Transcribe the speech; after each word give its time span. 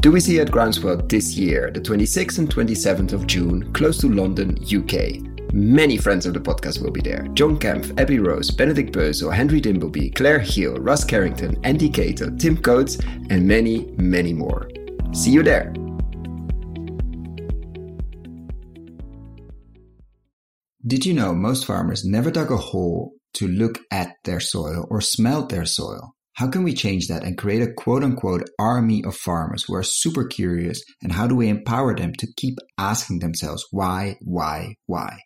Do 0.00 0.12
we 0.12 0.20
see 0.20 0.38
at 0.38 0.52
Groundswell 0.52 1.08
this 1.08 1.36
year, 1.36 1.72
the 1.72 1.80
26th 1.80 2.38
and 2.38 2.48
27th 2.48 3.12
of 3.12 3.26
June, 3.26 3.72
close 3.72 3.98
to 3.98 4.08
London, 4.08 4.56
UK? 4.62 5.52
Many 5.52 5.96
friends 5.96 6.24
of 6.24 6.34
the 6.34 6.40
podcast 6.40 6.80
will 6.80 6.92
be 6.92 7.00
there. 7.00 7.26
John 7.34 7.58
Kempf, 7.58 7.98
Abby 8.00 8.20
Rose, 8.20 8.52
Benedict 8.52 8.94
Bösel, 8.94 9.34
Henry 9.34 9.60
Dimbleby, 9.60 10.14
Claire 10.14 10.38
Hill, 10.38 10.76
Russ 10.76 11.02
Carrington, 11.02 11.58
Andy 11.64 11.90
Cato, 11.90 12.30
Tim 12.36 12.56
Coates, 12.56 13.00
and 13.28 13.44
many, 13.44 13.92
many 13.96 14.32
more. 14.32 14.70
See 15.12 15.32
you 15.32 15.42
there! 15.42 15.72
Did 20.86 21.04
you 21.04 21.12
know 21.12 21.34
most 21.34 21.66
farmers 21.66 22.04
never 22.04 22.30
dug 22.30 22.52
a 22.52 22.56
hole 22.56 23.14
to 23.34 23.48
look 23.48 23.80
at 23.90 24.12
their 24.22 24.38
soil 24.38 24.86
or 24.90 25.00
smell 25.00 25.44
their 25.46 25.64
soil? 25.64 26.14
How 26.38 26.46
can 26.46 26.62
we 26.62 26.72
change 26.72 27.08
that 27.08 27.24
and 27.24 27.36
create 27.36 27.62
a 27.62 27.72
quote 27.72 28.04
unquote 28.04 28.48
army 28.60 29.02
of 29.04 29.16
farmers 29.16 29.64
who 29.64 29.74
are 29.74 29.82
super 29.82 30.24
curious? 30.24 30.80
And 31.02 31.10
how 31.10 31.26
do 31.26 31.34
we 31.34 31.48
empower 31.48 31.96
them 31.96 32.12
to 32.12 32.32
keep 32.36 32.58
asking 32.78 33.18
themselves 33.18 33.66
why, 33.72 34.18
why, 34.20 34.76
why? 34.86 35.18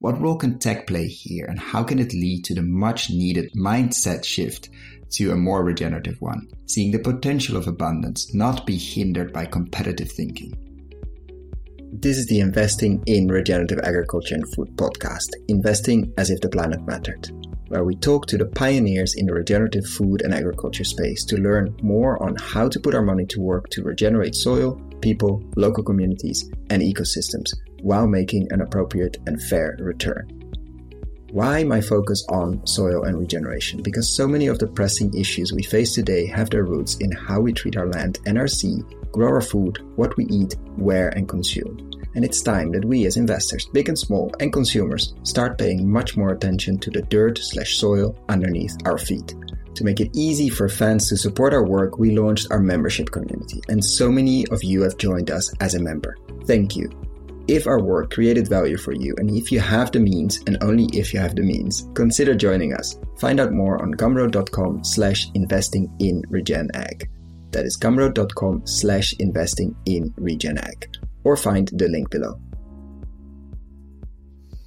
What 0.00 0.20
role 0.20 0.36
can 0.36 0.58
tech 0.58 0.88
play 0.88 1.06
here 1.06 1.44
and 1.44 1.60
how 1.60 1.84
can 1.84 2.00
it 2.00 2.12
lead 2.12 2.42
to 2.46 2.56
the 2.56 2.62
much 2.62 3.08
needed 3.08 3.52
mindset 3.56 4.24
shift 4.24 4.68
to 5.12 5.30
a 5.30 5.36
more 5.36 5.62
regenerative 5.62 6.16
one? 6.18 6.48
Seeing 6.66 6.90
the 6.90 6.98
potential 6.98 7.56
of 7.56 7.68
abundance 7.68 8.34
not 8.34 8.66
be 8.66 8.76
hindered 8.76 9.32
by 9.32 9.46
competitive 9.46 10.10
thinking. 10.10 10.52
This 11.92 12.18
is 12.18 12.26
the 12.26 12.40
Investing 12.40 13.00
in 13.06 13.28
Regenerative 13.28 13.78
Agriculture 13.84 14.34
and 14.34 14.54
Food 14.56 14.70
podcast, 14.74 15.28
investing 15.46 16.12
as 16.18 16.30
if 16.30 16.40
the 16.40 16.48
planet 16.48 16.84
mattered 16.84 17.30
where 17.68 17.84
we 17.84 17.94
talk 17.96 18.26
to 18.26 18.38
the 18.38 18.46
pioneers 18.46 19.14
in 19.14 19.26
the 19.26 19.34
regenerative 19.34 19.86
food 19.86 20.22
and 20.22 20.34
agriculture 20.34 20.84
space 20.84 21.24
to 21.24 21.36
learn 21.36 21.76
more 21.82 22.22
on 22.22 22.34
how 22.36 22.68
to 22.68 22.80
put 22.80 22.94
our 22.94 23.02
money 23.02 23.26
to 23.26 23.40
work 23.40 23.68
to 23.70 23.82
regenerate 23.82 24.34
soil, 24.34 24.80
people, 25.00 25.42
local 25.56 25.84
communities, 25.84 26.50
and 26.70 26.82
ecosystems 26.82 27.52
while 27.82 28.06
making 28.06 28.50
an 28.50 28.60
appropriate 28.60 29.18
and 29.26 29.40
fair 29.44 29.76
return. 29.78 30.26
Why 31.30 31.62
my 31.62 31.82
focus 31.82 32.24
on 32.30 32.66
soil 32.66 33.04
and 33.04 33.18
regeneration? 33.18 33.82
Because 33.82 34.16
so 34.16 34.26
many 34.26 34.46
of 34.46 34.58
the 34.58 34.66
pressing 34.66 35.14
issues 35.14 35.52
we 35.52 35.62
face 35.62 35.94
today 35.94 36.26
have 36.26 36.48
their 36.48 36.64
roots 36.64 36.96
in 36.96 37.12
how 37.12 37.40
we 37.40 37.52
treat 37.52 37.76
our 37.76 37.86
land 37.86 38.18
and 38.24 38.38
our 38.38 38.48
sea, 38.48 38.78
grow 39.12 39.28
our 39.28 39.42
food, 39.42 39.78
what 39.96 40.16
we 40.16 40.24
eat, 40.26 40.56
where, 40.76 41.10
and 41.10 41.28
consume 41.28 41.87
and 42.18 42.24
it's 42.24 42.42
time 42.42 42.72
that 42.72 42.84
we 42.84 43.06
as 43.06 43.16
investors, 43.16 43.68
big 43.72 43.88
and 43.88 43.96
small, 43.96 44.28
and 44.40 44.52
consumers 44.52 45.14
start 45.22 45.56
paying 45.56 45.88
much 45.88 46.16
more 46.16 46.30
attention 46.30 46.76
to 46.76 46.90
the 46.90 47.02
dirt 47.02 47.38
slash 47.38 47.76
soil 47.76 48.18
underneath 48.28 48.76
our 48.86 48.98
feet. 48.98 49.36
To 49.76 49.84
make 49.84 50.00
it 50.00 50.10
easy 50.16 50.48
for 50.48 50.68
fans 50.68 51.08
to 51.10 51.16
support 51.16 51.54
our 51.54 51.64
work, 51.64 51.96
we 51.96 52.18
launched 52.18 52.50
our 52.50 52.58
membership 52.58 53.12
community, 53.12 53.60
and 53.68 53.84
so 53.84 54.10
many 54.10 54.48
of 54.48 54.64
you 54.64 54.82
have 54.82 54.96
joined 54.96 55.30
us 55.30 55.54
as 55.60 55.76
a 55.76 55.80
member. 55.80 56.16
Thank 56.44 56.74
you. 56.74 56.90
If 57.46 57.68
our 57.68 57.80
work 57.80 58.10
created 58.10 58.48
value 58.48 58.78
for 58.78 58.92
you, 58.92 59.14
and 59.18 59.30
if 59.30 59.52
you 59.52 59.60
have 59.60 59.92
the 59.92 60.00
means, 60.00 60.42
and 60.48 60.58
only 60.60 60.88
if 60.92 61.14
you 61.14 61.20
have 61.20 61.36
the 61.36 61.42
means, 61.42 61.88
consider 61.94 62.34
joining 62.34 62.74
us. 62.74 62.98
Find 63.20 63.38
out 63.38 63.52
more 63.52 63.80
on 63.80 63.94
gumroad.com 63.94 64.82
slash 64.82 65.28
investing 65.34 65.88
in 66.00 66.24
regen 66.30 66.68
ag. 66.74 67.08
That 67.52 67.64
is 67.64 67.78
gumroad.com 67.80 68.66
slash 68.66 69.14
investing 69.20 69.76
in 69.86 70.12
regen 70.16 70.58
ag 70.58 70.97
or 71.24 71.36
find 71.36 71.68
the 71.68 71.88
link 71.88 72.10
below. 72.10 72.40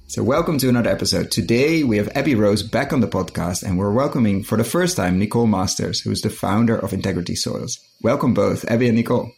So, 0.06 0.22
welcome 0.22 0.58
to 0.58 0.68
another 0.68 0.90
episode. 0.90 1.30
Today 1.30 1.84
we 1.84 1.96
have 1.96 2.10
Abby 2.14 2.34
Rose 2.34 2.62
back 2.62 2.92
on 2.92 3.00
the 3.00 3.08
podcast, 3.08 3.62
and 3.62 3.78
we're 3.78 3.92
welcoming 3.92 4.44
for 4.44 4.58
the 4.58 4.64
first 4.64 4.96
time 4.96 5.18
Nicole 5.18 5.46
Masters, 5.46 6.00
who 6.00 6.10
is 6.10 6.20
the 6.20 6.28
founder 6.28 6.76
of 6.76 6.92
Integrity 6.92 7.34
Soils. 7.34 7.78
Welcome 8.02 8.34
both, 8.34 8.64
Abby 8.70 8.88
and 8.88 8.96
Nicole. 8.96 9.32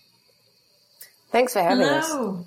Thanks 1.30 1.52
for 1.52 1.62
having 1.62 1.86
Hello. 1.86 2.46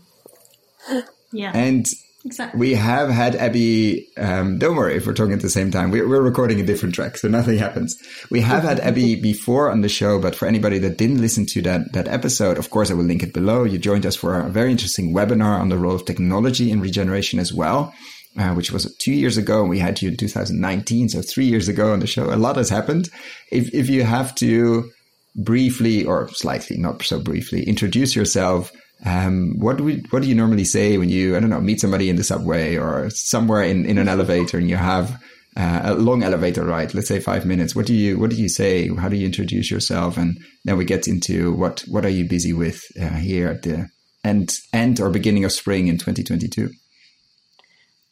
us. 0.90 1.10
Yeah. 1.34 1.52
And 1.54 1.86
Exactly. 2.26 2.60
We 2.60 2.74
have 2.74 3.10
had 3.10 3.36
Abby. 3.36 4.08
Um, 4.18 4.58
don't 4.58 4.76
worry 4.76 4.96
if 4.96 5.06
we're 5.06 5.14
talking 5.14 5.34
at 5.34 5.42
the 5.42 5.50
same 5.50 5.70
time. 5.70 5.92
We're, 5.92 6.08
we're 6.08 6.22
recording 6.22 6.60
a 6.60 6.66
different 6.66 6.96
track, 6.96 7.18
so 7.18 7.28
nothing 7.28 7.58
happens. 7.58 7.96
We 8.32 8.42
have 8.42 8.64
had 8.64 8.80
Abby 8.80 9.16
before 9.22 9.70
on 9.70 9.82
the 9.82 9.90
show, 9.90 10.20
but 10.20 10.36
for 10.36 10.48
anybody 10.48 10.80
that 10.80 10.98
didn't 10.98 11.22
listen 11.22 11.46
to 11.48 11.62
that 11.64 11.94
that 11.94 12.08
episode, 12.08 12.58
of 12.58 12.70
course, 12.72 12.90
I 12.90 12.96
will 12.96 13.04
link 13.04 13.24
it 13.24 13.34
below. 13.34 13.64
You 13.64 13.78
joined 13.78 14.06
us 14.06 14.16
for 14.16 14.40
a 14.40 14.50
very 14.50 14.72
interesting 14.72 15.14
webinar 15.14 15.60
on 15.60 15.70
the 15.70 15.78
role 15.78 15.96
of 15.96 16.06
technology 16.06 16.72
in 16.72 16.82
regeneration 16.82 17.40
as 17.40 17.54
well. 17.54 17.94
Uh, 18.38 18.54
which 18.54 18.72
was 18.72 18.96
two 18.98 19.14
years 19.14 19.38
ago, 19.38 19.62
and 19.62 19.70
we 19.70 19.80
had 19.80 20.00
you 20.00 20.10
in 20.10 20.18
2019, 20.18 21.10
so 21.10 21.24
three 21.24 21.46
years 21.46 21.68
ago 21.68 21.92
on 21.92 22.00
the 22.02 22.06
show. 22.06 22.32
A 22.32 22.36
lot 22.36 22.58
has 22.58 22.70
happened. 22.70 23.10
If 23.52 23.74
if 23.74 23.90
you 23.90 24.04
have 24.04 24.36
to 24.36 24.92
briefly 25.36 26.06
or 26.06 26.30
slightly, 26.30 26.78
not 26.78 27.02
so 27.02 27.20
briefly, 27.20 27.64
introduce 27.64 28.16
yourself 28.16 28.72
um, 29.06 29.60
what 29.60 29.78
do 29.78 29.84
we, 29.84 30.04
what 30.10 30.22
do 30.22 30.30
you 30.30 30.36
normally 30.36 30.66
say 30.66 30.98
when 30.98 31.10
you, 31.10 31.36
I 31.36 31.40
don't 31.40 31.50
know, 31.50 31.62
meet 31.62 31.80
somebody 31.80 32.10
in 32.10 32.16
the 32.16 32.24
subway 32.24 32.76
or 32.78 33.10
somewhere 33.10 33.64
in, 33.64 33.86
in 33.86 33.98
an 33.98 34.08
elevator 34.08 34.58
and 34.58 34.70
you 34.70 34.76
have 34.76 35.22
uh, 35.56 35.82
a 35.84 35.94
long 35.96 36.24
elevator 36.24 36.64
ride, 36.64 36.94
let's 36.94 37.08
say 37.08 37.20
five 37.20 37.46
minutes. 37.46 37.76
What 37.76 37.86
do 37.86 37.94
you, 37.94 38.20
what 38.20 38.30
do 38.30 38.36
you 38.36 38.50
say? 38.50 38.88
How 38.96 39.10
do 39.10 39.16
you 39.16 39.26
introduce 39.26 39.72
yourself? 39.72 40.18
And 40.18 40.38
then 40.66 40.78
we 40.78 40.86
get 40.86 41.08
into 41.08 41.54
what, 41.54 41.82
what 41.88 42.06
are 42.06 42.10
you 42.10 42.26
busy 42.26 42.54
with 42.54 42.84
uh, 43.00 43.10
here 43.10 43.48
at 43.48 43.64
the 43.64 43.90
end, 44.24 44.52
end 44.74 45.00
or 45.00 45.10
beginning 45.10 45.46
of 45.46 45.52
spring 45.52 45.88
in 45.88 45.98
2022? 45.98 46.72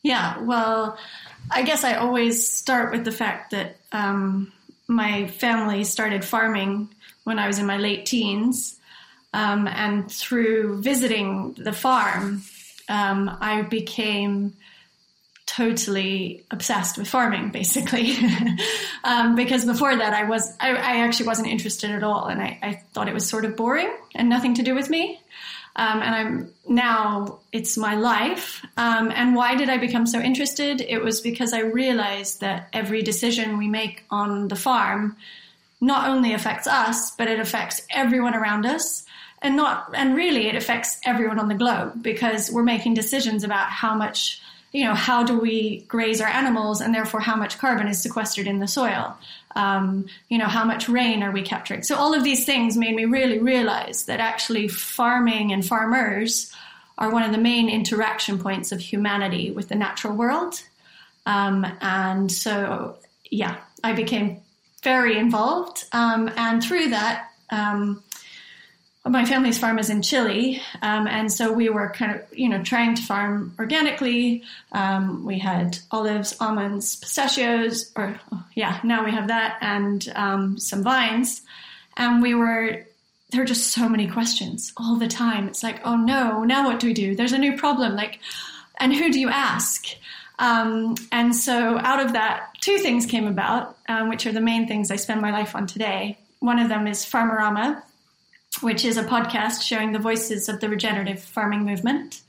Yeah, 0.03 0.40
well, 0.41 0.97
I 1.50 1.63
guess 1.63 1.84
I 1.84 1.96
always 1.96 2.47
start 2.47 2.91
with 2.91 3.06
the 3.06 3.12
fact 3.12 3.52
that 3.52 3.78
um, 3.91 4.52
my 4.88 5.28
family 5.28 5.84
started 5.84 6.23
farming 6.23 6.90
when 7.23 7.40
I 7.40 7.47
was 7.47 7.59
in 7.59 7.66
my 7.66 7.78
late 7.78 8.06
teens. 8.06 8.79
Um, 9.35 9.68
and 9.68 10.09
through 10.09 10.81
visiting 10.81 11.56
the 11.57 11.73
farm, 11.73 12.41
um, 12.88 13.38
I 13.41 13.63
became 13.63 14.53
totally 15.46 16.46
obsessed 16.51 16.97
with 16.97 17.09
farming, 17.09 17.50
basically. 17.50 18.16
um, 19.03 19.35
because 19.35 19.66
before 19.66 19.94
that, 19.94 20.13
I 20.13 20.23
was 20.23 20.56
I, 20.62 20.69
I, 20.69 21.06
actually 21.06 21.28
wasn't 21.28 21.50
interested 21.50 21.91
at 21.91 22.01
all, 22.01 22.28
and 22.28 22.41
I, 22.41 22.57
I, 22.63 22.73
thought 22.94 23.09
it 23.09 23.13
was 23.13 23.28
sort 23.28 23.44
of 23.44 23.57
boring 23.57 23.94
and 24.16 24.29
nothing 24.29 24.53
to 24.56 24.63
do 24.63 24.73
with 24.73 24.90
me. 24.90 25.19
Um, 25.75 26.02
and 26.02 26.16
I'm 26.16 26.53
now 26.69 27.40
it's 27.52 27.78
my 27.78 27.96
life. 27.96 28.66
Um, 28.78 29.12
and 29.13 29.35
why 29.35 29.56
did 29.56 29.69
I 29.69 29.78
become 29.78 30.07
so 30.07 30.22
interested? 30.22 30.79
It 30.79 31.03
was 31.03 31.19
because 31.19 31.52
I 31.52 31.59
realized 31.59 32.40
that 32.40 32.69
every 32.72 33.02
decision 33.02 33.57
we 33.57 33.67
make 33.67 34.06
on 34.09 34.47
the 34.47 34.56
farm 34.56 35.17
not 35.81 36.07
only 36.09 36.31
affects 36.34 36.67
us, 36.67 37.12
but 37.12 37.28
it 37.28 37.41
affects 37.41 37.81
everyone 37.91 38.34
around 38.34 38.66
us 38.66 39.05
and 39.46 39.56
not 39.56 39.92
and 39.94 40.16
really 40.16 40.48
it 40.48 40.56
affects 40.56 41.00
everyone 41.06 41.40
on 41.40 41.48
the 41.48 41.56
globe 41.56 42.02
because 42.02 42.52
we're 42.52 42.64
making 42.64 42.96
decisions 42.96 43.44
about 43.44 43.68
how 43.70 43.94
much 43.94 44.42
you 44.72 44.84
know 44.84 44.96
how 44.96 45.24
do 45.24 45.40
we 45.40 45.82
graze 45.88 46.20
our 46.20 46.28
animals 46.28 46.82
and 46.82 46.94
therefore 46.94 47.20
how 47.20 47.36
much 47.36 47.58
carbon 47.60 47.88
is 47.88 48.02
sequestered 48.02 48.48
in 48.48 48.60
the 48.60 48.68
soil. 48.68 49.16
Um, 49.56 50.08
you 50.28 50.38
know 50.38 50.48
how 50.48 50.66
much 50.66 50.90
rain 50.90 51.24
are 51.24 51.32
we 51.32 51.44
capturing? 51.44 51.84
So 51.84 51.96
all 51.96 52.14
of 52.14 52.24
these 52.24 52.46
things 52.46 52.76
made 52.76 52.96
me 52.96 53.06
really 53.06 53.40
realize 53.40 54.06
that 54.06 54.20
actually 54.20 54.68
farming 54.68 55.54
and 55.54 55.66
farmers 55.66 56.52
are 56.98 57.12
one 57.12 57.24
of 57.24 57.32
the 57.32 57.38
main 57.38 57.70
interaction 57.70 58.40
points 58.40 58.72
of 58.72 58.80
humanity 58.80 59.52
with 59.52 59.70
the 59.70 59.76
natural 59.76 60.16
world. 60.16 60.62
Um, 61.26 61.66
and 61.82 62.32
so 62.32 62.98
yeah 63.32 63.58
i 63.84 63.92
became 63.92 64.40
very 64.84 65.18
involved. 65.18 65.86
Um, 65.92 66.30
and 66.38 66.64
through 66.64 66.90
that 66.90 67.32
um, 67.50 68.04
my 69.08 69.26
family's 69.26 69.60
farm 69.60 69.78
is 69.78 69.90
in 69.90 70.02
Chile, 70.02 70.62
um, 70.82 71.08
and 71.08 71.32
so 71.32 71.54
we 71.54 71.70
were 71.70 71.90
kind 71.90 72.16
of, 72.16 72.22
you 72.38 72.50
know, 72.50 72.64
trying 72.64 72.96
to 72.96 73.02
farm 73.04 73.54
organically. 73.60 74.44
Um, 74.72 75.24
we 75.26 75.38
had 75.38 75.78
olives, 75.92 76.36
almonds, 76.40 76.96
pistachios, 76.96 77.92
or 77.96 78.20
oh, 78.32 78.44
yeah, 78.56 78.80
now 78.84 79.06
we 79.06 79.12
have 79.12 79.28
that, 79.28 79.58
and 79.62 80.12
um, 80.16 80.58
some 80.58 80.82
vines. 80.82 81.44
And 81.98 82.22
we 82.22 82.34
were, 82.34 82.84
there 83.29 83.41
were 83.41 83.46
just 83.46 83.72
so 83.72 83.88
many 83.88 84.08
questions 84.08 84.74
all 84.76 84.96
the 84.96 85.08
time. 85.08 85.47
It's 85.47 85.64
like, 85.64 85.85
oh 85.85 85.96
no, 85.96 86.44
now 86.44 86.68
what 86.68 86.79
do 86.79 86.88
we 86.88 86.94
do? 86.94 87.16
There's 87.16 87.32
a 87.32 87.38
new 87.38 87.56
problem. 87.58 87.96
Like, 87.96 88.20
and 88.79 88.94
who 88.94 89.12
do 89.12 89.20
you 89.20 89.29
ask? 89.29 89.85
Um, 90.40 90.96
and 91.12 91.34
so 91.34 91.78
out 91.78 92.06
of 92.06 92.14
that, 92.14 92.50
two 92.59 92.79
things 92.79 93.06
came 93.06 93.28
about, 93.28 93.78
um, 93.88 94.09
which 94.09 94.26
are 94.26 94.34
the 94.34 94.41
main 94.41 94.68
things 94.68 94.91
I 94.91 94.97
spend 94.97 95.22
my 95.22 95.32
life 95.32 95.56
on 95.56 95.68
today. 95.68 96.18
One 96.40 96.59
of 96.59 96.70
them 96.70 96.88
is 96.88 97.06
Farmerama, 97.06 97.82
which 98.61 98.85
is 98.85 98.97
a 98.97 99.03
podcast 99.03 99.61
showing 99.61 99.91
the 99.91 99.99
voices 99.99 100.49
of 100.49 100.59
the 100.59 100.69
regenerative 100.69 101.22
farming 101.22 101.66
movement. 101.66 102.22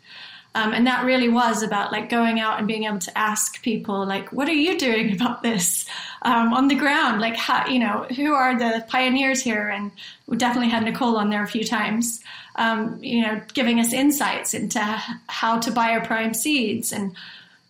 Um, 0.55 0.73
and 0.73 0.87
that 0.87 1.05
really 1.05 1.29
was 1.29 1.63
about 1.63 1.93
like 1.93 2.09
going 2.09 2.41
out 2.41 2.59
and 2.59 2.67
being 2.67 2.85
able 2.85 3.01
to 3.01 3.19
ask 3.19 3.63
people 3.63 4.07
like 4.07 4.33
what 4.33 4.49
are 4.49 4.55
you 4.55 4.79
doing 4.79 5.13
about 5.13 5.43
this? 5.43 5.87
Um, 6.23 6.55
on 6.55 6.69
the 6.69 6.75
ground 6.75 7.21
like 7.21 7.37
how 7.37 7.67
you 7.67 7.79
know 7.79 8.07
who 8.17 8.33
are 8.33 8.59
the 8.59 8.85
pioneers 8.89 9.43
here? 9.43 9.69
And 9.69 9.93
we 10.27 10.39
definitely 10.39 10.71
had 10.71 10.83
nicole 10.83 11.19
on 11.19 11.29
there 11.29 11.43
a 11.43 11.47
few 11.47 11.63
times 11.63 12.23
um, 12.57 12.99
you 13.03 13.23
know 13.23 13.41
giving 13.53 13.79
us 13.81 13.93
insights 13.93 14.55
into 14.55 14.81
how 15.29 15.59
to 15.61 15.71
bioprime 15.71 16.35
seeds 16.35 16.91
and 16.91 17.15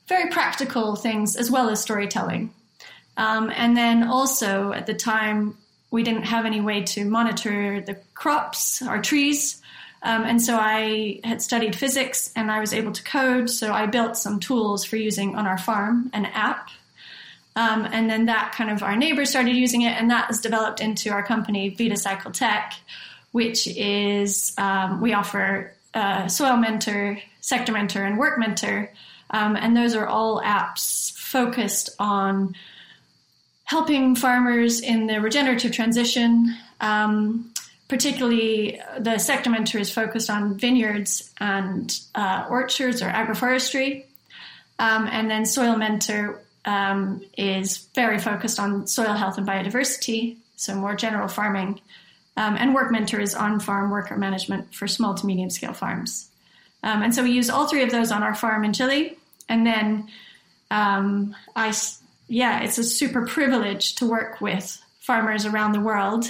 very 0.06 0.30
practical 0.30 0.94
things 0.94 1.34
as 1.34 1.50
well 1.50 1.68
as 1.68 1.80
storytelling. 1.80 2.54
Um, 3.16 3.50
and 3.54 3.76
then 3.76 4.04
also 4.04 4.72
at 4.72 4.86
the 4.86 4.94
time 4.94 5.56
we 5.96 6.02
didn't 6.02 6.24
have 6.24 6.44
any 6.44 6.60
way 6.60 6.82
to 6.82 7.06
monitor 7.06 7.80
the 7.80 7.94
crops 8.12 8.82
or 8.82 9.00
trees. 9.00 9.62
Um, 10.02 10.24
and 10.24 10.42
so 10.42 10.54
I 10.54 11.20
had 11.24 11.40
studied 11.40 11.74
physics 11.74 12.30
and 12.36 12.50
I 12.50 12.60
was 12.60 12.74
able 12.74 12.92
to 12.92 13.02
code. 13.02 13.48
So 13.48 13.72
I 13.72 13.86
built 13.86 14.18
some 14.18 14.38
tools 14.38 14.84
for 14.84 14.96
using 14.96 15.36
on 15.36 15.46
our 15.46 15.56
farm, 15.56 16.10
an 16.12 16.26
app. 16.26 16.68
Um, 17.56 17.88
and 17.90 18.10
then 18.10 18.26
that 18.26 18.52
kind 18.54 18.70
of 18.70 18.82
our 18.82 18.94
neighbors 18.94 19.30
started 19.30 19.56
using 19.56 19.80
it, 19.80 19.98
and 19.98 20.10
that 20.10 20.26
has 20.26 20.42
developed 20.42 20.82
into 20.82 21.10
our 21.10 21.22
company, 21.22 21.74
Vidacycle 21.74 22.34
Tech, 22.34 22.74
which 23.32 23.66
is 23.66 24.52
um, 24.58 25.00
we 25.00 25.14
offer 25.14 25.72
Soil 26.28 26.58
Mentor, 26.58 27.18
Sector 27.40 27.72
Mentor, 27.72 28.04
and 28.04 28.18
Work 28.18 28.38
Mentor. 28.38 28.92
Um, 29.30 29.56
and 29.56 29.74
those 29.74 29.94
are 29.94 30.06
all 30.06 30.42
apps 30.42 31.16
focused 31.16 31.88
on 31.98 32.54
helping 33.66 34.14
farmers 34.14 34.80
in 34.80 35.06
the 35.06 35.20
regenerative 35.20 35.72
transition. 35.72 36.56
Um, 36.80 37.52
particularly, 37.88 38.80
the 38.98 39.18
sector 39.18 39.50
mentor 39.50 39.78
is 39.78 39.92
focused 39.92 40.30
on 40.30 40.56
vineyards 40.56 41.32
and 41.38 41.92
uh, 42.14 42.46
orchards 42.48 43.02
or 43.02 43.06
agroforestry. 43.06 44.04
Um, 44.78 45.08
and 45.08 45.30
then 45.30 45.44
soil 45.46 45.76
mentor 45.76 46.40
um, 46.64 47.22
is 47.36 47.88
very 47.94 48.18
focused 48.18 48.60
on 48.60 48.86
soil 48.86 49.14
health 49.14 49.36
and 49.36 49.46
biodiversity, 49.46 50.36
so 50.56 50.74
more 50.74 50.94
general 50.94 51.28
farming. 51.28 51.80
Um, 52.36 52.56
and 52.56 52.74
work 52.74 52.92
mentor 52.92 53.20
is 53.20 53.34
on 53.34 53.60
farm 53.60 53.90
worker 53.90 54.16
management 54.16 54.74
for 54.74 54.86
small 54.86 55.14
to 55.14 55.26
medium 55.26 55.50
scale 55.50 55.72
farms. 55.72 56.30
Um, 56.82 57.02
and 57.02 57.14
so 57.14 57.24
we 57.24 57.32
use 57.32 57.50
all 57.50 57.66
three 57.66 57.82
of 57.82 57.90
those 57.90 58.12
on 58.12 58.22
our 58.22 58.34
farm 58.34 58.64
in 58.64 58.72
Chile. 58.72 59.16
And 59.48 59.66
then 59.66 60.08
um, 60.70 61.34
I 61.54 61.72
yeah, 62.28 62.62
it's 62.62 62.78
a 62.78 62.84
super 62.84 63.26
privilege 63.26 63.94
to 63.96 64.06
work 64.06 64.40
with 64.40 64.82
farmers 65.00 65.46
around 65.46 65.72
the 65.72 65.80
world 65.80 66.24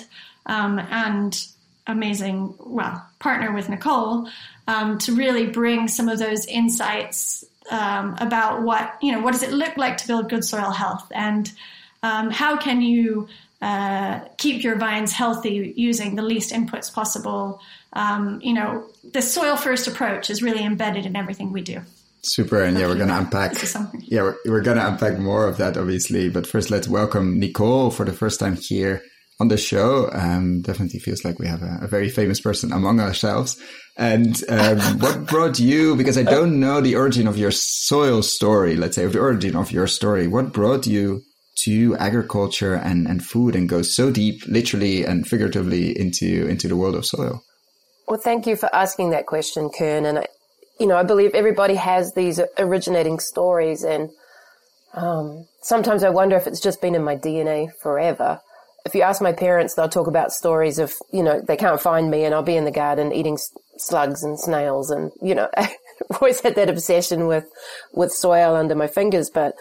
um, 0.46 0.78
and 0.78 1.46
amazing, 1.86 2.54
well, 2.58 3.06
partner 3.18 3.52
with 3.52 3.68
Nicole 3.68 4.28
um, 4.68 4.98
to 4.98 5.14
really 5.14 5.46
bring 5.46 5.88
some 5.88 6.08
of 6.08 6.18
those 6.18 6.46
insights 6.46 7.44
um, 7.70 8.16
about 8.18 8.62
what, 8.62 8.96
you 9.00 9.12
know, 9.12 9.20
what 9.20 9.32
does 9.32 9.42
it 9.42 9.52
look 9.52 9.76
like 9.76 9.96
to 9.98 10.06
build 10.06 10.28
good 10.28 10.44
soil 10.44 10.70
health 10.70 11.10
and 11.14 11.52
um, 12.02 12.30
how 12.30 12.56
can 12.56 12.82
you 12.82 13.28
uh, 13.62 14.20
keep 14.36 14.62
your 14.62 14.76
vines 14.76 15.12
healthy 15.12 15.72
using 15.76 16.14
the 16.14 16.22
least 16.22 16.52
inputs 16.52 16.92
possible. 16.92 17.60
Um, 17.94 18.38
you 18.42 18.52
know, 18.52 18.84
the 19.12 19.22
soil 19.22 19.56
first 19.56 19.86
approach 19.86 20.28
is 20.28 20.42
really 20.42 20.62
embedded 20.62 21.06
in 21.06 21.16
everything 21.16 21.52
we 21.52 21.62
do. 21.62 21.80
Super. 22.26 22.62
And 22.62 22.78
yeah, 22.78 22.86
we're 22.86 22.96
going 22.96 23.08
to 23.08 23.18
unpack. 23.18 23.54
Yeah, 24.08 24.22
we're, 24.22 24.36
we're 24.46 24.62
going 24.62 24.76
to 24.76 24.86
unpack 24.86 25.18
more 25.18 25.46
of 25.46 25.56
that, 25.58 25.76
obviously. 25.76 26.28
But 26.28 26.46
first, 26.46 26.70
let's 26.70 26.88
welcome 26.88 27.38
Nicole 27.38 27.90
for 27.90 28.04
the 28.04 28.12
first 28.12 28.40
time 28.40 28.56
here 28.56 29.02
on 29.40 29.48
the 29.48 29.56
show. 29.56 30.08
Um, 30.12 30.62
definitely 30.62 31.00
feels 31.00 31.24
like 31.24 31.38
we 31.38 31.46
have 31.46 31.62
a, 31.62 31.80
a 31.82 31.88
very 31.88 32.08
famous 32.08 32.40
person 32.40 32.72
among 32.72 33.00
ourselves. 33.00 33.60
And 33.96 34.36
um, 34.48 34.78
what 34.98 35.26
brought 35.26 35.58
you, 35.58 35.96
because 35.96 36.18
I 36.18 36.22
don't 36.22 36.60
know 36.60 36.80
the 36.80 36.96
origin 36.96 37.26
of 37.26 37.36
your 37.36 37.50
soil 37.50 38.22
story, 38.22 38.76
let's 38.76 38.96
say, 38.96 39.04
of 39.04 39.12
the 39.12 39.20
origin 39.20 39.56
of 39.56 39.72
your 39.72 39.86
story, 39.86 40.26
what 40.26 40.52
brought 40.52 40.86
you 40.86 41.22
to 41.64 41.96
agriculture 41.96 42.74
and, 42.74 43.06
and 43.06 43.24
food 43.24 43.56
and 43.56 43.68
go 43.68 43.82
so 43.82 44.10
deep, 44.10 44.42
literally 44.46 45.04
and 45.04 45.26
figuratively, 45.26 45.98
into, 45.98 46.46
into 46.46 46.68
the 46.68 46.76
world 46.76 46.94
of 46.94 47.06
soil? 47.06 47.42
Well, 48.08 48.20
thank 48.20 48.46
you 48.46 48.56
for 48.56 48.72
asking 48.74 49.10
that 49.10 49.26
question, 49.26 49.68
Koen. 49.70 50.04
And 50.06 50.18
I, 50.20 50.26
you 50.78 50.86
know, 50.86 50.96
I 50.96 51.02
believe 51.02 51.34
everybody 51.34 51.74
has 51.74 52.12
these 52.14 52.40
originating 52.58 53.18
stories, 53.18 53.82
and 53.82 54.10
um, 54.94 55.46
sometimes 55.62 56.04
I 56.04 56.10
wonder 56.10 56.36
if 56.36 56.46
it's 56.46 56.60
just 56.60 56.80
been 56.80 56.94
in 56.94 57.04
my 57.04 57.16
DNA 57.16 57.68
forever. 57.80 58.40
If 58.84 58.94
you 58.94 59.02
ask 59.02 59.20
my 59.20 59.32
parents, 59.32 59.74
they'll 59.74 59.88
talk 59.88 60.06
about 60.06 60.32
stories 60.32 60.78
of, 60.78 60.94
you 61.12 61.22
know, 61.22 61.40
they 61.40 61.56
can't 61.56 61.80
find 61.80 62.08
me 62.08 62.24
and 62.24 62.32
I'll 62.32 62.42
be 62.42 62.56
in 62.56 62.64
the 62.64 62.70
garden 62.70 63.12
eating 63.12 63.36
slugs 63.78 64.22
and 64.22 64.38
snails, 64.38 64.90
and 64.90 65.12
you 65.22 65.34
know, 65.34 65.48
I 65.56 65.74
always 66.20 66.40
had 66.40 66.54
that 66.56 66.70
obsession 66.70 67.26
with 67.26 67.46
with 67.92 68.12
soil 68.12 68.54
under 68.54 68.74
my 68.74 68.86
fingers. 68.86 69.30
But 69.30 69.54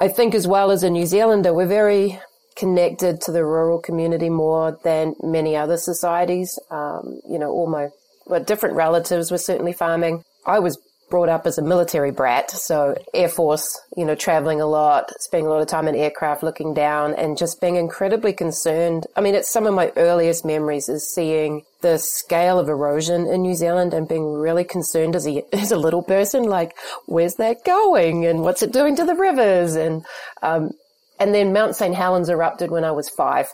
I 0.00 0.08
think, 0.08 0.34
as 0.34 0.46
well 0.46 0.70
as 0.70 0.82
a 0.82 0.90
New 0.90 1.06
Zealander, 1.06 1.54
we're 1.54 1.66
very 1.66 2.20
connected 2.56 3.20
to 3.20 3.32
the 3.32 3.44
rural 3.44 3.78
community 3.78 4.30
more 4.30 4.78
than 4.82 5.14
many 5.22 5.54
other 5.54 5.76
societies. 5.76 6.58
Um, 6.70 7.20
you 7.28 7.38
know, 7.38 7.50
all 7.50 7.68
my 7.68 7.88
well, 8.26 8.42
different 8.42 8.74
relatives 8.74 9.30
were 9.30 9.38
certainly 9.38 9.72
farming. 9.72 10.22
I 10.46 10.60
was 10.60 10.78
brought 11.08 11.28
up 11.28 11.46
as 11.46 11.58
a 11.58 11.62
military 11.62 12.10
brat, 12.10 12.50
so 12.50 12.96
Air 13.14 13.28
Force, 13.28 13.80
you 13.96 14.04
know, 14.04 14.14
traveling 14.14 14.60
a 14.60 14.66
lot, 14.66 15.10
spending 15.20 15.46
a 15.46 15.50
lot 15.50 15.60
of 15.60 15.68
time 15.68 15.86
in 15.86 15.94
aircraft 15.94 16.42
looking 16.42 16.74
down 16.74 17.14
and 17.14 17.38
just 17.38 17.60
being 17.60 17.76
incredibly 17.76 18.32
concerned. 18.32 19.06
I 19.14 19.20
mean, 19.20 19.34
it's 19.34 19.48
some 19.48 19.66
of 19.66 19.74
my 19.74 19.92
earliest 19.96 20.44
memories 20.44 20.88
is 20.88 21.12
seeing 21.12 21.62
the 21.80 21.98
scale 21.98 22.58
of 22.58 22.68
erosion 22.68 23.26
in 23.26 23.42
New 23.42 23.54
Zealand 23.54 23.94
and 23.94 24.08
being 24.08 24.24
really 24.24 24.64
concerned 24.64 25.14
as 25.14 25.26
a, 25.26 25.44
as 25.54 25.70
a 25.70 25.76
little 25.76 26.02
person, 26.02 26.44
like, 26.44 26.76
where's 27.06 27.36
that 27.36 27.64
going 27.64 28.26
and 28.26 28.42
what's 28.42 28.62
it 28.62 28.72
doing 28.72 28.96
to 28.96 29.04
the 29.04 29.14
rivers? 29.14 29.76
And, 29.76 30.04
um, 30.42 30.72
and 31.20 31.34
then 31.34 31.52
Mount 31.52 31.76
St. 31.76 31.94
Helens 31.94 32.28
erupted 32.28 32.70
when 32.70 32.84
I 32.84 32.90
was 32.90 33.08
five. 33.08 33.48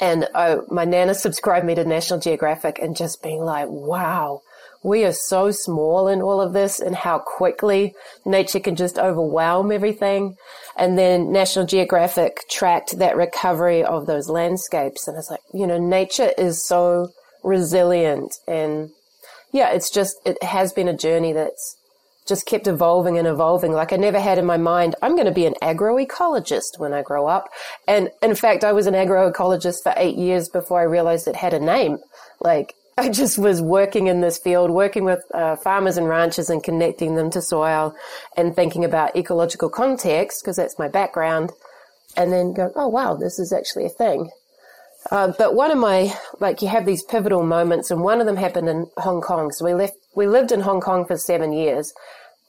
And 0.00 0.28
oh, 0.34 0.66
my 0.68 0.84
nana 0.84 1.14
subscribed 1.14 1.64
me 1.64 1.74
to 1.74 1.84
National 1.84 2.20
Geographic 2.20 2.78
and 2.80 2.96
just 2.96 3.22
being 3.22 3.40
like, 3.40 3.68
wow, 3.68 4.42
we 4.82 5.04
are 5.04 5.12
so 5.12 5.50
small 5.50 6.08
in 6.08 6.20
all 6.20 6.40
of 6.40 6.52
this 6.52 6.80
and 6.80 6.94
how 6.94 7.18
quickly 7.18 7.94
nature 8.24 8.60
can 8.60 8.76
just 8.76 8.98
overwhelm 8.98 9.70
everything. 9.70 10.36
And 10.76 10.98
then 10.98 11.30
National 11.32 11.66
Geographic 11.66 12.40
tracked 12.50 12.98
that 12.98 13.16
recovery 13.16 13.84
of 13.84 14.06
those 14.06 14.28
landscapes. 14.28 15.06
And 15.06 15.16
it's 15.16 15.30
like, 15.30 15.40
you 15.54 15.66
know, 15.66 15.78
nature 15.78 16.32
is 16.36 16.66
so 16.66 17.10
resilient 17.42 18.34
and 18.46 18.90
yeah, 19.52 19.70
it's 19.70 19.90
just, 19.90 20.16
it 20.24 20.42
has 20.42 20.72
been 20.72 20.88
a 20.88 20.96
journey 20.96 21.32
that's 21.32 21.76
just 22.26 22.46
kept 22.46 22.66
evolving 22.66 23.18
and 23.18 23.28
evolving. 23.28 23.72
Like 23.72 23.92
I 23.92 23.96
never 23.96 24.18
had 24.18 24.38
in 24.38 24.46
my 24.46 24.56
mind, 24.56 24.94
I'm 25.02 25.14
going 25.14 25.26
to 25.26 25.32
be 25.32 25.46
an 25.46 25.54
agroecologist 25.62 26.78
when 26.78 26.92
I 26.92 27.02
grow 27.02 27.26
up. 27.26 27.48
And 27.86 28.10
in 28.22 28.34
fact, 28.34 28.64
I 28.64 28.72
was 28.72 28.86
an 28.86 28.94
agroecologist 28.94 29.82
for 29.82 29.92
eight 29.96 30.16
years 30.16 30.48
before 30.48 30.80
I 30.80 30.84
realized 30.84 31.28
it 31.28 31.36
had 31.36 31.52
a 31.52 31.60
name. 31.60 31.98
Like 32.40 32.74
I 32.98 33.08
just 33.08 33.38
was 33.38 33.62
working 33.62 34.08
in 34.08 34.20
this 34.20 34.38
field, 34.38 34.70
working 34.70 35.04
with 35.04 35.22
uh, 35.32 35.56
farmers 35.56 35.96
and 35.96 36.08
ranchers 36.08 36.50
and 36.50 36.62
connecting 36.62 37.14
them 37.14 37.30
to 37.30 37.40
soil 37.40 37.94
and 38.36 38.54
thinking 38.54 38.84
about 38.84 39.16
ecological 39.16 39.70
context 39.70 40.42
because 40.42 40.56
that's 40.56 40.78
my 40.78 40.88
background. 40.88 41.52
And 42.16 42.30
then 42.30 42.52
go, 42.52 42.70
oh 42.76 42.88
wow, 42.88 43.14
this 43.14 43.38
is 43.38 43.52
actually 43.52 43.86
a 43.86 43.90
thing. 43.90 44.30
Uh, 45.10 45.32
but 45.38 45.54
one 45.54 45.70
of 45.70 45.78
my, 45.78 46.14
like 46.38 46.60
you 46.62 46.68
have 46.68 46.84
these 46.84 47.02
pivotal 47.02 47.42
moments 47.42 47.90
and 47.90 48.02
one 48.02 48.20
of 48.20 48.26
them 48.26 48.36
happened 48.36 48.68
in 48.68 48.86
Hong 48.98 49.22
Kong. 49.22 49.50
So 49.52 49.64
we 49.64 49.74
left, 49.74 49.94
we 50.14 50.26
lived 50.26 50.52
in 50.52 50.60
Hong 50.60 50.80
Kong 50.80 51.06
for 51.06 51.16
seven 51.16 51.52
years, 51.52 51.92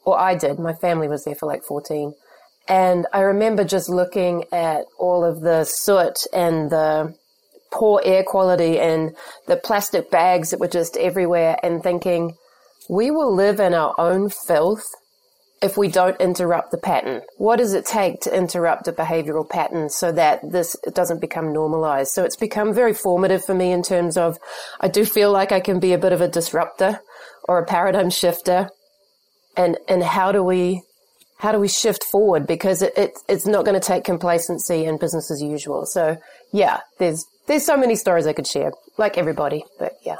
or 0.03 0.19
I 0.19 0.35
did. 0.35 0.59
My 0.59 0.73
family 0.73 1.07
was 1.07 1.23
there 1.23 1.35
for 1.35 1.45
like 1.45 1.63
14. 1.63 2.13
And 2.67 3.07
I 3.11 3.21
remember 3.21 3.63
just 3.63 3.89
looking 3.89 4.45
at 4.51 4.85
all 4.99 5.23
of 5.23 5.41
the 5.41 5.63
soot 5.63 6.25
and 6.33 6.69
the, 6.69 7.15
poor 7.73 8.01
air 8.05 8.23
quality 8.23 8.79
and 8.79 9.15
the 9.47 9.57
plastic 9.57 10.11
bags 10.11 10.51
that 10.51 10.59
were 10.59 10.67
just 10.67 10.95
everywhere 10.97 11.57
and 11.63 11.81
thinking, 11.81 12.35
we 12.89 13.11
will 13.11 13.33
live 13.33 13.59
in 13.59 13.73
our 13.73 13.95
own 13.97 14.29
filth 14.29 14.85
if 15.61 15.77
we 15.77 15.87
don't 15.87 16.19
interrupt 16.19 16.71
the 16.71 16.77
pattern. 16.77 17.21
What 17.37 17.55
does 17.55 17.73
it 17.73 17.85
take 17.85 18.19
to 18.21 18.35
interrupt 18.35 18.89
a 18.89 18.91
behavioral 18.91 19.49
pattern 19.49 19.89
so 19.89 20.11
that 20.11 20.41
this 20.51 20.75
doesn't 20.93 21.21
become 21.21 21.53
normalized? 21.53 22.11
So 22.11 22.23
it's 22.23 22.35
become 22.35 22.73
very 22.73 22.93
formative 22.93 23.45
for 23.45 23.55
me 23.55 23.71
in 23.71 23.81
terms 23.81 24.17
of 24.17 24.37
I 24.81 24.89
do 24.89 25.05
feel 25.05 25.31
like 25.31 25.53
I 25.53 25.61
can 25.61 25.79
be 25.79 25.93
a 25.93 25.97
bit 25.97 26.11
of 26.11 26.19
a 26.19 26.27
disruptor 26.27 26.99
or 27.45 27.59
a 27.59 27.65
paradigm 27.65 28.09
shifter. 28.09 28.69
And, 29.55 29.77
and 29.87 30.03
how 30.03 30.33
do 30.33 30.43
we, 30.43 30.81
how 31.37 31.53
do 31.53 31.59
we 31.59 31.69
shift 31.69 32.03
forward? 32.03 32.45
Because 32.45 32.81
it, 32.81 32.93
it 32.97 33.11
it's 33.29 33.47
not 33.47 33.63
going 33.65 33.79
to 33.79 33.87
take 33.87 34.03
complacency 34.03 34.83
and 34.85 34.99
business 34.99 35.31
as 35.31 35.41
usual. 35.41 35.85
So 35.85 36.17
yeah, 36.51 36.81
there's 36.99 37.25
there's 37.47 37.65
so 37.65 37.77
many 37.77 37.95
stories 37.95 38.27
I 38.27 38.33
could 38.33 38.47
share, 38.47 38.71
like 38.97 39.17
everybody, 39.17 39.63
but 39.79 39.93
yeah. 40.05 40.17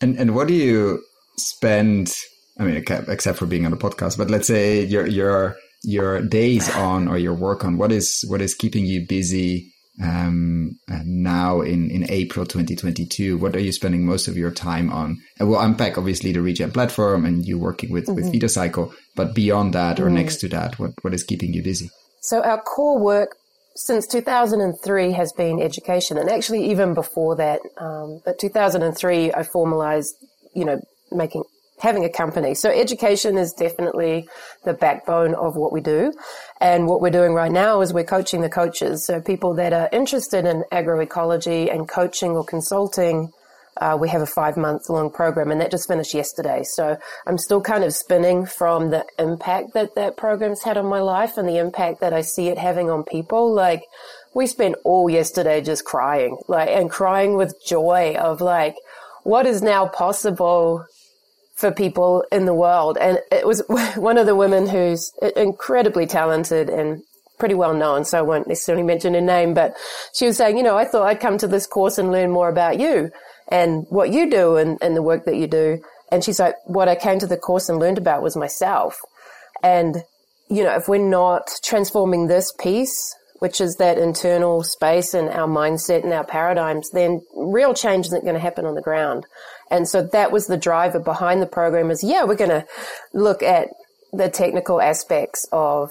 And 0.00 0.18
and 0.18 0.34
what 0.34 0.48
do 0.48 0.54
you 0.54 1.02
spend? 1.36 2.12
I 2.58 2.64
mean, 2.64 2.84
except 3.08 3.38
for 3.38 3.46
being 3.46 3.64
on 3.64 3.70
the 3.70 3.76
podcast, 3.76 4.18
but 4.18 4.30
let's 4.30 4.46
say 4.46 4.84
your 4.84 5.06
your 5.06 5.56
your 5.84 6.20
days 6.22 6.68
on 6.74 7.08
or 7.08 7.18
your 7.18 7.34
work 7.34 7.64
on 7.64 7.78
what 7.78 7.92
is 7.92 8.24
what 8.28 8.40
is 8.40 8.54
keeping 8.54 8.84
you 8.84 9.06
busy 9.06 9.72
um, 10.02 10.78
now 11.04 11.60
in 11.60 11.90
in 11.90 12.10
April 12.10 12.46
2022. 12.46 13.38
What 13.38 13.56
are 13.56 13.60
you 13.60 13.72
spending 13.72 14.06
most 14.06 14.28
of 14.28 14.36
your 14.36 14.50
time 14.50 14.90
on? 14.90 15.18
And 15.38 15.48
we'll 15.48 15.60
unpack 15.60 15.98
obviously 15.98 16.32
the 16.32 16.42
Regen 16.42 16.70
platform 16.70 17.24
and 17.24 17.44
you 17.44 17.58
working 17.58 17.92
with 17.92 18.06
mm-hmm. 18.06 18.14
with 18.14 18.32
Vidacycle, 18.32 18.92
but 19.14 19.34
beyond 19.34 19.74
that 19.74 19.98
or 19.98 20.06
mm-hmm. 20.06 20.16
next 20.16 20.36
to 20.38 20.48
that, 20.48 20.78
what 20.78 20.92
what 21.02 21.14
is 21.14 21.24
keeping 21.24 21.52
you 21.52 21.62
busy? 21.62 21.90
So 22.20 22.42
our 22.42 22.60
core 22.60 22.98
work 22.98 23.36
since 23.78 24.08
2003 24.08 25.12
has 25.12 25.32
been 25.32 25.62
education, 25.62 26.18
and 26.18 26.28
actually 26.28 26.68
even 26.70 26.94
before 26.94 27.36
that. 27.36 27.60
Um, 27.76 28.20
but 28.24 28.38
2003, 28.40 29.32
I 29.32 29.42
formalized, 29.44 30.14
you 30.52 30.64
know, 30.64 30.80
making 31.12 31.44
having 31.80 32.04
a 32.04 32.08
company. 32.08 32.54
So 32.54 32.70
education 32.70 33.38
is 33.38 33.52
definitely 33.52 34.28
the 34.64 34.74
backbone 34.74 35.36
of 35.36 35.54
what 35.54 35.72
we 35.72 35.80
do. 35.80 36.12
And 36.60 36.88
what 36.88 37.00
we're 37.00 37.10
doing 37.10 37.34
right 37.34 37.52
now 37.52 37.80
is 37.80 37.92
we're 37.92 38.02
coaching 38.02 38.40
the 38.40 38.48
coaches. 38.48 39.06
So 39.06 39.20
people 39.20 39.54
that 39.54 39.72
are 39.72 39.88
interested 39.92 40.44
in 40.44 40.64
agroecology 40.72 41.72
and 41.72 41.88
coaching 41.88 42.32
or 42.32 42.44
consulting, 42.44 43.30
uh, 43.80 43.96
we 43.98 44.08
have 44.08 44.22
a 44.22 44.26
five 44.26 44.56
month 44.56 44.88
long 44.88 45.10
program 45.10 45.50
and 45.50 45.60
that 45.60 45.70
just 45.70 45.88
finished 45.88 46.14
yesterday. 46.14 46.62
So 46.64 46.98
I'm 47.26 47.38
still 47.38 47.60
kind 47.60 47.84
of 47.84 47.94
spinning 47.94 48.46
from 48.46 48.90
the 48.90 49.04
impact 49.18 49.74
that 49.74 49.94
that 49.94 50.16
program's 50.16 50.62
had 50.62 50.76
on 50.76 50.86
my 50.86 51.00
life 51.00 51.36
and 51.36 51.48
the 51.48 51.58
impact 51.58 52.00
that 52.00 52.12
I 52.12 52.22
see 52.22 52.48
it 52.48 52.58
having 52.58 52.90
on 52.90 53.04
people. 53.04 53.52
Like 53.52 53.82
we 54.34 54.46
spent 54.46 54.76
all 54.84 55.08
yesterday 55.08 55.60
just 55.60 55.84
crying, 55.84 56.38
like, 56.48 56.68
and 56.68 56.90
crying 56.90 57.36
with 57.36 57.54
joy 57.66 58.16
of 58.18 58.40
like, 58.40 58.76
what 59.24 59.46
is 59.46 59.62
now 59.62 59.86
possible 59.86 60.86
for 61.54 61.72
people 61.72 62.24
in 62.30 62.46
the 62.46 62.54
world. 62.54 62.96
And 62.98 63.18
it 63.32 63.46
was 63.46 63.62
one 63.96 64.18
of 64.18 64.26
the 64.26 64.36
women 64.36 64.68
who's 64.68 65.12
incredibly 65.36 66.06
talented 66.06 66.70
and 66.70 67.02
pretty 67.38 67.54
well 67.54 67.74
known, 67.74 68.04
so 68.04 68.18
I 68.18 68.22
won't 68.22 68.48
necessarily 68.48 68.82
mention 68.82 69.14
her 69.14 69.20
name, 69.20 69.54
but 69.54 69.76
she 70.12 70.26
was 70.26 70.36
saying, 70.36 70.56
you 70.56 70.62
know, 70.64 70.76
I 70.76 70.84
thought 70.84 71.06
I'd 71.06 71.20
come 71.20 71.38
to 71.38 71.46
this 71.46 71.66
course 71.66 71.96
and 71.96 72.10
learn 72.10 72.30
more 72.30 72.48
about 72.48 72.80
you 72.80 73.12
and 73.48 73.86
what 73.88 74.10
you 74.10 74.30
do 74.30 74.56
and, 74.56 74.78
and 74.80 74.96
the 74.96 75.02
work 75.02 75.24
that 75.24 75.36
you 75.36 75.46
do. 75.46 75.82
And 76.10 76.24
she's 76.24 76.38
like, 76.38 76.54
what 76.64 76.88
I 76.88 76.94
came 76.94 77.18
to 77.18 77.26
the 77.26 77.36
course 77.36 77.68
and 77.68 77.78
learned 77.78 77.98
about 77.98 78.22
was 78.22 78.36
myself. 78.36 78.98
And, 79.62 80.02
you 80.48 80.64
know, 80.64 80.74
if 80.74 80.88
we're 80.88 80.98
not 80.98 81.50
transforming 81.62 82.26
this 82.26 82.52
piece, 82.58 83.14
which 83.40 83.60
is 83.60 83.76
that 83.76 83.98
internal 83.98 84.62
space 84.62 85.14
and 85.14 85.28
our 85.28 85.46
mindset 85.46 86.02
and 86.02 86.12
our 86.12 86.24
paradigms, 86.24 86.90
then 86.90 87.22
real 87.36 87.72
change 87.74 88.06
isn't 88.06 88.24
going 88.24 88.34
to 88.34 88.40
happen 88.40 88.66
on 88.66 88.74
the 88.74 88.82
ground. 88.82 89.24
And 89.70 89.86
so 89.88 90.02
that 90.02 90.32
was 90.32 90.46
the 90.46 90.56
driver 90.56 90.98
behind 90.98 91.40
the 91.40 91.46
program 91.46 91.90
is, 91.90 92.02
yeah, 92.02 92.24
we're 92.24 92.34
going 92.34 92.50
to 92.50 92.66
look 93.12 93.42
at 93.42 93.68
the 94.12 94.28
technical 94.28 94.80
aspects 94.80 95.46
of, 95.52 95.90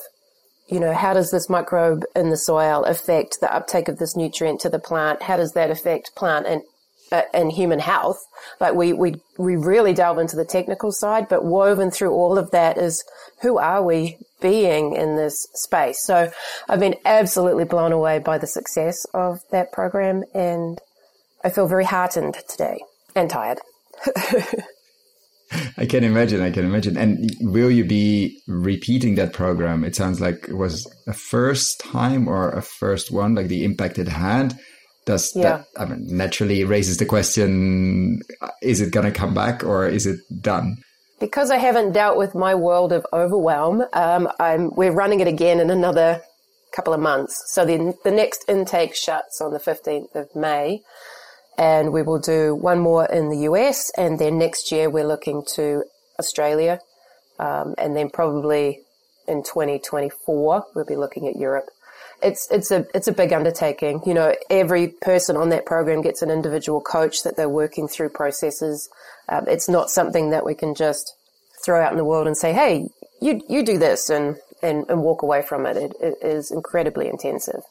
you 0.68 0.80
know, 0.80 0.94
how 0.94 1.14
does 1.14 1.32
this 1.32 1.50
microbe 1.50 2.04
in 2.16 2.30
the 2.30 2.38
soil 2.38 2.84
affect 2.84 3.40
the 3.40 3.54
uptake 3.54 3.88
of 3.88 4.00
this 4.00 4.18
nutrient 4.18 4.60
to 4.62 4.70
the 4.70 4.80
plant? 4.80 5.24
How 5.24 5.38
does 5.38 5.54
that 5.54 5.72
affect 5.72 6.16
plant 6.16 6.46
and 6.46 6.64
uh, 7.12 7.24
and 7.34 7.52
human 7.52 7.80
health. 7.80 8.18
Like 8.60 8.74
we, 8.74 8.94
we, 8.94 9.16
we 9.38 9.56
really 9.56 9.94
delve 9.94 10.20
into 10.20 10.36
the 10.36 10.46
technical 10.46 10.92
side, 10.92 11.28
but 11.30 11.46
woven 11.46 11.92
through 11.92 12.12
all 12.12 12.38
of 12.38 12.52
that 12.52 12.78
is 12.78 13.04
who 13.42 13.58
are 13.58 13.84
we 13.84 14.18
being 14.42 14.96
in 14.96 15.16
this 15.16 15.48
space? 15.54 16.04
So 16.04 16.32
I've 16.70 16.80
been 16.80 16.96
absolutely 17.06 17.66
blown 17.66 17.92
away 17.92 18.20
by 18.20 18.38
the 18.38 18.48
success 18.48 19.06
of 19.14 19.40
that 19.52 19.72
program 19.72 20.24
and 20.34 20.80
I 21.44 21.50
feel 21.50 21.68
very 21.68 21.86
heartened 21.86 22.38
today 22.50 22.80
and 23.16 23.30
tired. 23.30 23.60
I 25.78 25.86
can 25.86 26.04
imagine. 26.04 26.42
I 26.42 26.52
can 26.52 26.66
imagine. 26.66 26.98
And 26.98 27.32
will 27.40 27.72
you 27.72 27.86
be 27.86 28.42
repeating 28.48 29.16
that 29.16 29.34
program? 29.34 29.84
It 29.84 29.96
sounds 29.96 30.20
like 30.20 30.48
it 30.48 30.56
was 30.56 30.86
a 31.08 31.14
first 31.14 31.80
time 31.80 32.28
or 32.28 32.50
a 32.50 32.62
first 32.62 33.12
one, 33.12 33.36
like 33.36 33.48
the 33.48 33.64
impact 33.64 33.98
it 33.98 34.10
had. 34.10 34.58
Does 35.08 35.34
yeah. 35.36 35.42
that, 35.44 35.68
I 35.78 35.86
mean, 35.86 36.06
naturally 36.16 36.64
raises 36.66 36.98
the 36.98 37.06
question, 37.06 38.22
is 38.62 38.82
it 38.82 38.92
going 38.92 39.06
to 39.06 39.12
come 39.12 39.34
back 39.34 39.64
or 39.64 39.88
is 39.88 40.06
it 40.06 40.20
done? 40.42 40.78
Because 41.20 41.50
I 41.50 41.58
haven't 41.58 41.94
dealt 41.94 42.18
with 42.18 42.36
my 42.36 42.54
world 42.54 42.92
of 42.92 43.08
overwhelm, 43.12 43.86
um, 43.94 44.30
I'm, 44.40 44.70
we're 44.76 44.92
running 44.92 45.22
it 45.22 45.28
again 45.28 45.60
in 45.60 45.70
another 45.70 46.22
couple 46.76 46.94
of 46.94 47.00
months. 47.00 47.42
So 47.48 47.66
the, 47.66 47.98
the 48.04 48.12
next 48.12 48.44
intake 48.48 48.96
shuts 48.96 49.42
on 49.42 49.54
the 49.54 49.60
15th 49.60 50.14
of 50.14 50.36
May 50.36 50.84
and 51.58 51.92
we 51.92 52.04
will 52.04 52.20
do 52.20 52.54
one 52.54 52.80
more 52.80 53.06
in 53.06 53.30
the 53.30 53.50
US, 53.50 53.92
and 53.98 54.20
then 54.20 54.38
next 54.38 54.72
year 54.72 54.90
we're 54.90 55.08
looking 55.08 55.44
to 55.56 55.84
Australia, 56.20 56.80
um, 57.40 57.74
and 57.78 57.96
then 57.96 58.10
probably 58.10 58.82
in 59.28 59.44
2024 59.44 60.66
we'll 60.76 60.86
be 60.86 60.96
looking 60.96 61.28
at 61.28 61.36
Europe. 61.36 61.70
It's 62.22 62.50
it's 62.52 62.72
a 62.72 62.86
it's 62.94 63.08
a 63.08 63.12
big 63.12 63.34
undertaking. 63.34 64.02
You 64.06 64.14
know, 64.14 64.36
every 64.50 64.90
person 64.90 65.38
on 65.38 65.50
that 65.50 65.66
program 65.66 66.02
gets 66.02 66.22
an 66.22 66.32
individual 66.32 66.82
coach 66.82 67.24
that 67.24 67.36
they're 67.36 67.50
working 67.50 67.88
through 67.88 68.10
processes. 68.10 68.90
Um, 69.30 69.46
it's 69.48 69.70
not 69.70 69.90
something 69.90 70.32
that 70.32 70.46
we 70.46 70.56
can 70.56 70.74
just 70.74 71.16
throw 71.64 71.84
out 71.84 71.92
in 71.92 71.98
the 71.98 72.06
world 72.06 72.28
and 72.28 72.36
say, 72.36 72.54
"Hey, 72.54 72.90
you 73.22 73.42
you 73.48 73.64
do 73.64 73.78
this," 73.78 74.10
and 74.10 74.38
and, 74.62 74.86
and 74.90 75.04
walk 75.04 75.22
away 75.22 75.42
from 75.42 75.66
it. 75.66 75.78
It, 75.78 75.94
it 76.02 76.18
is 76.22 76.52
incredibly 76.52 77.08
intensive. 77.08 77.62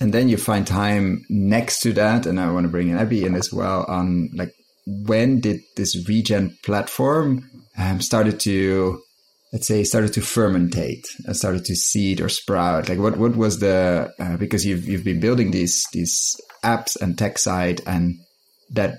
And 0.00 0.14
then 0.14 0.28
you 0.28 0.36
find 0.36 0.66
time 0.66 1.26
next 1.28 1.80
to 1.80 1.92
that, 1.94 2.26
and 2.26 2.40
I 2.40 2.50
want 2.50 2.64
to 2.64 2.70
bring 2.70 2.88
in 2.88 2.96
Abby 2.96 3.24
in 3.24 3.34
as 3.34 3.52
well 3.52 3.84
on 3.88 4.30
like 4.34 4.54
when 4.86 5.40
did 5.40 5.60
this 5.76 6.08
regen 6.08 6.56
platform 6.62 7.48
um, 7.78 8.00
started 8.00 8.40
to 8.40 9.02
let's 9.52 9.66
say 9.66 9.82
started 9.84 10.12
to 10.12 10.20
fermentate 10.20 11.04
and 11.24 11.36
started 11.36 11.64
to 11.64 11.74
seed 11.74 12.20
or 12.20 12.28
sprout 12.28 12.88
like 12.88 12.98
what 12.98 13.16
what 13.16 13.36
was 13.36 13.58
the 13.60 14.12
uh, 14.18 14.36
because 14.36 14.64
you've 14.64 14.86
you've 14.86 15.04
been 15.04 15.20
building 15.20 15.50
these 15.50 15.86
these 15.92 16.36
apps 16.64 17.00
and 17.00 17.18
tech 17.18 17.38
side 17.38 17.80
and 17.86 18.14
that 18.70 18.98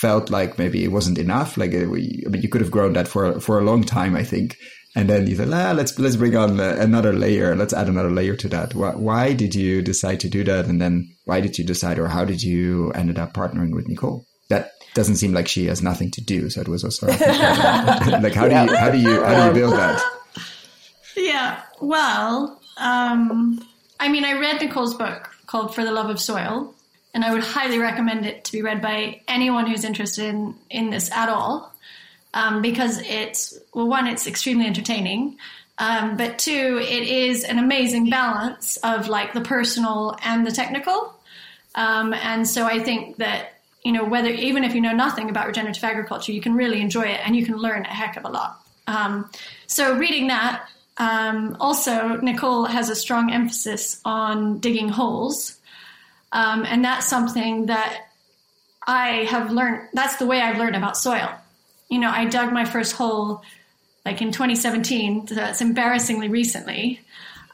felt 0.00 0.30
like 0.30 0.58
maybe 0.58 0.82
it 0.82 0.90
wasn't 0.92 1.18
enough 1.18 1.56
like 1.56 1.74
uh, 1.74 1.88
we, 1.88 2.22
I 2.26 2.30
mean 2.30 2.42
you 2.42 2.48
could 2.48 2.60
have 2.60 2.70
grown 2.70 2.94
that 2.94 3.08
for 3.08 3.40
for 3.40 3.58
a 3.58 3.64
long 3.64 3.84
time 3.84 4.16
I 4.16 4.24
think 4.24 4.56
and 4.94 5.08
then 5.08 5.26
you 5.26 5.36
said, 5.36 5.50
ah, 5.52 5.72
let's 5.72 5.98
let's 5.98 6.16
bring 6.16 6.36
on 6.36 6.60
another 6.60 7.14
layer. 7.14 7.56
Let's 7.56 7.72
add 7.72 7.88
another 7.88 8.10
layer 8.10 8.36
to 8.36 8.48
that. 8.48 8.74
Why, 8.74 8.90
why, 8.90 9.32
did 9.32 9.54
you 9.54 9.80
decide 9.80 10.20
to 10.20 10.28
do 10.28 10.44
that? 10.44 10.66
And 10.66 10.82
then 10.82 11.08
why 11.24 11.40
did 11.40 11.56
you 11.56 11.64
decide, 11.64 11.98
or 11.98 12.08
how 12.08 12.26
did 12.26 12.42
you 12.42 12.90
ended 12.90 13.18
up 13.18 13.32
partnering 13.32 13.74
with 13.74 13.88
Nicole? 13.88 14.26
That 14.94 15.00
doesn't 15.00 15.16
seem 15.16 15.32
like 15.32 15.48
she 15.48 15.66
has 15.66 15.82
nothing 15.82 16.10
to 16.12 16.20
do. 16.20 16.50
So 16.50 16.60
it 16.60 16.68
was 16.68 16.84
also 16.84 17.06
like 17.08 18.34
how 18.34 18.46
yeah. 18.46 18.66
do 18.66 18.72
you 18.72 18.76
how 18.76 18.90
do 18.90 18.98
you 18.98 19.22
how 19.24 19.40
do 19.40 19.46
you 19.48 19.54
build 19.54 19.74
that? 19.74 20.02
Yeah. 21.16 21.62
Well, 21.80 22.60
um, 22.78 23.66
I 24.00 24.08
mean, 24.08 24.24
I 24.24 24.38
read 24.38 24.60
Nicole's 24.60 24.94
book 24.94 25.30
called 25.46 25.74
For 25.74 25.84
the 25.84 25.92
Love 25.92 26.10
of 26.10 26.20
Soil, 26.20 26.74
and 27.14 27.24
I 27.24 27.32
would 27.32 27.42
highly 27.42 27.78
recommend 27.78 28.26
it 28.26 28.44
to 28.44 28.52
be 28.52 28.62
read 28.62 28.80
by 28.80 29.20
anyone 29.28 29.66
who's 29.66 29.84
interested 29.84 30.26
in, 30.26 30.54
in 30.70 30.90
this 30.90 31.10
at 31.10 31.28
all 31.28 31.72
um, 32.34 32.62
because 32.62 33.00
it's 33.00 33.58
well, 33.74 33.88
one, 33.88 34.06
it's 34.06 34.26
extremely 34.26 34.66
entertaining, 34.66 35.36
um, 35.78 36.16
but 36.16 36.38
two, 36.38 36.78
it 36.80 37.02
is 37.02 37.44
an 37.44 37.58
amazing 37.58 38.10
balance 38.10 38.76
of 38.78 39.08
like 39.08 39.32
the 39.32 39.40
personal 39.40 40.16
and 40.22 40.46
the 40.46 40.52
technical. 40.52 41.18
Um, 41.74 42.12
and 42.14 42.46
so 42.46 42.66
I 42.66 42.80
think 42.80 43.16
that 43.16 43.60
you 43.84 43.92
know 43.92 44.04
whether 44.04 44.28
even 44.28 44.64
if 44.64 44.74
you 44.74 44.80
know 44.80 44.92
nothing 44.92 45.30
about 45.30 45.46
regenerative 45.46 45.82
agriculture, 45.84 46.32
you 46.32 46.40
can 46.40 46.54
really 46.54 46.80
enjoy 46.80 47.02
it 47.02 47.20
and 47.24 47.34
you 47.34 47.44
can 47.44 47.56
learn 47.56 47.84
a 47.84 47.94
heck 47.94 48.16
of 48.16 48.24
a 48.24 48.28
lot. 48.28 48.60
Um, 48.86 49.30
so 49.66 49.96
reading 49.96 50.28
that. 50.28 50.68
Um, 50.98 51.56
also, 51.58 52.16
Nicole 52.16 52.66
has 52.66 52.90
a 52.90 52.94
strong 52.94 53.32
emphasis 53.32 54.00
on 54.04 54.58
digging 54.58 54.90
holes, 54.90 55.58
um, 56.32 56.64
and 56.66 56.84
that's 56.84 57.06
something 57.06 57.66
that 57.66 58.08
I 58.86 59.24
have 59.24 59.50
learned. 59.50 59.88
That's 59.94 60.16
the 60.16 60.26
way 60.26 60.40
I've 60.40 60.58
learned 60.58 60.76
about 60.76 60.98
soil 60.98 61.30
you 61.92 61.98
know, 61.98 62.10
I 62.10 62.24
dug 62.24 62.54
my 62.54 62.64
first 62.64 62.94
hole 62.94 63.42
like 64.06 64.22
in 64.22 64.32
2017. 64.32 65.26
So 65.26 65.34
that's 65.34 65.60
embarrassingly 65.60 66.28
recently. 66.28 67.02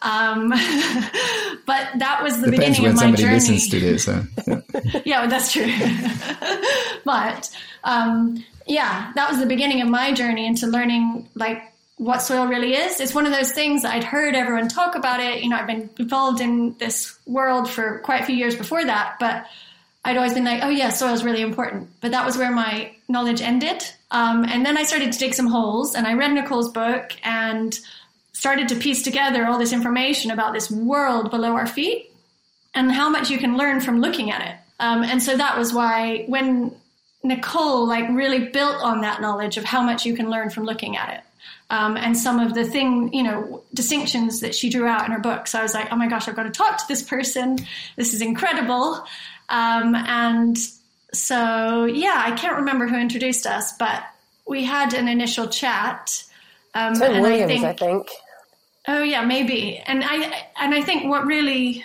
Um, 0.02 0.50
but 1.66 1.88
that 1.98 2.20
was 2.22 2.40
the 2.40 2.50
Depends 2.50 2.78
beginning 2.78 2.86
of 2.86 2.96
my 2.96 3.12
journey. 3.12 3.34
Listens 3.34 3.68
to 3.68 3.80
this, 3.80 4.04
so, 4.04 4.22
yeah. 4.46 5.02
yeah, 5.04 5.26
that's 5.26 5.52
true. 5.52 5.66
but 7.04 7.50
um, 7.84 8.44
yeah, 8.66 9.12
that 9.14 9.30
was 9.30 9.40
the 9.40 9.46
beginning 9.46 9.80
of 9.80 9.88
my 9.88 10.12
journey 10.12 10.46
into 10.46 10.66
learning 10.66 11.28
like 11.34 11.72
what 11.96 12.18
soil 12.22 12.46
really 12.46 12.74
is. 12.74 13.00
It's 13.00 13.14
one 13.14 13.26
of 13.26 13.32
those 13.32 13.52
things 13.52 13.84
I'd 13.84 14.04
heard 14.04 14.34
everyone 14.34 14.68
talk 14.68 14.94
about 14.94 15.20
it. 15.20 15.42
You 15.42 15.50
know, 15.50 15.56
I've 15.56 15.66
been 15.66 15.90
involved 15.98 16.40
in 16.40 16.76
this 16.78 17.18
world 17.26 17.68
for 17.68 17.98
quite 18.00 18.22
a 18.22 18.24
few 18.24 18.36
years 18.36 18.54
before 18.54 18.84
that, 18.84 19.16
but 19.18 19.46
I'd 20.04 20.16
always 20.16 20.32
been 20.32 20.44
like, 20.44 20.62
oh 20.62 20.68
yeah, 20.68 20.90
soil 20.90 21.12
is 21.12 21.24
really 21.24 21.42
important. 21.42 21.90
But 22.00 22.12
that 22.12 22.24
was 22.24 22.38
where 22.38 22.52
my 22.52 22.94
knowledge 23.08 23.42
ended. 23.42 23.82
Um, 24.10 24.44
and 24.44 24.64
then 24.64 24.78
I 24.78 24.84
started 24.84 25.12
to 25.12 25.18
dig 25.18 25.34
some 25.34 25.48
holes 25.48 25.94
and 25.94 26.06
I 26.06 26.14
read 26.14 26.32
Nicole's 26.32 26.70
book 26.70 27.12
and 27.24 27.78
started 28.38 28.68
to 28.68 28.76
piece 28.76 29.02
together 29.02 29.44
all 29.44 29.58
this 29.58 29.72
information 29.72 30.30
about 30.30 30.52
this 30.52 30.70
world 30.70 31.28
below 31.28 31.56
our 31.56 31.66
feet 31.66 32.08
and 32.72 32.92
how 32.92 33.10
much 33.10 33.30
you 33.30 33.36
can 33.36 33.56
learn 33.56 33.80
from 33.80 34.00
looking 34.00 34.30
at 34.30 34.40
it. 34.46 34.54
Um, 34.78 35.02
and 35.02 35.20
so 35.20 35.36
that 35.36 35.58
was 35.58 35.74
why 35.74 36.24
when 36.28 36.72
Nicole 37.24 37.88
like 37.88 38.08
really 38.10 38.46
built 38.50 38.80
on 38.80 39.00
that 39.00 39.20
knowledge 39.20 39.56
of 39.56 39.64
how 39.64 39.82
much 39.82 40.06
you 40.06 40.14
can 40.14 40.30
learn 40.30 40.50
from 40.50 40.62
looking 40.62 40.96
at 40.96 41.14
it. 41.14 41.20
Um, 41.70 41.96
and 41.96 42.16
some 42.16 42.38
of 42.38 42.54
the 42.54 42.62
thing, 42.62 43.12
you 43.12 43.24
know, 43.24 43.64
distinctions 43.74 44.38
that 44.38 44.54
she 44.54 44.70
drew 44.70 44.86
out 44.86 45.04
in 45.04 45.10
her 45.10 45.18
book. 45.18 45.48
So 45.48 45.58
I 45.58 45.62
was 45.64 45.74
like, 45.74 45.88
oh 45.90 45.96
my 45.96 46.06
gosh, 46.06 46.28
I've 46.28 46.36
got 46.36 46.44
to 46.44 46.50
talk 46.50 46.78
to 46.78 46.84
this 46.86 47.02
person. 47.02 47.58
This 47.96 48.14
is 48.14 48.22
incredible. 48.22 49.04
Um, 49.48 49.96
and 49.96 50.56
so 51.12 51.86
yeah, 51.86 52.22
I 52.24 52.36
can't 52.36 52.58
remember 52.58 52.86
who 52.86 52.96
introduced 52.96 53.48
us, 53.48 53.76
but 53.76 54.00
we 54.46 54.62
had 54.62 54.94
an 54.94 55.08
initial 55.08 55.48
chat. 55.48 56.22
Um, 56.72 56.94
Tim 56.94 57.14
and 57.14 57.22
Williams, 57.22 57.50
I 57.50 57.54
think, 57.54 57.64
I 57.64 57.72
think. 57.72 58.08
Oh 58.88 59.02
yeah, 59.02 59.22
maybe. 59.22 59.76
And 59.76 60.02
I 60.02 60.46
and 60.58 60.74
I 60.74 60.82
think 60.82 61.04
what 61.04 61.26
really 61.26 61.84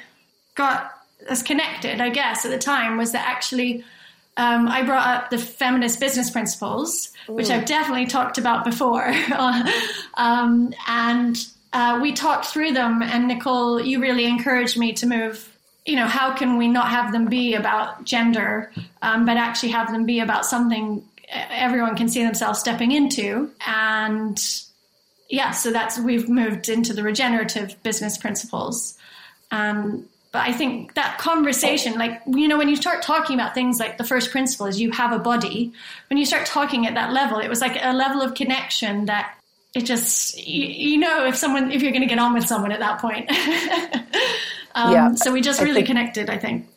got 0.55 0.89
us 1.29 1.43
connected, 1.43 1.99
I 1.99 2.09
guess, 2.09 2.45
at 2.45 2.51
the 2.51 2.57
time 2.57 2.97
was 2.97 3.11
that 3.11 3.27
actually 3.27 3.83
um, 4.37 4.67
I 4.69 4.83
brought 4.83 5.05
up 5.05 5.29
the 5.29 5.37
feminist 5.37 5.99
business 5.99 6.31
principles, 6.31 7.11
Ooh. 7.29 7.33
which 7.33 7.49
I've 7.49 7.65
definitely 7.65 8.07
talked 8.07 8.37
about 8.37 8.63
before. 8.63 9.07
um, 10.15 10.73
and 10.87 11.37
uh, 11.73 11.99
we 12.01 12.13
talked 12.13 12.45
through 12.45 12.71
them, 12.71 13.03
and 13.03 13.27
Nicole, 13.27 13.81
you 13.81 14.01
really 14.01 14.25
encouraged 14.25 14.77
me 14.77 14.93
to 14.93 15.05
move. 15.05 15.49
You 15.85 15.97
know, 15.97 16.07
how 16.07 16.33
can 16.33 16.57
we 16.57 16.69
not 16.69 16.87
have 16.87 17.11
them 17.11 17.25
be 17.25 17.55
about 17.55 18.05
gender, 18.05 18.71
um, 19.01 19.25
but 19.25 19.35
actually 19.35 19.73
have 19.73 19.91
them 19.91 20.05
be 20.05 20.21
about 20.21 20.45
something 20.45 21.03
everyone 21.29 21.97
can 21.97 22.07
see 22.07 22.23
themselves 22.23 22.59
stepping 22.59 22.93
into? 22.93 23.51
And 23.67 24.41
yeah, 25.33 25.49
so 25.49 25.71
that's 25.71 25.97
we've 25.97 26.29
moved 26.29 26.69
into 26.69 26.93
the 26.93 27.01
regenerative 27.01 27.81
business 27.81 28.19
principles. 28.19 28.95
Um, 29.49 30.07
but 30.31 30.43
I 30.43 30.51
think 30.51 30.93
that 30.93 31.17
conversation, 31.17 31.97
like, 31.97 32.21
you 32.27 32.47
know, 32.47 32.55
when 32.55 32.69
you 32.69 32.75
start 32.75 33.01
talking 33.01 33.33
about 33.39 33.55
things 33.55 33.79
like 33.79 33.97
the 33.97 34.03
first 34.03 34.29
principle 34.29 34.67
is 34.67 34.79
you 34.79 34.91
have 34.91 35.11
a 35.11 35.17
body, 35.17 35.73
when 36.11 36.17
you 36.19 36.25
start 36.27 36.45
talking 36.45 36.85
at 36.85 36.93
that 36.93 37.11
level, 37.11 37.39
it 37.39 37.49
was 37.49 37.61
like 37.61 37.75
a 37.81 37.93
level 37.93 38.21
of 38.21 38.35
connection 38.35 39.05
that 39.05 39.35
it 39.73 39.85
just, 39.85 40.37
you, 40.37 40.67
you 40.67 40.97
know, 40.99 41.25
if 41.25 41.35
someone, 41.35 41.71
if 41.71 41.81
you're 41.81 41.91
going 41.91 42.03
to 42.03 42.07
get 42.07 42.19
on 42.19 42.35
with 42.35 42.45
someone 42.45 42.71
at 42.71 42.79
that 42.79 43.01
point. 43.01 43.27
um, 44.75 44.93
yeah. 44.93 45.15
So 45.15 45.31
we 45.31 45.41
just 45.41 45.59
really 45.61 45.73
think, 45.77 45.87
connected, 45.87 46.29
I 46.29 46.37
think. 46.37 46.67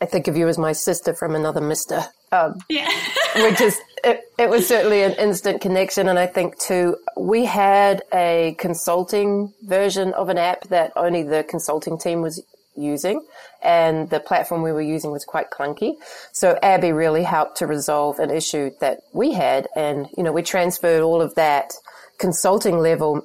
I 0.00 0.06
think 0.06 0.28
of 0.28 0.36
you 0.36 0.46
as 0.46 0.56
my 0.56 0.70
sister 0.70 1.14
from 1.14 1.34
another 1.34 1.60
mister. 1.60 2.04
Um, 2.30 2.60
yeah. 2.68 2.88
which 3.42 3.60
is, 3.60 3.76
it, 4.04 4.20
it 4.38 4.50
was 4.50 4.66
certainly 4.66 5.02
an 5.02 5.12
instant 5.14 5.60
connection. 5.60 6.08
And 6.08 6.18
I 6.18 6.26
think 6.26 6.58
too, 6.58 6.96
we 7.16 7.44
had 7.44 8.02
a 8.12 8.54
consulting 8.58 9.52
version 9.62 10.12
of 10.14 10.28
an 10.28 10.38
app 10.38 10.68
that 10.68 10.92
only 10.96 11.22
the 11.22 11.44
consulting 11.44 11.98
team 11.98 12.20
was 12.20 12.42
using 12.76 13.24
and 13.62 14.10
the 14.10 14.20
platform 14.20 14.62
we 14.62 14.72
were 14.72 14.82
using 14.82 15.10
was 15.10 15.24
quite 15.24 15.50
clunky. 15.50 15.94
So 16.32 16.58
Abby 16.62 16.92
really 16.92 17.22
helped 17.22 17.58
to 17.58 17.66
resolve 17.66 18.18
an 18.18 18.30
issue 18.30 18.70
that 18.80 19.00
we 19.12 19.32
had. 19.32 19.68
And, 19.74 20.08
you 20.16 20.22
know, 20.22 20.32
we 20.32 20.42
transferred 20.42 21.02
all 21.02 21.22
of 21.22 21.34
that 21.36 21.72
consulting 22.18 22.78
level 22.78 23.24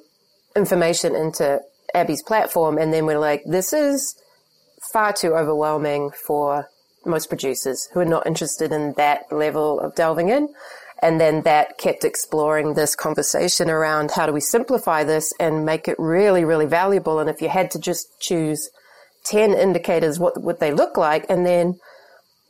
information 0.56 1.14
into 1.14 1.60
Abby's 1.94 2.22
platform. 2.22 2.78
And 2.78 2.92
then 2.92 3.06
we're 3.06 3.18
like, 3.18 3.42
this 3.44 3.72
is 3.72 4.16
far 4.92 5.12
too 5.12 5.34
overwhelming 5.34 6.10
for 6.10 6.68
most 7.04 7.28
producers 7.28 7.88
who 7.92 8.00
are 8.00 8.04
not 8.04 8.26
interested 8.26 8.72
in 8.72 8.92
that 8.94 9.30
level 9.32 9.80
of 9.80 9.94
delving 9.94 10.28
in. 10.28 10.48
And 11.02 11.20
then 11.20 11.42
that 11.42 11.78
kept 11.78 12.04
exploring 12.04 12.74
this 12.74 12.94
conversation 12.94 13.70
around 13.70 14.10
how 14.10 14.26
do 14.26 14.32
we 14.32 14.40
simplify 14.40 15.02
this 15.02 15.32
and 15.40 15.64
make 15.64 15.88
it 15.88 15.98
really, 15.98 16.44
really 16.44 16.66
valuable. 16.66 17.18
And 17.18 17.30
if 17.30 17.40
you 17.40 17.48
had 17.48 17.70
to 17.70 17.78
just 17.78 18.20
choose 18.20 18.68
10 19.24 19.54
indicators, 19.54 20.18
what 20.18 20.42
would 20.42 20.60
they 20.60 20.72
look 20.72 20.98
like? 20.98 21.24
And 21.30 21.46
then 21.46 21.78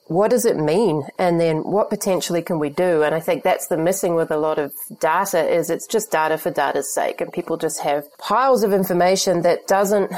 what 0.07 0.33
does 0.33 0.45
it 0.45 0.57
mean? 0.57 1.07
And 1.21 1.41
then 1.41 1.59
what 1.59 1.89
potentially 1.89 2.43
can 2.43 2.59
we 2.59 2.71
do? 2.71 3.05
And 3.05 3.15
I 3.15 3.21
think 3.21 3.45
that's 3.45 3.69
the 3.69 3.77
missing 3.77 4.17
with 4.17 4.33
a 4.33 4.37
lot 4.37 4.59
of 4.59 4.73
data 5.01 5.49
is 5.49 5.71
it's 5.71 5.87
just 5.87 6.11
data 6.11 6.37
for 6.37 6.51
data's 6.51 6.93
sake. 6.93 7.21
And 7.21 7.33
people 7.33 7.57
just 7.57 7.81
have 7.83 8.09
piles 8.19 8.65
of 8.65 8.73
information 8.73 9.43
that 9.43 9.69
doesn't 9.69 10.13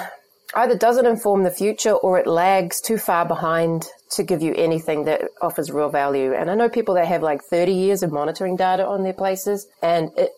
either 0.54 0.76
doesn't 0.76 1.06
inform 1.06 1.42
the 1.42 1.50
future 1.50 1.92
or 1.92 2.18
it 2.18 2.26
lags 2.26 2.80
too 2.80 2.98
far 2.98 3.26
behind 3.26 3.86
to 4.12 4.22
give 4.22 4.42
you 4.42 4.54
anything 4.54 5.04
that 5.04 5.22
offers 5.40 5.70
real 5.70 5.88
value. 5.88 6.34
And 6.34 6.50
I 6.50 6.54
know 6.54 6.68
people 6.68 6.94
that 6.94 7.06
have 7.06 7.22
like 7.22 7.42
30 7.42 7.72
years 7.72 8.02
of 8.02 8.12
monitoring 8.12 8.56
data 8.56 8.86
on 8.86 9.02
their 9.02 9.12
places 9.12 9.66
and 9.82 10.10
it, 10.16 10.30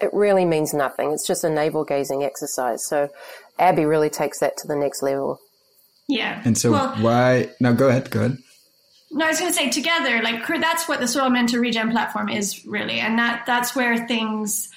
it 0.00 0.10
really 0.12 0.44
means 0.44 0.74
nothing. 0.74 1.12
It's 1.12 1.26
just 1.26 1.44
a 1.44 1.50
navel 1.50 1.84
gazing 1.84 2.24
exercise. 2.24 2.84
So 2.86 3.08
Abby 3.58 3.84
really 3.84 4.10
takes 4.10 4.40
that 4.40 4.56
to 4.58 4.66
the 4.66 4.76
next 4.76 5.02
level. 5.02 5.38
Yeah. 6.08 6.42
And 6.44 6.58
so 6.58 6.72
well, 6.72 6.94
why? 6.96 7.50
Now 7.60 7.72
go 7.72 7.88
ahead. 7.88 8.10
Go 8.10 8.20
ahead. 8.20 8.38
No, 9.12 9.24
I 9.24 9.28
was 9.28 9.40
going 9.40 9.52
to 9.52 9.56
say 9.56 9.70
together, 9.70 10.22
like 10.22 10.46
that's 10.46 10.88
what 10.88 11.00
the 11.00 11.08
Soil 11.08 11.30
Mentor 11.30 11.60
Regen 11.60 11.90
platform 11.90 12.28
is 12.28 12.64
really, 12.64 13.00
and 13.00 13.18
that 13.18 13.44
that's 13.44 13.74
where 13.74 14.06
things 14.06 14.68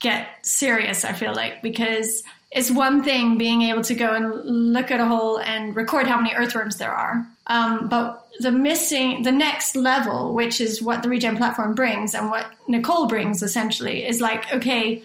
get 0.00 0.28
serious. 0.42 1.04
I 1.04 1.12
feel 1.12 1.32
like 1.32 1.62
because 1.62 2.24
it's 2.50 2.70
one 2.70 3.04
thing 3.04 3.38
being 3.38 3.62
able 3.62 3.82
to 3.82 3.94
go 3.94 4.14
and 4.14 4.72
look 4.72 4.90
at 4.90 4.98
a 4.98 5.06
hole 5.06 5.38
and 5.38 5.76
record 5.76 6.08
how 6.08 6.20
many 6.20 6.34
earthworms 6.34 6.76
there 6.78 6.92
are, 6.92 7.24
um, 7.46 7.88
but 7.88 8.26
the 8.40 8.52
missing, 8.52 9.22
the 9.22 9.32
next 9.32 9.76
level, 9.76 10.34
which 10.34 10.60
is 10.60 10.82
what 10.82 11.02
the 11.02 11.08
Regen 11.08 11.36
platform 11.36 11.74
brings 11.74 12.14
and 12.14 12.30
what 12.30 12.46
Nicole 12.68 13.06
brings 13.06 13.42
essentially, 13.42 14.06
is 14.06 14.20
like 14.20 14.52
okay, 14.52 15.02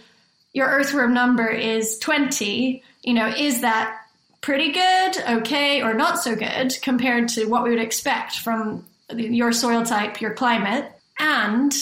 your 0.54 0.68
earthworm 0.68 1.14
number 1.14 1.48
is 1.48 1.98
twenty. 2.00 2.84
You 3.04 3.14
know, 3.16 3.28
is 3.28 3.62
that 3.62 3.98
pretty 4.42 4.72
good, 4.72 5.18
okay, 5.38 5.82
or 5.82 5.94
not 5.94 6.20
so 6.20 6.36
good 6.36 6.76
compared 6.82 7.30
to 7.30 7.46
what 7.46 7.64
we 7.64 7.70
would 7.70 7.80
expect 7.80 8.40
from 8.40 8.86
your 9.16 9.52
soil 9.52 9.84
type, 9.84 10.20
your 10.20 10.34
climate, 10.34 10.92
and 11.20 11.74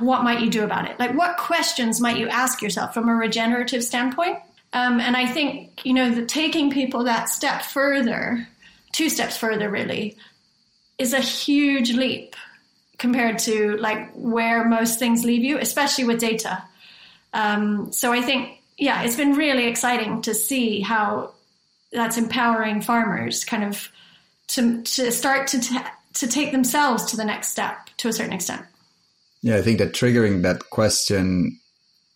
what 0.00 0.24
might 0.24 0.40
you 0.40 0.50
do 0.50 0.64
about 0.64 0.88
it? 0.90 0.98
Like, 0.98 1.16
what 1.16 1.36
questions 1.36 2.00
might 2.00 2.18
you 2.18 2.28
ask 2.28 2.62
yourself 2.62 2.94
from 2.94 3.08
a 3.08 3.14
regenerative 3.14 3.84
standpoint? 3.84 4.38
Um, 4.72 5.00
and 5.00 5.16
I 5.16 5.26
think, 5.26 5.84
you 5.84 5.94
know, 5.94 6.10
the 6.10 6.26
taking 6.26 6.70
people 6.70 7.04
that 7.04 7.28
step 7.28 7.62
further, 7.62 8.46
two 8.96 9.10
steps 9.10 9.36
further 9.36 9.68
really, 9.68 10.16
is 10.96 11.12
a 11.12 11.20
huge 11.20 11.92
leap 11.92 12.34
compared 12.96 13.38
to 13.38 13.76
like 13.76 14.10
where 14.14 14.64
most 14.64 14.98
things 14.98 15.22
leave 15.22 15.44
you, 15.44 15.58
especially 15.58 16.04
with 16.04 16.18
data. 16.18 16.62
Um, 17.34 17.92
so 17.92 18.10
I 18.10 18.22
think, 18.22 18.58
yeah, 18.78 19.02
it's 19.02 19.16
been 19.16 19.34
really 19.34 19.66
exciting 19.66 20.22
to 20.22 20.32
see 20.32 20.80
how 20.80 21.34
that's 21.92 22.16
empowering 22.16 22.80
farmers 22.80 23.44
kind 23.44 23.64
of 23.64 23.90
to 24.48 24.82
to 24.82 25.12
start 25.12 25.48
to 25.48 25.60
t- 25.60 25.78
to 26.14 26.26
take 26.26 26.52
themselves 26.52 27.04
to 27.10 27.16
the 27.16 27.24
next 27.24 27.48
step 27.48 27.90
to 27.98 28.08
a 28.08 28.12
certain 28.14 28.32
extent. 28.32 28.62
Yeah, 29.42 29.56
I 29.56 29.62
think 29.62 29.78
that 29.78 29.92
triggering 29.92 30.42
that 30.42 30.70
question 30.70 31.60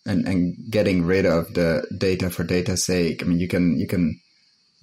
and 0.07 0.27
and 0.27 0.55
getting 0.71 1.05
rid 1.05 1.27
of 1.27 1.53
the 1.53 1.85
data 1.95 2.31
for 2.31 2.43
data's 2.43 2.83
sake. 2.83 3.21
I 3.21 3.27
mean, 3.27 3.39
you 3.39 3.47
can 3.47 3.77
you 3.77 3.85
can 3.85 4.19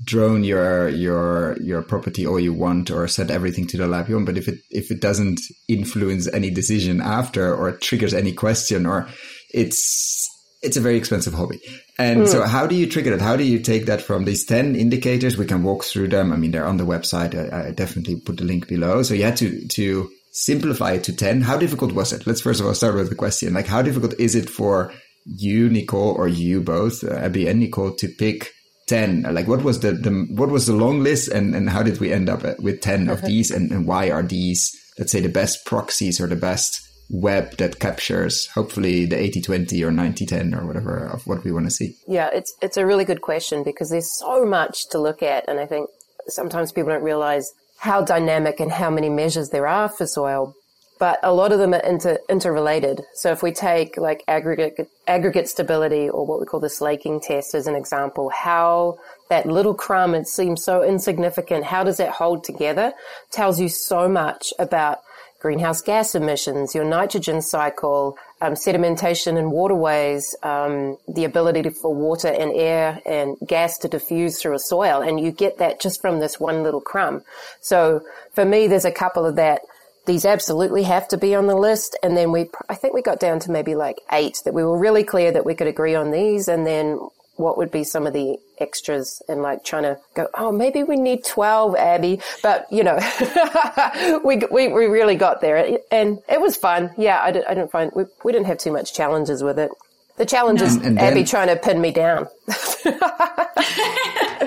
drone 0.04 0.44
your 0.44 0.88
your 0.88 1.56
your 1.60 1.82
property 1.82 2.26
all 2.26 2.38
you 2.38 2.52
want 2.52 2.90
or 2.90 3.08
set 3.08 3.30
everything 3.30 3.66
to 3.66 3.76
the 3.76 3.86
lab 3.86 4.08
you 4.08 4.14
want, 4.14 4.26
but 4.26 4.38
if 4.38 4.48
it 4.48 4.60
if 4.70 4.90
it 4.90 5.00
doesn't 5.00 5.40
influence 5.68 6.28
any 6.32 6.50
decision 6.50 7.00
after 7.00 7.54
or 7.54 7.72
triggers 7.72 8.14
any 8.14 8.32
question 8.32 8.86
or 8.86 9.08
it's 9.52 10.28
it's 10.60 10.76
a 10.76 10.80
very 10.80 10.96
expensive 10.96 11.34
hobby. 11.34 11.60
And 11.98 12.22
mm. 12.22 12.28
so 12.28 12.44
how 12.44 12.66
do 12.66 12.74
you 12.74 12.88
trigger 12.88 13.10
that? 13.10 13.20
How 13.22 13.36
do 13.36 13.44
you 13.44 13.60
take 13.60 13.86
that 13.86 14.02
from 14.02 14.24
these 14.24 14.44
10 14.44 14.74
indicators? 14.74 15.36
We 15.36 15.46
can 15.46 15.62
walk 15.62 15.84
through 15.84 16.08
them. 16.08 16.32
I 16.32 16.36
mean, 16.36 16.50
they're 16.50 16.66
on 16.66 16.78
the 16.78 16.86
website. 16.86 17.34
I, 17.34 17.68
I 17.68 17.70
definitely 17.70 18.20
put 18.20 18.38
the 18.38 18.44
link 18.44 18.66
below. 18.66 19.04
So 19.04 19.14
you 19.14 19.22
had 19.22 19.36
to, 19.36 19.66
to 19.68 20.10
simplify 20.32 20.94
it 20.94 21.04
to 21.04 21.14
10. 21.14 21.42
How 21.42 21.56
difficult 21.56 21.92
was 21.92 22.12
it? 22.12 22.26
Let's 22.26 22.40
first 22.40 22.60
of 22.60 22.66
all 22.66 22.74
start 22.74 22.96
with 22.96 23.08
the 23.08 23.14
question. 23.14 23.54
Like, 23.54 23.68
how 23.68 23.82
difficult 23.82 24.14
is 24.18 24.34
it 24.34 24.50
for 24.50 24.92
you, 25.24 25.68
Nicole, 25.68 26.14
or 26.16 26.26
you 26.26 26.60
both, 26.60 27.04
uh, 27.04 27.14
Abby 27.14 27.46
and 27.46 27.60
Nicole, 27.60 27.94
to 27.94 28.08
pick 28.08 28.50
10? 28.88 29.22
Like, 29.22 29.46
what 29.46 29.62
was 29.62 29.80
the, 29.80 29.92
the, 29.92 30.10
what 30.30 30.48
was 30.48 30.66
the 30.66 30.72
long 30.72 31.02
list 31.02 31.28
and, 31.28 31.54
and 31.54 31.70
how 31.70 31.82
did 31.82 32.00
we 32.00 32.12
end 32.12 32.28
up 32.28 32.44
uh, 32.44 32.54
with 32.58 32.80
10 32.80 33.08
of 33.08 33.22
these? 33.22 33.50
And, 33.50 33.70
and 33.70 33.86
why 33.86 34.10
are 34.10 34.22
these, 34.22 34.76
let's 34.98 35.12
say, 35.12 35.20
the 35.20 35.28
best 35.28 35.64
proxies 35.64 36.20
or 36.20 36.26
the 36.26 36.36
best 36.36 36.80
web 37.10 37.56
that 37.56 37.78
captures 37.78 38.48
hopefully 38.48 39.06
the 39.06 39.16
80-20 39.16 39.82
or 39.82 39.90
90-10 39.90 40.60
or 40.60 40.66
whatever 40.66 41.06
of 41.06 41.26
what 41.26 41.44
we 41.44 41.52
want 41.52 41.66
to 41.66 41.70
see? 41.70 41.96
Yeah, 42.06 42.28
it's 42.32 42.54
it's 42.60 42.76
a 42.76 42.84
really 42.84 43.04
good 43.04 43.22
question 43.22 43.64
because 43.64 43.90
there's 43.90 44.18
so 44.18 44.44
much 44.44 44.88
to 44.90 44.98
look 44.98 45.22
at 45.22 45.48
and 45.48 45.58
I 45.58 45.66
think 45.66 45.88
sometimes 46.26 46.72
people 46.72 46.90
don't 46.92 47.02
realize 47.02 47.50
how 47.78 48.02
dynamic 48.02 48.60
and 48.60 48.70
how 48.70 48.90
many 48.90 49.08
measures 49.08 49.50
there 49.50 49.66
are 49.66 49.88
for 49.88 50.06
soil, 50.06 50.54
but 50.98 51.18
a 51.22 51.32
lot 51.32 51.52
of 51.52 51.58
them 51.58 51.74
are 51.74 51.80
inter, 51.80 52.18
interrelated. 52.28 53.02
So 53.14 53.30
if 53.30 53.42
we 53.42 53.52
take 53.52 53.96
like 53.96 54.24
aggregate 54.28 54.88
aggregate 55.06 55.48
stability 55.48 56.08
or 56.08 56.26
what 56.26 56.40
we 56.40 56.46
call 56.46 56.60
the 56.60 56.70
slaking 56.70 57.20
test 57.20 57.54
as 57.54 57.66
an 57.66 57.74
example, 57.74 58.30
how 58.30 58.98
that 59.30 59.46
little 59.46 59.74
crumb 59.74 60.14
it 60.14 60.26
seems 60.26 60.64
so 60.64 60.82
insignificant, 60.82 61.64
how 61.64 61.84
does 61.84 61.96
that 61.98 62.10
hold 62.10 62.44
together? 62.44 62.92
Tells 63.30 63.60
you 63.60 63.68
so 63.68 64.08
much 64.08 64.52
about 64.58 65.00
greenhouse 65.40 65.80
gas 65.80 66.14
emissions, 66.14 66.74
your 66.74 66.84
nitrogen 66.84 67.40
cycle, 67.40 68.18
um, 68.40 68.54
sedimentation 68.54 69.38
in 69.38 69.50
waterways, 69.50 70.34
um, 70.42 70.96
the 71.06 71.24
ability 71.24 71.62
to, 71.62 71.70
for 71.70 71.94
water 71.94 72.28
and 72.28 72.52
air 72.54 73.00
and 73.06 73.36
gas 73.46 73.78
to 73.78 73.88
diffuse 73.88 74.40
through 74.40 74.54
a 74.54 74.58
soil. 74.58 75.00
And 75.00 75.20
you 75.20 75.30
get 75.30 75.58
that 75.58 75.80
just 75.80 76.00
from 76.00 76.18
this 76.18 76.40
one 76.40 76.62
little 76.62 76.80
crumb. 76.80 77.22
So 77.60 78.02
for 78.32 78.44
me, 78.44 78.66
there's 78.66 78.84
a 78.84 78.92
couple 78.92 79.24
of 79.24 79.36
that. 79.36 79.62
These 80.08 80.24
absolutely 80.24 80.84
have 80.84 81.06
to 81.08 81.18
be 81.18 81.34
on 81.34 81.48
the 81.48 81.54
list. 81.54 81.94
And 82.02 82.16
then 82.16 82.32
we, 82.32 82.48
I 82.70 82.74
think 82.74 82.94
we 82.94 83.02
got 83.02 83.20
down 83.20 83.40
to 83.40 83.50
maybe 83.50 83.74
like 83.74 84.00
eight 84.10 84.40
that 84.46 84.54
we 84.54 84.64
were 84.64 84.78
really 84.78 85.04
clear 85.04 85.30
that 85.32 85.44
we 85.44 85.54
could 85.54 85.66
agree 85.66 85.94
on 85.94 86.12
these. 86.12 86.48
And 86.48 86.66
then 86.66 86.98
what 87.36 87.58
would 87.58 87.70
be 87.70 87.84
some 87.84 88.06
of 88.06 88.14
the 88.14 88.38
extras 88.58 89.20
and 89.28 89.42
like 89.42 89.64
trying 89.64 89.82
to 89.82 89.98
go, 90.14 90.26
oh, 90.32 90.50
maybe 90.50 90.82
we 90.82 90.96
need 90.96 91.26
12, 91.26 91.76
Abby. 91.76 92.22
But, 92.42 92.66
you 92.72 92.84
know, 92.84 92.98
we, 94.24 94.38
we, 94.50 94.68
we 94.68 94.86
really 94.86 95.16
got 95.16 95.42
there 95.42 95.78
and 95.92 96.20
it 96.26 96.40
was 96.40 96.56
fun. 96.56 96.90
Yeah, 96.96 97.20
I, 97.22 97.30
did, 97.30 97.44
I 97.44 97.52
didn't 97.52 97.70
find, 97.70 97.92
we, 97.94 98.04
we 98.24 98.32
didn't 98.32 98.46
have 98.46 98.56
too 98.56 98.72
much 98.72 98.94
challenges 98.94 99.42
with 99.42 99.58
it. 99.58 99.70
The 100.16 100.24
challenge 100.24 100.62
is 100.62 100.76
and 100.76 100.98
Abby 100.98 101.16
then, 101.16 101.26
trying 101.26 101.48
to 101.48 101.56
pin 101.56 101.82
me 101.82 101.92
down. 101.92 102.28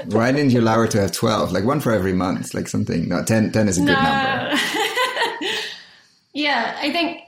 why 0.07 0.31
didn't 0.31 0.53
you 0.53 0.59
allow 0.59 0.79
her 0.79 0.87
to 0.87 1.01
have 1.01 1.11
12? 1.11 1.51
Like 1.51 1.65
one 1.65 1.81
for 1.81 1.91
every 1.91 2.13
month, 2.13 2.55
like 2.55 2.67
something. 2.67 3.07
No, 3.07 3.23
10, 3.23 3.51
10 3.51 3.67
is 3.69 3.77
a 3.77 3.81
good 3.81 3.93
number. 3.93 4.57
Yeah, 6.33 6.77
I 6.79 6.91
think 6.91 7.21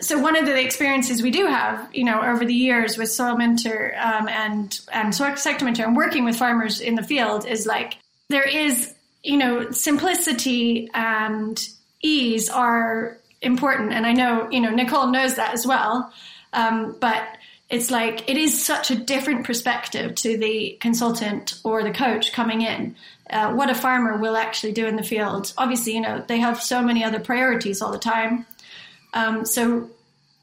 so. 0.00 0.18
One 0.18 0.36
of 0.36 0.46
the 0.46 0.58
experiences 0.58 1.22
we 1.22 1.30
do 1.30 1.46
have, 1.46 1.88
you 1.94 2.04
know, 2.04 2.22
over 2.22 2.44
the 2.44 2.54
years 2.54 2.98
with 2.98 3.10
Soil 3.10 3.36
Mentor 3.36 3.94
um, 4.00 4.28
and 4.28 4.80
and 4.92 5.14
Sector 5.14 5.64
Mentor 5.64 5.84
and 5.84 5.96
working 5.96 6.24
with 6.24 6.36
farmers 6.36 6.80
in 6.80 6.94
the 6.94 7.02
field 7.02 7.46
is 7.46 7.66
like 7.66 7.98
there 8.28 8.48
is, 8.48 8.94
you 9.22 9.36
know, 9.36 9.70
simplicity 9.70 10.90
and 10.94 11.68
ease 12.02 12.48
are 12.48 13.18
important, 13.40 13.92
and 13.92 14.06
I 14.06 14.12
know, 14.12 14.50
you 14.50 14.60
know, 14.60 14.70
Nicole 14.70 15.08
knows 15.08 15.36
that 15.36 15.52
as 15.52 15.66
well. 15.66 16.12
Um, 16.52 16.96
but 17.00 17.22
it's 17.72 17.90
like 17.90 18.28
it 18.28 18.36
is 18.36 18.62
such 18.62 18.90
a 18.90 18.94
different 18.94 19.46
perspective 19.46 20.14
to 20.16 20.36
the 20.36 20.76
consultant 20.80 21.58
or 21.64 21.82
the 21.82 21.90
coach 21.90 22.32
coming 22.32 22.60
in. 22.60 22.96
Uh, 23.32 23.54
what 23.54 23.70
a 23.70 23.74
farmer 23.74 24.18
will 24.18 24.36
actually 24.36 24.72
do 24.72 24.86
in 24.86 24.96
the 24.96 25.02
field. 25.02 25.52
Obviously, 25.56 25.94
you 25.94 26.00
know 26.00 26.22
they 26.28 26.38
have 26.38 26.62
so 26.62 26.82
many 26.82 27.02
other 27.02 27.18
priorities 27.18 27.80
all 27.80 27.90
the 27.90 27.98
time. 27.98 28.46
Um, 29.14 29.44
so 29.44 29.90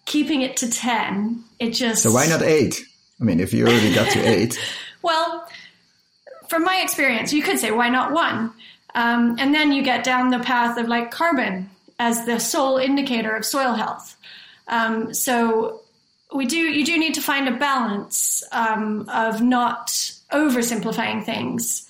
keeping 0.06 0.42
it 0.42 0.58
to 0.58 0.70
ten, 0.70 1.44
it 1.60 1.72
just 1.72 2.04
so 2.04 2.12
why 2.12 2.28
not 2.28 2.42
eight? 2.42 2.84
I 3.22 3.24
mean, 3.24 3.40
if 3.40 3.54
you 3.54 3.68
already 3.68 3.94
got 3.94 4.12
to 4.14 4.20
eight. 4.22 4.60
well, 5.02 5.48
from 6.48 6.64
my 6.64 6.82
experience, 6.84 7.32
you 7.32 7.44
could 7.44 7.60
say 7.60 7.72
why 7.72 7.90
not 7.90 8.12
one, 8.12 8.52
um, 8.96 9.36
and 9.40 9.54
then 9.54 9.72
you 9.72 9.84
get 9.84 10.04
down 10.04 10.30
the 10.30 10.40
path 10.40 10.78
of 10.78 10.88
like 10.88 11.12
carbon 11.12 11.70
as 12.00 12.26
the 12.26 12.40
sole 12.40 12.78
indicator 12.78 13.36
of 13.36 13.46
soil 13.46 13.74
health. 13.74 14.16
Um, 14.68 15.14
so 15.14 15.82
we 16.34 16.46
do 16.46 16.58
you 16.58 16.86
do 16.86 16.98
need 16.98 17.16
to 17.16 17.22
find 17.22 17.48
a 17.48 17.58
balance 17.58 18.44
um, 18.52 19.08
of 19.10 19.42
not 19.42 19.88
oversimplifying 20.32 21.26
things. 21.26 21.89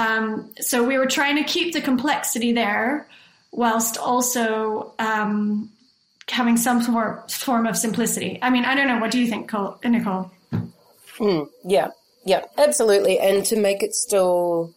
Um, 0.00 0.50
so 0.58 0.82
we 0.82 0.96
were 0.96 1.06
trying 1.06 1.36
to 1.36 1.44
keep 1.44 1.74
the 1.74 1.80
complexity 1.82 2.52
there, 2.52 3.06
whilst 3.52 3.98
also 3.98 4.94
um, 4.98 5.70
having 6.28 6.56
some 6.56 6.80
form, 6.80 7.20
form 7.28 7.66
of 7.66 7.76
simplicity. 7.76 8.38
I 8.40 8.48
mean, 8.48 8.64
I 8.64 8.74
don't 8.74 8.88
know. 8.88 8.98
What 8.98 9.10
do 9.10 9.18
you 9.18 9.26
think, 9.26 9.52
Nicole? 9.84 10.30
Mm, 11.18 11.48
yeah, 11.64 11.88
yeah, 12.24 12.44
absolutely. 12.56 13.18
And 13.18 13.44
to 13.46 13.56
make 13.56 13.82
it 13.82 13.94
still 13.94 14.72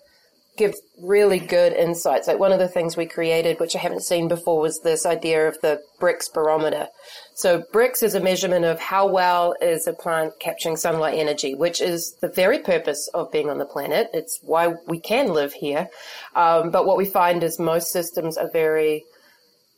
give 0.58 0.76
really 1.02 1.40
good 1.40 1.72
insights. 1.74 2.28
Like 2.28 2.40
one 2.40 2.52
of 2.52 2.60
the 2.60 2.68
things 2.68 2.98
we 2.98 3.06
created, 3.06 3.60
which 3.60 3.76
I 3.76 3.80
haven't 3.80 4.04
seen 4.04 4.28
before, 4.28 4.60
was 4.60 4.82
this 4.82 5.06
idea 5.06 5.48
of 5.48 5.58
the 5.62 5.82
Brix 6.02 6.32
barometer. 6.32 6.90
So 7.36 7.62
Brix 7.74 8.04
is 8.04 8.16
a 8.16 8.20
measurement 8.20 8.66
of 8.66 8.80
how 8.80 9.08
well 9.08 9.56
is 9.62 9.88
a 9.88 9.94
plant 9.94 10.34
capturing 10.40 10.78
sunlight 10.78 11.18
energy, 11.18 11.56
which 11.56 11.82
is 11.82 12.14
the 12.22 12.28
very 12.28 12.60
purpose 12.60 13.10
of 13.14 13.32
being 13.32 13.50
on 13.50 13.58
the 13.58 13.66
planet. 13.66 14.10
It's 14.14 14.40
why 14.44 14.76
we 14.88 15.00
can 15.00 15.34
live 15.34 15.54
here. 15.54 15.90
Um, 16.36 16.70
but 16.70 16.86
what 16.86 16.98
we 16.98 17.06
find 17.06 17.44
is 17.44 17.60
most 17.60 17.92
systems 17.92 18.38
are 18.38 18.50
very 18.52 19.06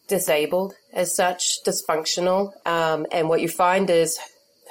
disabled 0.08 0.74
as 0.94 1.16
such, 1.16 1.64
dysfunctional. 1.66 2.52
Um, 2.68 3.06
and 3.12 3.30
what 3.30 3.42
you 3.42 3.48
find 3.48 3.90
is 3.90 4.20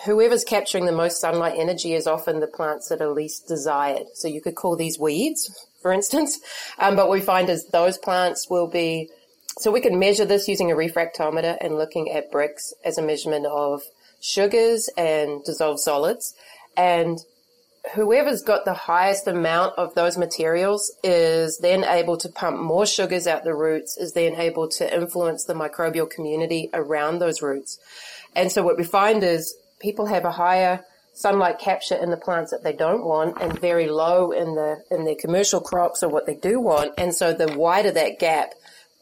whoever's 0.04 0.44
capturing 0.44 0.86
the 0.86 0.92
most 0.92 1.20
sunlight 1.20 1.54
energy 1.56 1.94
is 1.94 2.06
often 2.06 2.40
the 2.40 2.46
plants 2.46 2.88
that 2.88 3.00
are 3.00 3.08
least 3.08 3.48
desired. 3.48 4.06
So 4.14 4.28
you 4.28 4.40
could 4.40 4.54
call 4.54 4.76
these 4.76 4.98
weeds, 4.98 5.50
for 5.80 5.92
instance. 5.92 6.38
Um, 6.78 6.96
but 6.96 7.08
what 7.08 7.18
we 7.18 7.20
find 7.22 7.48
is 7.48 7.66
those 7.66 7.98
plants 7.98 8.48
will 8.50 8.66
be, 8.66 9.08
so 9.58 9.70
we 9.70 9.80
can 9.80 9.98
measure 9.98 10.24
this 10.24 10.48
using 10.48 10.70
a 10.70 10.74
refractometer 10.74 11.56
and 11.60 11.76
looking 11.76 12.10
at 12.10 12.32
Brix 12.32 12.72
as 12.84 12.98
a 12.98 13.02
measurement 13.02 13.46
of 13.46 13.82
sugars 14.20 14.88
and 14.96 15.44
dissolved 15.44 15.80
solids. 15.80 16.34
And 16.76 17.18
whoever's 17.94 18.42
got 18.42 18.64
the 18.64 18.74
highest 18.74 19.26
amount 19.26 19.74
of 19.78 19.94
those 19.94 20.16
materials 20.16 20.92
is 21.02 21.58
then 21.58 21.84
able 21.84 22.16
to 22.16 22.28
pump 22.28 22.58
more 22.58 22.86
sugars 22.86 23.26
out 23.26 23.44
the 23.44 23.54
roots, 23.54 23.96
is 23.96 24.12
then 24.12 24.34
able 24.34 24.68
to 24.68 24.94
influence 24.94 25.44
the 25.44 25.54
microbial 25.54 26.08
community 26.08 26.70
around 26.72 27.18
those 27.18 27.42
roots. 27.42 27.78
And 28.34 28.50
so 28.50 28.62
what 28.62 28.78
we 28.78 28.84
find 28.84 29.22
is 29.22 29.54
people 29.78 30.06
have 30.06 30.24
a 30.24 30.32
higher 30.32 30.84
sunlight 31.12 31.60
capture 31.60 31.94
in 31.94 32.10
the 32.10 32.16
plants 32.16 32.50
that 32.50 32.64
they 32.64 32.72
don't 32.72 33.04
want 33.04 33.40
and 33.40 33.58
very 33.60 33.88
low 33.88 34.32
in 34.32 34.56
the 34.56 34.82
in 34.90 35.04
their 35.04 35.14
commercial 35.14 35.60
crops 35.60 36.02
or 36.02 36.08
what 36.08 36.26
they 36.26 36.34
do 36.34 36.58
want. 36.58 36.92
And 36.98 37.14
so 37.14 37.32
the 37.32 37.56
wider 37.56 37.92
that 37.92 38.18
gap, 38.18 38.54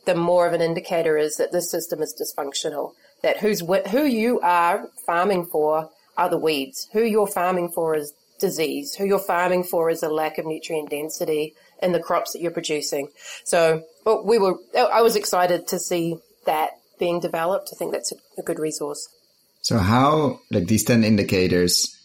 the 0.04 0.14
more 0.14 0.46
of 0.46 0.52
an 0.52 0.60
indicator 0.60 1.16
is 1.16 1.36
that 1.36 1.52
this 1.52 1.70
system 1.70 2.02
is 2.02 2.14
dysfunctional. 2.14 2.94
That 3.22 3.38
who's 3.38 3.60
who 3.90 4.04
you 4.04 4.40
are 4.40 4.88
farming 5.06 5.46
for 5.46 5.90
are 6.16 6.28
the 6.28 6.38
weeds. 6.38 6.88
Who 6.92 7.02
you're 7.02 7.26
farming 7.26 7.70
for 7.70 7.94
is 7.94 8.12
disease. 8.40 8.94
Who 8.94 9.04
you're 9.04 9.18
farming 9.18 9.64
for 9.64 9.90
is 9.90 10.02
a 10.02 10.08
lack 10.08 10.38
of 10.38 10.46
nutrient 10.46 10.90
density 10.90 11.54
in 11.80 11.92
the 11.92 12.00
crops 12.00 12.32
that 12.32 12.42
you're 12.42 12.50
producing. 12.50 13.08
So 13.44 13.84
well, 14.04 14.24
we 14.24 14.38
were 14.38 14.56
I 14.76 15.02
was 15.02 15.16
excited 15.16 15.68
to 15.68 15.78
see 15.78 16.18
that 16.46 16.72
being 16.98 17.20
developed. 17.20 17.70
I 17.72 17.76
think 17.76 17.92
that's 17.92 18.12
a, 18.12 18.16
a 18.38 18.42
good 18.42 18.58
resource. 18.58 19.08
So 19.62 19.78
how 19.78 20.40
like 20.50 20.66
these 20.66 20.84
10 20.84 21.04
indicators 21.04 21.96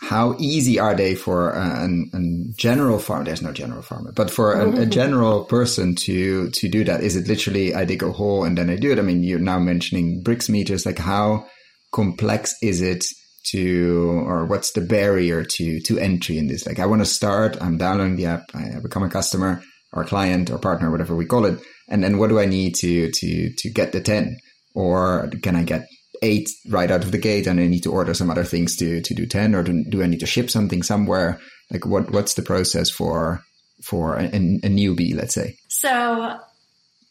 how 0.00 0.36
easy 0.38 0.78
are 0.78 0.94
they 0.94 1.14
for 1.14 1.50
a, 1.50 1.88
a, 2.12 2.20
general 2.56 2.98
farm? 2.98 3.24
There's 3.24 3.42
no 3.42 3.52
general 3.52 3.82
farmer, 3.82 4.12
but 4.12 4.30
for 4.30 4.52
a, 4.52 4.82
a, 4.82 4.86
general 5.00 5.44
person 5.44 5.94
to 5.96 6.50
to 6.50 6.68
do 6.68 6.84
that, 6.84 7.02
is 7.02 7.16
it 7.16 7.28
literally 7.28 7.74
I 7.74 7.84
dig 7.84 8.02
a 8.02 8.12
hole 8.12 8.44
and 8.44 8.58
then 8.58 8.68
I 8.68 8.76
do 8.76 8.92
it? 8.92 8.98
I 8.98 9.02
mean, 9.02 9.22
you're 9.22 9.38
now 9.38 9.58
mentioning 9.58 10.22
Brix 10.22 10.48
meters. 10.48 10.84
Like, 10.84 10.98
how 10.98 11.46
complex 11.92 12.54
is 12.62 12.82
it 12.82 13.04
to, 13.52 14.24
or 14.26 14.44
what's 14.46 14.72
the 14.72 14.82
barrier 14.82 15.44
to 15.44 15.80
to 15.80 15.98
entry 15.98 16.36
in 16.38 16.48
this? 16.48 16.66
Like, 16.66 16.78
I 16.78 16.86
want 16.86 17.00
to 17.00 17.06
start. 17.06 17.56
I'm 17.60 17.78
downloading 17.78 18.16
the 18.16 18.26
app. 18.26 18.50
I 18.54 18.80
become 18.82 19.02
a 19.02 19.10
customer 19.10 19.62
or 19.92 20.04
client 20.04 20.50
or 20.50 20.58
partner, 20.58 20.90
whatever 20.90 21.16
we 21.16 21.26
call 21.26 21.46
it, 21.46 21.58
and 21.88 22.04
then 22.04 22.18
what 22.18 22.28
do 22.28 22.38
I 22.38 22.46
need 22.46 22.74
to 22.76 23.10
to 23.10 23.50
to 23.56 23.70
get 23.70 23.92
the 23.92 24.00
ten? 24.02 24.36
Or 24.74 25.30
can 25.42 25.56
I 25.56 25.62
get 25.62 25.88
eight 26.22 26.48
right 26.68 26.90
out 26.90 27.04
of 27.04 27.12
the 27.12 27.18
gate 27.18 27.46
and 27.46 27.60
I 27.60 27.66
need 27.66 27.82
to 27.82 27.92
order 27.92 28.14
some 28.14 28.30
other 28.30 28.44
things 28.44 28.76
to, 28.76 29.00
to 29.00 29.14
do 29.14 29.26
10 29.26 29.54
or 29.54 29.62
do, 29.62 29.84
do 29.88 30.02
I 30.02 30.06
need 30.06 30.20
to 30.20 30.26
ship 30.26 30.50
something 30.50 30.82
somewhere? 30.82 31.40
Like 31.70 31.86
what, 31.86 32.10
what's 32.10 32.34
the 32.34 32.42
process 32.42 32.90
for, 32.90 33.42
for 33.82 34.16
a, 34.16 34.24
a 34.24 34.68
newbie, 34.68 35.14
let's 35.14 35.34
say? 35.34 35.56
So 35.68 36.38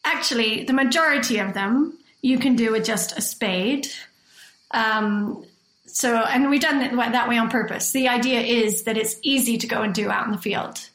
actually 0.03 0.63
the 0.63 0.73
majority 0.73 1.39
of 1.39 1.53
them 1.53 1.97
you 2.21 2.39
can 2.39 2.55
do 2.55 2.71
with 2.71 2.83
just 2.83 3.17
a 3.17 3.21
spade. 3.21 3.87
Um, 4.71 5.45
so, 5.85 6.17
and 6.17 6.49
we've 6.49 6.61
done 6.61 6.81
it 6.81 6.95
that 6.95 7.29
way 7.29 7.37
on 7.37 7.49
purpose. 7.49 7.91
The 7.91 8.07
idea 8.07 8.41
is 8.41 8.83
that 8.83 8.97
it's 8.97 9.15
easy 9.21 9.57
to 9.59 9.67
go 9.67 9.83
and 9.83 9.93
do 9.93 10.09
out 10.09 10.25
in 10.25 10.31
the 10.31 10.37
field. 10.37 10.89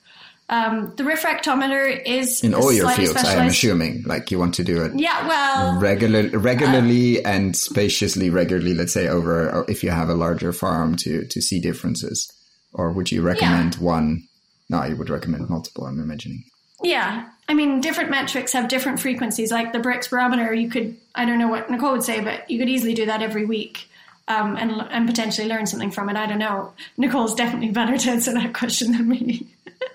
Um, 0.50 0.92
the 0.96 1.04
refractometer 1.04 2.02
is 2.04 2.42
in 2.42 2.54
all 2.54 2.72
your 2.72 2.90
fields. 2.90 3.24
I 3.24 3.34
am 3.34 3.46
assuming, 3.46 4.02
like 4.02 4.32
you 4.32 4.38
want 4.40 4.54
to 4.54 4.64
do 4.64 4.82
it. 4.82 4.98
Yeah, 4.98 5.28
well, 5.28 5.78
regular, 5.78 6.28
regularly 6.36 7.24
uh, 7.24 7.28
and 7.28 7.56
spaciously, 7.56 8.30
regularly. 8.30 8.74
Let's 8.74 8.92
say 8.92 9.06
over 9.06 9.64
if 9.68 9.84
you 9.84 9.90
have 9.90 10.08
a 10.08 10.14
larger 10.14 10.52
farm 10.52 10.96
to 10.96 11.24
to 11.24 11.40
see 11.40 11.60
differences, 11.60 12.28
or 12.72 12.90
would 12.90 13.12
you 13.12 13.22
recommend 13.22 13.76
yeah. 13.76 13.80
one? 13.80 14.24
No, 14.68 14.82
you 14.82 14.96
would 14.96 15.08
recommend 15.08 15.48
multiple. 15.48 15.86
I'm 15.86 16.00
imagining. 16.00 16.42
Yeah, 16.82 17.28
I 17.48 17.54
mean, 17.54 17.80
different 17.80 18.10
metrics 18.10 18.52
have 18.52 18.66
different 18.66 18.98
frequencies. 18.98 19.52
Like 19.52 19.72
the 19.72 19.78
Brix 19.78 20.10
barometer, 20.10 20.52
you 20.52 20.68
could 20.68 20.96
I 21.14 21.26
don't 21.26 21.38
know 21.38 21.48
what 21.48 21.70
Nicole 21.70 21.92
would 21.92 22.02
say, 22.02 22.18
but 22.18 22.50
you 22.50 22.58
could 22.58 22.68
easily 22.68 22.94
do 22.94 23.06
that 23.06 23.22
every 23.22 23.44
week. 23.44 23.86
Um, 24.26 24.56
and, 24.56 24.70
and 24.70 25.08
potentially 25.08 25.48
learn 25.48 25.66
something 25.66 25.90
from 25.90 26.08
it. 26.08 26.14
I 26.14 26.26
don't 26.26 26.38
know. 26.38 26.72
Nicole's 26.96 27.34
definitely 27.34 27.70
better 27.70 27.98
to 27.98 28.10
answer 28.10 28.32
that 28.34 28.54
question 28.54 28.92
than 28.92 29.08
me. 29.08 29.48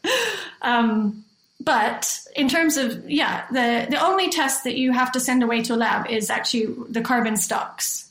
Um, 0.62 1.24
but 1.60 2.20
in 2.36 2.48
terms 2.48 2.76
of 2.76 3.08
yeah, 3.10 3.46
the 3.50 3.86
the 3.90 4.02
only 4.02 4.30
test 4.30 4.64
that 4.64 4.76
you 4.76 4.92
have 4.92 5.12
to 5.12 5.20
send 5.20 5.42
away 5.42 5.62
to 5.62 5.74
a 5.74 5.76
lab 5.76 6.08
is 6.08 6.30
actually 6.30 6.74
the 6.88 7.00
carbon 7.00 7.36
stocks, 7.36 8.10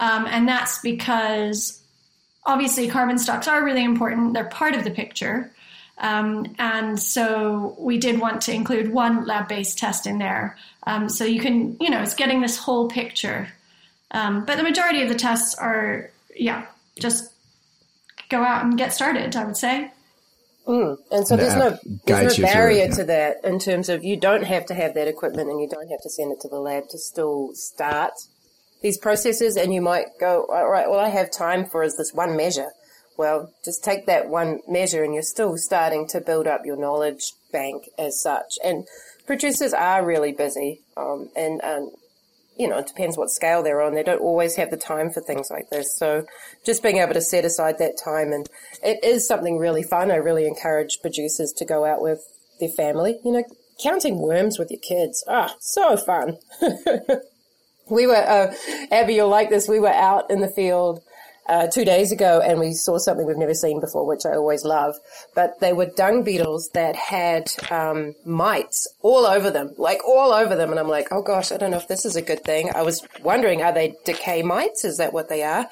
um, 0.00 0.26
and 0.26 0.48
that's 0.48 0.80
because 0.80 1.82
obviously 2.44 2.88
carbon 2.88 3.18
stocks 3.18 3.48
are 3.48 3.64
really 3.64 3.84
important. 3.84 4.34
They're 4.34 4.44
part 4.44 4.74
of 4.74 4.84
the 4.84 4.90
picture. 4.90 5.50
Um, 5.98 6.54
and 6.58 7.00
so 7.00 7.74
we 7.78 7.96
did 7.96 8.20
want 8.20 8.42
to 8.42 8.52
include 8.52 8.92
one 8.92 9.24
lab-based 9.24 9.78
test 9.78 10.06
in 10.06 10.18
there, 10.18 10.58
um, 10.86 11.08
so 11.08 11.24
you 11.24 11.40
can, 11.40 11.76
you 11.80 11.88
know, 11.88 12.02
it's 12.02 12.14
getting 12.14 12.42
this 12.42 12.58
whole 12.58 12.88
picture. 12.88 13.48
Um, 14.10 14.44
but 14.44 14.58
the 14.58 14.62
majority 14.62 15.02
of 15.02 15.08
the 15.08 15.14
tests 15.14 15.54
are, 15.54 16.10
yeah, 16.34 16.66
just 16.98 17.32
go 18.28 18.42
out 18.42 18.64
and 18.64 18.76
get 18.76 18.92
started. 18.92 19.34
I 19.36 19.44
would 19.44 19.56
say. 19.56 19.90
Mm. 20.66 20.98
And 21.12 21.26
so 21.26 21.36
there's 21.36 21.54
no, 21.54 21.78
there's 22.06 22.38
no 22.38 22.44
barrier 22.44 22.88
to 22.88 23.04
that 23.04 23.36
in 23.44 23.58
terms 23.58 23.88
of 23.88 24.02
you 24.02 24.16
don't 24.16 24.44
have 24.44 24.66
to 24.66 24.74
have 24.74 24.94
that 24.94 25.06
equipment 25.06 25.48
and 25.48 25.60
you 25.60 25.68
don't 25.68 25.88
have 25.88 26.00
to 26.02 26.10
send 26.10 26.32
it 26.32 26.40
to 26.40 26.48
the 26.48 26.58
lab 26.58 26.88
to 26.90 26.98
still 26.98 27.50
start 27.54 28.12
these 28.82 28.98
processes. 28.98 29.56
And 29.56 29.72
you 29.72 29.80
might 29.80 30.06
go, 30.18 30.46
all 30.46 30.68
right, 30.68 30.90
well, 30.90 30.98
I 30.98 31.08
have 31.08 31.30
time 31.30 31.66
for 31.66 31.84
is 31.84 31.96
this 31.96 32.12
one 32.12 32.36
measure. 32.36 32.70
Well, 33.16 33.52
just 33.64 33.84
take 33.84 34.06
that 34.06 34.28
one 34.28 34.60
measure 34.68 35.04
and 35.04 35.14
you're 35.14 35.22
still 35.22 35.56
starting 35.56 36.06
to 36.08 36.20
build 36.20 36.46
up 36.46 36.66
your 36.66 36.76
knowledge 36.76 37.32
bank 37.52 37.88
as 37.98 38.20
such. 38.20 38.58
And 38.64 38.86
producers 39.26 39.72
are 39.72 40.04
really 40.04 40.32
busy. 40.32 40.80
Um, 40.96 41.30
and, 41.36 41.62
um, 41.62 41.92
you 42.58 42.68
know, 42.68 42.78
it 42.78 42.86
depends 42.86 43.16
what 43.16 43.30
scale 43.30 43.62
they're 43.62 43.82
on. 43.82 43.94
They 43.94 44.02
don't 44.02 44.20
always 44.20 44.56
have 44.56 44.70
the 44.70 44.76
time 44.76 45.10
for 45.10 45.20
things 45.20 45.50
like 45.50 45.70
this. 45.70 45.96
So 45.96 46.24
just 46.64 46.82
being 46.82 46.98
able 46.98 47.14
to 47.14 47.20
set 47.20 47.44
aside 47.44 47.78
that 47.78 47.98
time 48.02 48.32
and 48.32 48.48
it 48.82 49.02
is 49.04 49.26
something 49.26 49.58
really 49.58 49.82
fun. 49.82 50.10
I 50.10 50.16
really 50.16 50.46
encourage 50.46 51.00
producers 51.00 51.52
to 51.56 51.64
go 51.64 51.84
out 51.84 52.00
with 52.00 52.20
their 52.60 52.70
family, 52.70 53.18
you 53.24 53.32
know, 53.32 53.44
counting 53.82 54.20
worms 54.20 54.58
with 54.58 54.70
your 54.70 54.80
kids. 54.80 55.22
Ah, 55.28 55.54
so 55.60 55.96
fun. 55.96 56.38
We 57.88 58.06
were, 58.06 58.16
uh, 58.16 58.52
Abby, 58.90 59.14
you'll 59.14 59.28
like 59.28 59.48
this. 59.48 59.68
We 59.68 59.78
were 59.78 59.88
out 59.88 60.30
in 60.30 60.40
the 60.40 60.50
field 60.50 61.02
uh, 61.48 61.66
two 61.68 61.84
days 61.84 62.12
ago 62.12 62.40
and 62.40 62.58
we 62.58 62.72
saw 62.72 62.98
something 62.98 63.26
we've 63.26 63.36
never 63.36 63.54
seen 63.54 63.80
before, 63.80 64.06
which 64.06 64.26
I 64.26 64.34
always 64.34 64.64
love. 64.64 64.96
But 65.34 65.60
they 65.60 65.72
were 65.72 65.86
dung 65.86 66.22
beetles 66.22 66.70
that 66.74 66.96
had 66.96 67.50
um, 67.70 68.14
mites 68.24 68.86
all 69.02 69.26
over 69.26 69.50
them, 69.50 69.72
like 69.78 70.06
all 70.06 70.32
over 70.32 70.56
them. 70.56 70.70
And 70.70 70.78
I'm 70.78 70.88
like, 70.88 71.08
oh 71.10 71.22
gosh, 71.22 71.52
I 71.52 71.56
don't 71.56 71.70
know 71.70 71.76
if 71.76 71.88
this 71.88 72.04
is 72.04 72.16
a 72.16 72.22
good 72.22 72.42
thing. 72.44 72.70
I 72.74 72.82
was 72.82 73.06
wondering, 73.22 73.62
are 73.62 73.72
they 73.72 73.94
decay 74.04 74.42
mites? 74.42 74.84
Is 74.84 74.98
that 74.98 75.12
what 75.12 75.28
they 75.28 75.42
are? 75.42 75.68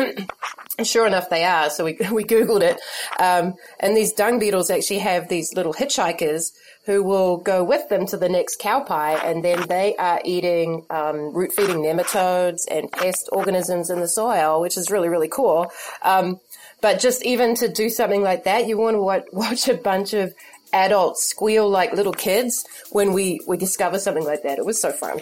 sure 0.84 1.06
enough, 1.06 1.30
they 1.30 1.44
are. 1.44 1.70
So 1.70 1.84
we, 1.84 1.96
we 2.12 2.24
Googled 2.24 2.62
it. 2.62 2.80
Um, 3.18 3.54
and 3.80 3.96
these 3.96 4.12
dung 4.12 4.38
beetles 4.38 4.70
actually 4.70 5.00
have 5.00 5.28
these 5.28 5.54
little 5.54 5.74
hitchhikers 5.74 6.52
who 6.84 7.02
will 7.02 7.36
go 7.36 7.62
with 7.62 7.88
them 7.88 8.06
to 8.06 8.16
the 8.16 8.28
next 8.28 8.58
cow 8.58 8.80
pie, 8.80 9.14
and 9.24 9.44
then 9.44 9.66
they 9.68 9.94
are 9.96 10.20
eating 10.24 10.84
um, 10.90 11.32
root 11.32 11.52
feeding 11.54 11.78
nematodes 11.78 12.62
and 12.70 12.90
pest 12.90 13.28
organisms 13.32 13.88
in 13.88 14.00
the 14.00 14.08
soil, 14.08 14.60
which 14.60 14.76
is 14.76 14.90
really, 14.90 15.08
really 15.08 15.28
cool. 15.28 15.70
Um, 16.02 16.40
but 16.80 16.98
just 16.98 17.24
even 17.24 17.54
to 17.56 17.68
do 17.68 17.88
something 17.88 18.22
like 18.22 18.44
that, 18.44 18.66
you 18.66 18.76
want 18.76 18.96
to 18.96 19.24
watch 19.36 19.68
a 19.68 19.74
bunch 19.74 20.12
of 20.12 20.34
adults 20.72 21.24
squeal 21.24 21.68
like 21.68 21.92
little 21.92 22.12
kids 22.12 22.64
when 22.90 23.12
we, 23.12 23.40
we 23.46 23.56
discover 23.56 23.98
something 23.98 24.24
like 24.24 24.42
that. 24.42 24.58
It 24.58 24.64
was 24.64 24.80
so 24.80 24.90
fun. 24.90 25.20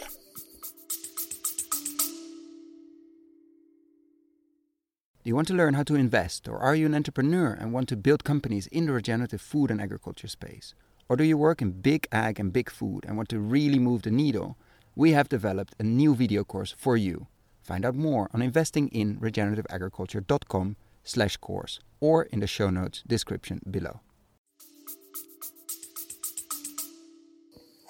Do 5.22 5.28
you 5.28 5.36
want 5.36 5.48
to 5.48 5.54
learn 5.54 5.74
how 5.74 5.82
to 5.82 5.96
invest, 5.96 6.48
or 6.48 6.58
are 6.58 6.74
you 6.74 6.86
an 6.86 6.94
entrepreneur 6.94 7.52
and 7.52 7.74
want 7.74 7.90
to 7.90 7.96
build 7.96 8.24
companies 8.24 8.66
in 8.68 8.86
the 8.86 8.92
regenerative 8.92 9.42
food 9.42 9.70
and 9.70 9.78
agriculture 9.78 10.28
space? 10.28 10.74
Or 11.10 11.16
do 11.16 11.24
you 11.24 11.36
work 11.36 11.60
in 11.60 11.82
big 11.82 12.08
ag 12.10 12.40
and 12.40 12.50
big 12.50 12.70
food 12.70 13.04
and 13.06 13.18
want 13.18 13.28
to 13.28 13.38
really 13.38 13.78
move 13.78 14.00
the 14.00 14.10
needle? 14.10 14.56
We 14.96 15.12
have 15.12 15.28
developed 15.28 15.74
a 15.78 15.82
new 15.82 16.14
video 16.14 16.42
course 16.42 16.74
for 16.74 16.96
you. 16.96 17.26
Find 17.62 17.84
out 17.84 17.96
more 17.96 18.30
on 18.32 18.40
investinginregenerativeagriculture.com 18.40 20.76
slash 21.04 21.36
course 21.36 21.80
or 22.00 22.22
in 22.22 22.40
the 22.40 22.46
show 22.46 22.70
notes 22.70 23.02
description 23.06 23.60
below. 23.70 24.00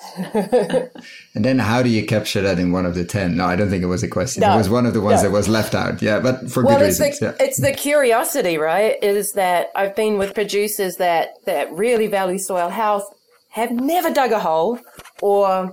and 1.35 1.45
then 1.45 1.59
how 1.59 1.83
do 1.83 1.89
you 1.91 2.07
capture 2.07 2.41
that 2.41 2.59
in 2.59 2.73
one 2.73 2.87
of 2.87 2.95
the 2.95 3.05
10 3.05 3.37
no 3.37 3.45
i 3.45 3.55
don't 3.55 3.69
think 3.69 3.83
it 3.83 3.87
was 3.87 4.03
a 4.03 4.09
question 4.09 4.41
no, 4.41 4.55
it 4.55 4.57
was 4.57 4.69
one 4.69 4.87
of 4.87 4.95
the 4.95 5.01
ones 5.01 5.23
no. 5.23 5.29
that 5.29 5.33
was 5.33 5.49
left 5.49 5.75
out 5.75 6.01
yeah 6.01 6.19
but 6.19 6.51
for 6.51 6.65
well, 6.65 6.79
good 6.79 6.87
it's 6.89 7.01
reasons 7.01 7.19
the, 7.19 7.27
yeah. 7.27 7.47
it's 7.47 7.61
the 7.61 7.73
curiosity 7.73 8.57
right 8.57 9.03
is 9.03 9.33
that 9.33 9.71
i've 9.77 9.95
been 9.95 10.17
with 10.17 10.35
producers 10.35 10.97
that 10.97 11.35
that 11.45 11.71
really 11.73 12.07
value 12.07 12.39
soil 12.39 12.71
health 12.71 13.05
have 13.51 13.71
never 13.73 14.11
dug 14.11 14.33
a 14.33 14.41
hole 14.41 14.79
or 15.21 15.47
uh, 15.47 15.69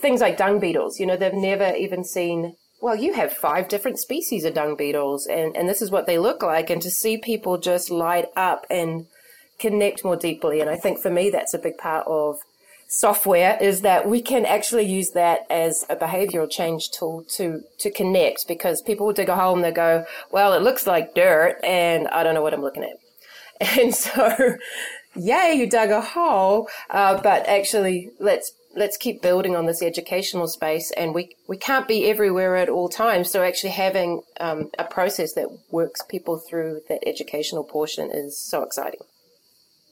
things 0.00 0.20
like 0.22 0.38
dung 0.38 0.58
beetles 0.58 0.98
you 0.98 1.04
know 1.04 1.16
they've 1.16 1.34
never 1.34 1.74
even 1.76 2.04
seen 2.04 2.56
well, 2.82 2.96
you 2.96 3.14
have 3.14 3.32
five 3.32 3.68
different 3.68 4.00
species 4.00 4.44
of 4.44 4.54
dung 4.54 4.74
beetles, 4.74 5.28
and, 5.28 5.56
and 5.56 5.68
this 5.68 5.80
is 5.80 5.92
what 5.92 6.06
they 6.06 6.18
look 6.18 6.42
like. 6.42 6.68
And 6.68 6.82
to 6.82 6.90
see 6.90 7.16
people 7.16 7.56
just 7.56 7.90
light 7.90 8.26
up 8.34 8.66
and 8.68 9.06
connect 9.60 10.04
more 10.04 10.16
deeply, 10.16 10.60
and 10.60 10.68
I 10.68 10.74
think 10.76 10.98
for 10.98 11.08
me, 11.08 11.30
that's 11.30 11.54
a 11.54 11.60
big 11.60 11.78
part 11.78 12.04
of 12.08 12.40
software 12.92 13.56
is 13.58 13.80
that 13.80 14.06
we 14.06 14.20
can 14.20 14.44
actually 14.44 14.84
use 14.84 15.10
that 15.10 15.46
as 15.48 15.84
a 15.88 15.96
behavioral 15.96 16.50
change 16.50 16.90
tool 16.90 17.24
to 17.24 17.62
to 17.78 17.90
connect 17.90 18.46
because 18.46 18.82
people 18.82 19.12
dig 19.12 19.30
a 19.30 19.36
hole 19.36 19.54
and 19.54 19.64
they 19.64 19.72
go, 19.72 20.04
well, 20.30 20.52
it 20.52 20.62
looks 20.62 20.86
like 20.86 21.14
dirt 21.14 21.58
and 21.64 22.06
I 22.08 22.22
don't 22.22 22.34
know 22.34 22.42
what 22.42 22.54
I'm 22.54 22.62
looking 22.62 22.84
at. 22.84 22.96
And 23.78 23.94
so, 23.94 24.56
yay, 25.14 25.54
you 25.54 25.70
dug 25.70 25.90
a 25.90 26.00
hole, 26.00 26.68
uh, 26.90 27.20
but 27.22 27.46
actually 27.46 28.10
let's 28.18 28.52
let's 28.74 28.96
keep 28.96 29.22
building 29.22 29.54
on 29.54 29.66
this 29.66 29.82
educational 29.82 30.48
space 30.48 30.90
and 30.96 31.14
we, 31.14 31.36
we 31.46 31.58
can't 31.58 31.86
be 31.86 32.06
everywhere 32.06 32.56
at 32.56 32.70
all 32.70 32.88
times. 32.88 33.30
So 33.30 33.42
actually 33.42 33.70
having 33.70 34.22
um, 34.40 34.70
a 34.78 34.84
process 34.84 35.34
that 35.34 35.48
works 35.70 36.00
people 36.08 36.38
through 36.38 36.80
that 36.88 37.06
educational 37.06 37.64
portion 37.64 38.10
is 38.10 38.38
so 38.38 38.62
exciting 38.62 39.00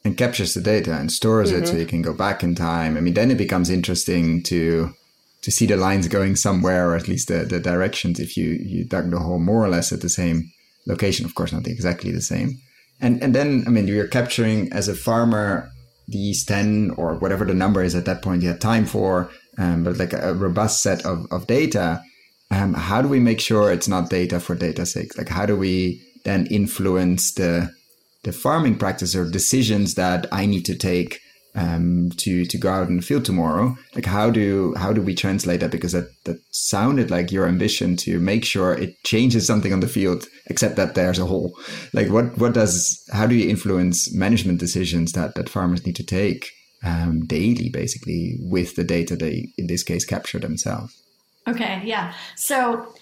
and 0.05 0.17
captures 0.17 0.55
the 0.55 0.61
data 0.61 0.95
and 0.95 1.13
stores 1.13 1.51
mm-hmm. 1.51 1.63
it 1.63 1.67
so 1.67 1.73
mm-hmm. 1.73 1.81
you 1.81 1.87
can 1.87 2.03
go 2.03 2.15
back 2.15 2.43
in 2.43 2.55
time. 2.55 2.97
I 2.97 3.01
mean, 3.01 3.15
then 3.15 3.31
it 3.31 3.39
becomes 3.39 3.71
interesting 3.71 4.43
to 4.45 4.95
to 5.43 5.51
see 5.51 5.65
the 5.65 5.77
lines 5.77 6.07
going 6.07 6.37
somewhere, 6.37 6.91
or 6.91 6.97
at 6.97 7.09
least 7.09 7.29
the, 7.29 7.45
the 7.45 7.61
directions 7.61 8.21
if 8.21 8.37
you 8.37 8.59
you 8.63 8.85
dug 8.85 9.11
the 9.11 9.19
hole 9.19 9.39
more 9.39 9.65
or 9.65 9.69
less 9.69 9.93
at 9.93 10.01
the 10.01 10.09
same 10.09 10.51
location. 10.87 11.25
Of 11.25 11.35
course, 11.35 11.53
not 11.53 11.67
exactly 11.67 12.11
the 12.11 12.21
same. 12.21 12.59
And 13.01 13.23
and 13.23 13.35
then 13.35 13.65
I 13.67 13.71
mean, 13.71 13.89
you're 13.89 14.09
capturing 14.09 14.73
as 14.73 14.89
a 14.89 14.95
farmer 14.95 15.71
these 16.09 16.45
ten 16.45 16.91
or 16.97 17.15
whatever 17.17 17.45
the 17.45 17.55
number 17.55 17.83
is 17.83 17.95
at 17.95 18.05
that 18.07 18.23
point 18.23 18.43
you 18.43 18.49
have 18.49 18.59
time 18.59 18.85
for, 18.85 19.31
um, 19.59 19.85
but 19.85 19.99
like 19.99 20.13
a, 20.13 20.35
robust 20.35 20.83
set 20.83 21.05
of 21.05 21.27
of 21.31 21.47
data. 21.47 22.03
Um, 22.53 22.75
how 22.75 23.01
do 23.01 23.07
we 23.07 23.21
make 23.21 23.39
sure 23.39 23.71
it's 23.71 23.87
not 23.87 24.11
data 24.11 24.41
for 24.41 24.57
data's 24.57 24.93
sake? 24.93 25.17
Like, 25.17 25.29
how 25.29 25.47
do 25.47 25.57
we 25.57 26.03
then 26.25 26.47
influence 26.47 27.33
the 27.35 27.73
the 28.23 28.33
farming 28.33 28.77
practice 28.77 29.15
or 29.15 29.31
decisions 29.31 29.95
that 29.95 30.27
I 30.33 30.47
need 30.47 30.65
to 30.67 30.77
take 30.77 31.21
um, 31.55 32.11
to 32.19 32.45
to 32.45 32.59
go 32.59 32.71
out 32.71 32.89
in 32.89 32.97
the 32.97 33.03
field 33.03 33.25
tomorrow. 33.25 33.77
Like 33.95 34.07
how 34.07 34.31
do 34.31 34.75
how 34.77 34.93
do 34.93 35.03
we 35.03 35.15
translate 35.15 35.61
that? 35.61 35.71
Because 35.71 35.93
that 35.93 36.09
that 36.25 36.39
sounded 36.51 37.11
like 37.11 37.33
your 37.33 37.47
ambition 37.47 37.97
to 37.99 38.21
make 38.21 38.45
sure 38.45 38.73
it 38.73 39.03
changes 39.05 39.47
something 39.47 39.73
on 39.73 39.81
the 39.81 39.89
field, 39.89 40.27
except 40.47 40.77
that 40.77 40.95
there's 40.95 41.19
a 41.19 41.27
hole. 41.27 41.59
Like 41.93 42.09
what 42.11 42.39
what 42.39 42.55
does 42.55 43.03
how 43.13 43.27
do 43.27 43.35
you 43.35 43.49
influence 43.49 44.15
management 44.15 44.61
decisions 44.61 45.13
that 45.13 45.35
that 45.35 45.49
farmers 45.49 45.85
need 45.85 45.97
to 45.97 46.05
take 46.05 46.51
um, 46.85 47.27
daily, 47.27 47.69
basically, 47.69 48.37
with 48.41 48.77
the 48.77 48.85
data 48.85 49.17
they 49.17 49.49
in 49.59 49.67
this 49.67 49.83
case 49.83 50.05
capture 50.05 50.39
themselves? 50.39 50.97
Okay, 51.49 51.83
yeah. 51.85 52.13
So, 52.37 52.95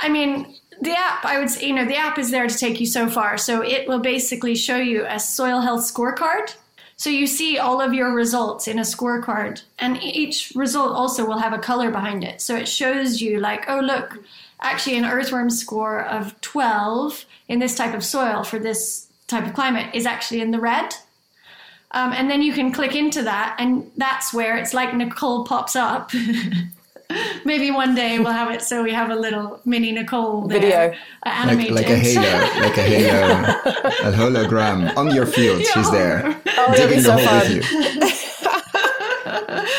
I 0.00 0.08
mean, 0.08 0.54
the 0.82 0.98
app, 0.98 1.24
I 1.24 1.38
would 1.38 1.48
say, 1.48 1.68
you 1.68 1.74
know, 1.74 1.84
the 1.84 1.96
app 1.96 2.18
is 2.18 2.32
there 2.32 2.48
to 2.48 2.58
take 2.58 2.80
you 2.80 2.86
so 2.86 3.08
far. 3.08 3.38
So 3.38 3.62
it 3.62 3.86
will 3.86 4.00
basically 4.00 4.56
show 4.56 4.76
you 4.76 5.06
a 5.08 5.20
soil 5.20 5.60
health 5.60 5.82
scorecard. 5.82 6.56
So 6.96 7.08
you 7.08 7.28
see 7.28 7.56
all 7.56 7.80
of 7.80 7.94
your 7.94 8.12
results 8.12 8.66
in 8.66 8.78
a 8.78 8.82
scorecard, 8.82 9.62
and 9.78 10.00
each 10.02 10.52
result 10.54 10.92
also 10.92 11.24
will 11.24 11.38
have 11.38 11.52
a 11.52 11.58
color 11.58 11.90
behind 11.90 12.22
it. 12.24 12.40
So 12.40 12.56
it 12.56 12.68
shows 12.68 13.20
you, 13.20 13.40
like, 13.40 13.64
oh, 13.68 13.80
look, 13.80 14.22
actually, 14.60 14.98
an 14.98 15.04
earthworm 15.04 15.50
score 15.50 16.02
of 16.02 16.40
12 16.40 17.24
in 17.48 17.60
this 17.60 17.76
type 17.76 17.94
of 17.94 18.04
soil 18.04 18.44
for 18.44 18.58
this 18.58 19.08
type 19.26 19.46
of 19.46 19.54
climate 19.54 19.94
is 19.94 20.06
actually 20.06 20.40
in 20.40 20.50
the 20.50 20.60
red. 20.60 20.94
Um, 21.92 22.12
and 22.12 22.30
then 22.30 22.42
you 22.42 22.52
can 22.52 22.72
click 22.72 22.94
into 22.94 23.22
that, 23.22 23.56
and 23.58 23.90
that's 23.96 24.34
where 24.34 24.56
it's 24.56 24.74
like 24.74 24.94
Nicole 24.94 25.44
pops 25.44 25.76
up. 25.76 26.10
Maybe 27.44 27.70
one 27.70 27.94
day 27.94 28.18
we'll 28.18 28.32
have 28.32 28.50
it 28.50 28.62
so 28.62 28.82
we 28.82 28.92
have 28.92 29.10
a 29.10 29.14
little 29.14 29.60
mini 29.64 29.92
Nicole 29.92 30.46
there, 30.46 30.60
video 30.60 30.96
uh, 31.24 31.28
animated. 31.28 31.74
Like, 31.74 31.88
like, 31.88 31.96
a 31.96 31.98
halo, 31.98 32.22
like 32.60 32.76
a 32.76 32.82
halo, 32.82 33.24
a 34.08 34.12
hologram 34.12 34.96
on 34.96 35.14
your 35.14 35.26
field. 35.26 35.60
Yeah. 35.60 35.68
She's 35.74 35.90
there, 35.90 36.40
oh, 36.58 36.74
digging 36.74 37.02
the 37.02 37.12
hole 37.12 37.24
fun. 37.24 37.40
with 37.40 37.72
you. 37.72 38.22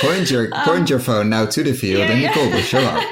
point 0.09 0.31
your 0.31 0.49
point 0.49 0.89
your 0.89 0.99
phone 0.99 1.29
now 1.29 1.45
to 1.45 1.63
the 1.63 1.73
field, 1.73 1.99
yeah, 1.99 2.11
and 2.11 2.21
Nicole 2.21 2.49
will 2.49 2.61
show 2.61 2.79
up. 2.79 3.03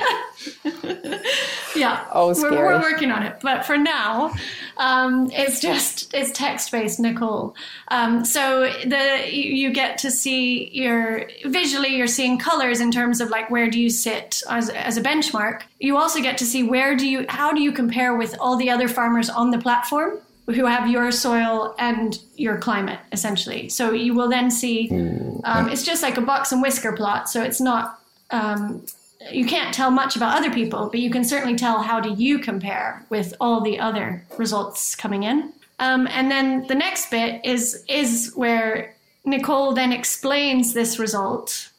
yeah, 1.75 2.05
oh, 2.13 2.33
we're, 2.41 2.51
we're, 2.51 2.81
working 2.81 3.11
on 3.11 3.23
it. 3.23 3.37
But 3.41 3.65
for 3.65 3.77
now, 3.77 4.33
um, 4.77 5.29
it's 5.31 5.59
just 5.59 6.13
it's 6.13 6.31
text 6.31 6.71
based, 6.71 6.99
Nicole. 6.99 7.55
Um, 7.89 8.25
so 8.25 8.63
the 8.85 9.29
you 9.31 9.71
get 9.71 9.97
to 9.99 10.11
see 10.11 10.69
your 10.73 11.29
visually 11.45 11.95
you're 11.95 12.07
seeing 12.07 12.37
colors 12.37 12.79
in 12.79 12.91
terms 12.91 13.21
of 13.21 13.29
like 13.29 13.49
where 13.49 13.69
do 13.69 13.79
you 13.79 13.89
sit 13.89 14.41
as, 14.49 14.69
as 14.69 14.97
a 14.97 15.01
benchmark. 15.01 15.63
You 15.79 15.97
also 15.97 16.21
get 16.21 16.37
to 16.39 16.45
see 16.45 16.63
where 16.63 16.95
do 16.95 17.07
you 17.07 17.25
how 17.29 17.53
do 17.53 17.61
you 17.61 17.71
compare 17.71 18.15
with 18.15 18.35
all 18.39 18.55
the 18.55 18.69
other 18.69 18.87
farmers 18.87 19.29
on 19.29 19.51
the 19.51 19.59
platform 19.59 20.19
who 20.47 20.65
have 20.65 20.89
your 20.89 21.11
soil 21.11 21.75
and 21.77 22.19
your 22.35 22.57
climate 22.57 22.99
essentially. 23.11 23.69
So 23.69 23.91
you 23.91 24.13
will 24.13 24.29
then 24.29 24.51
see 24.51 24.89
um, 25.43 25.69
it's 25.69 25.83
just 25.83 26.03
like 26.03 26.17
a 26.17 26.21
box 26.21 26.51
and 26.51 26.61
whisker 26.61 26.93
plot. 26.93 27.29
So 27.29 27.41
it's 27.41 27.61
not 27.61 27.99
um, 28.31 28.85
you 29.31 29.45
can't 29.45 29.73
tell 29.73 29.91
much 29.91 30.15
about 30.15 30.37
other 30.37 30.51
people, 30.51 30.89
but 30.89 30.99
you 30.99 31.09
can 31.09 31.23
certainly 31.23 31.55
tell 31.55 31.81
how 31.81 31.99
do 31.99 32.13
you 32.13 32.39
compare 32.39 33.05
with 33.09 33.33
all 33.39 33.61
the 33.61 33.79
other 33.79 34.25
results 34.37 34.95
coming 34.95 35.23
in. 35.23 35.53
Um, 35.79 36.07
and 36.11 36.29
then 36.29 36.67
the 36.67 36.75
next 36.75 37.09
bit 37.09 37.43
is 37.43 37.83
is 37.87 38.31
where 38.35 38.95
Nicole 39.25 39.73
then 39.73 39.91
explains 39.91 40.73
this 40.73 40.99
result. 40.99 41.69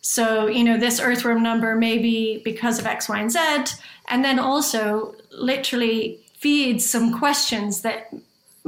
So 0.00 0.46
you 0.46 0.64
know 0.64 0.78
this 0.78 1.00
earthworm 1.00 1.42
number 1.42 1.74
may 1.74 1.98
be 1.98 2.38
because 2.44 2.78
of 2.78 2.86
X, 2.86 3.08
Y, 3.08 3.18
and 3.18 3.30
Z, 3.30 3.76
and 4.08 4.24
then 4.24 4.38
also 4.38 5.14
literally 5.32 6.20
feeds 6.34 6.88
some 6.88 7.18
questions 7.18 7.82
that 7.82 8.12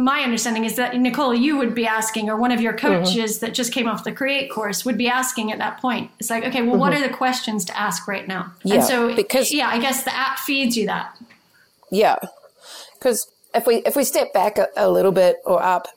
my 0.00 0.22
understanding 0.22 0.64
is 0.64 0.76
that 0.76 0.96
Nicole, 0.96 1.34
you 1.34 1.56
would 1.58 1.74
be 1.74 1.86
asking, 1.86 2.28
or 2.28 2.36
one 2.36 2.52
of 2.52 2.60
your 2.60 2.72
mm-hmm. 2.72 3.04
coaches 3.04 3.36
mm-hmm. 3.36 3.46
that 3.46 3.54
just 3.54 3.72
came 3.72 3.88
off 3.88 4.04
the 4.04 4.12
Create 4.12 4.50
course 4.50 4.84
would 4.84 4.98
be 4.98 5.08
asking 5.08 5.52
at 5.52 5.58
that 5.58 5.80
point. 5.80 6.10
It's 6.18 6.30
like, 6.30 6.44
okay, 6.44 6.62
well, 6.62 6.72
mm-hmm. 6.72 6.80
what 6.80 6.94
are 6.94 7.00
the 7.00 7.14
questions 7.14 7.64
to 7.66 7.78
ask 7.78 8.08
right 8.08 8.26
now? 8.26 8.52
Yeah, 8.64 8.76
and 8.76 8.84
so, 8.84 9.14
because 9.14 9.52
yeah, 9.52 9.68
I 9.68 9.78
guess 9.78 10.04
the 10.04 10.14
app 10.14 10.38
feeds 10.38 10.76
you 10.76 10.86
that. 10.86 11.16
Yeah, 11.90 12.16
because 12.94 13.30
if 13.54 13.66
we 13.66 13.76
if 13.86 13.96
we 13.96 14.04
step 14.04 14.32
back 14.32 14.58
a, 14.58 14.68
a 14.76 14.90
little 14.90 15.12
bit 15.12 15.36
or 15.44 15.62
up, 15.62 15.88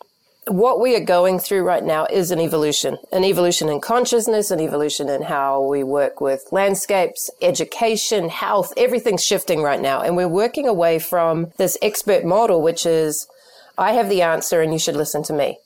what 0.48 0.82
we 0.82 0.96
are 0.96 1.04
going 1.04 1.40
through 1.40 1.64
right 1.64 1.84
now 1.84 2.06
is 2.06 2.32
an 2.32 2.40
evolution, 2.40 2.98
an 3.12 3.24
evolution 3.24 3.70
in 3.70 3.80
consciousness, 3.80 4.52
an 4.52 4.60
evolution 4.60 5.08
in 5.08 5.22
how 5.22 5.62
we 5.62 5.84
work 5.84 6.20
with 6.20 6.46
landscapes, 6.52 7.30
education, 7.42 8.30
health, 8.30 8.74
everything's 8.76 9.24
shifting 9.24 9.62
right 9.62 9.80
now. 9.80 10.02
And 10.02 10.18
we're 10.18 10.28
working 10.28 10.68
away 10.68 11.00
from 11.00 11.52
this 11.58 11.78
expert 11.82 12.26
model, 12.26 12.62
which 12.62 12.86
is, 12.86 13.28
I 13.78 13.94
have 13.94 14.10
the 14.10 14.22
answer 14.22 14.62
and 14.62 14.72
you 14.74 14.80
should 14.80 14.96
listen 14.96 15.24
to 15.24 15.34
me. 15.34 15.58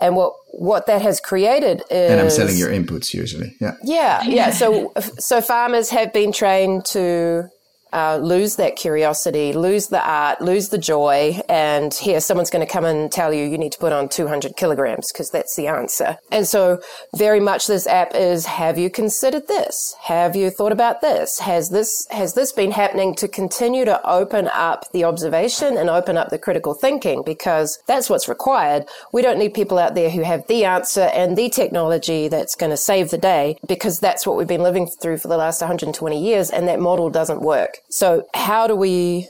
And 0.00 0.14
what, 0.14 0.34
what 0.52 0.86
that 0.86 1.00
has 1.02 1.20
created 1.20 1.82
is. 1.90 2.10
And 2.10 2.20
I'm 2.20 2.30
selling 2.30 2.56
your 2.56 2.68
inputs 2.68 3.14
usually. 3.14 3.56
Yeah. 3.60 3.76
Yeah. 3.82 4.22
Yeah. 4.24 4.50
So, 4.50 4.92
so 5.18 5.40
farmers 5.40 5.90
have 5.90 6.12
been 6.12 6.32
trained 6.32 6.84
to 6.86 7.48
uh, 7.96 8.18
lose 8.18 8.56
that 8.56 8.76
curiosity, 8.76 9.54
lose 9.54 9.86
the 9.86 10.06
art, 10.06 10.42
lose 10.42 10.68
the 10.68 10.76
joy, 10.76 11.40
and 11.48 11.94
here 11.94 12.20
someone's 12.20 12.50
going 12.50 12.64
to 12.64 12.70
come 12.70 12.84
and 12.84 13.10
tell 13.10 13.32
you 13.32 13.44
you 13.44 13.56
need 13.56 13.72
to 13.72 13.78
put 13.78 13.90
on 13.90 14.06
200 14.06 14.54
kilograms 14.54 15.10
because 15.10 15.30
that's 15.30 15.56
the 15.56 15.66
answer. 15.66 16.18
And 16.30 16.46
so, 16.46 16.82
very 17.16 17.40
much 17.40 17.66
this 17.66 17.86
app 17.86 18.14
is: 18.14 18.44
Have 18.44 18.76
you 18.76 18.90
considered 18.90 19.48
this? 19.48 19.96
Have 20.02 20.36
you 20.36 20.50
thought 20.50 20.72
about 20.72 21.00
this? 21.00 21.38
Has 21.38 21.70
this 21.70 22.06
has 22.10 22.34
this 22.34 22.52
been 22.52 22.72
happening 22.72 23.14
to 23.14 23.28
continue 23.28 23.86
to 23.86 24.06
open 24.06 24.50
up 24.52 24.92
the 24.92 25.04
observation 25.04 25.78
and 25.78 25.88
open 25.88 26.18
up 26.18 26.28
the 26.28 26.38
critical 26.38 26.74
thinking? 26.74 27.22
Because 27.24 27.78
that's 27.86 28.10
what's 28.10 28.28
required. 28.28 28.84
We 29.14 29.22
don't 29.22 29.38
need 29.38 29.54
people 29.54 29.78
out 29.78 29.94
there 29.94 30.10
who 30.10 30.20
have 30.20 30.46
the 30.48 30.66
answer 30.66 31.08
and 31.14 31.34
the 31.34 31.48
technology 31.48 32.28
that's 32.28 32.56
going 32.56 32.70
to 32.70 32.76
save 32.76 33.08
the 33.08 33.16
day, 33.16 33.56
because 33.66 34.00
that's 34.00 34.26
what 34.26 34.36
we've 34.36 34.46
been 34.46 34.62
living 34.62 34.86
through 34.86 35.16
for 35.16 35.28
the 35.28 35.38
last 35.38 35.62
120 35.62 36.22
years, 36.22 36.50
and 36.50 36.68
that 36.68 36.78
model 36.78 37.08
doesn't 37.08 37.40
work. 37.40 37.78
So 37.88 38.26
how 38.34 38.66
do 38.66 38.76
we, 38.76 39.28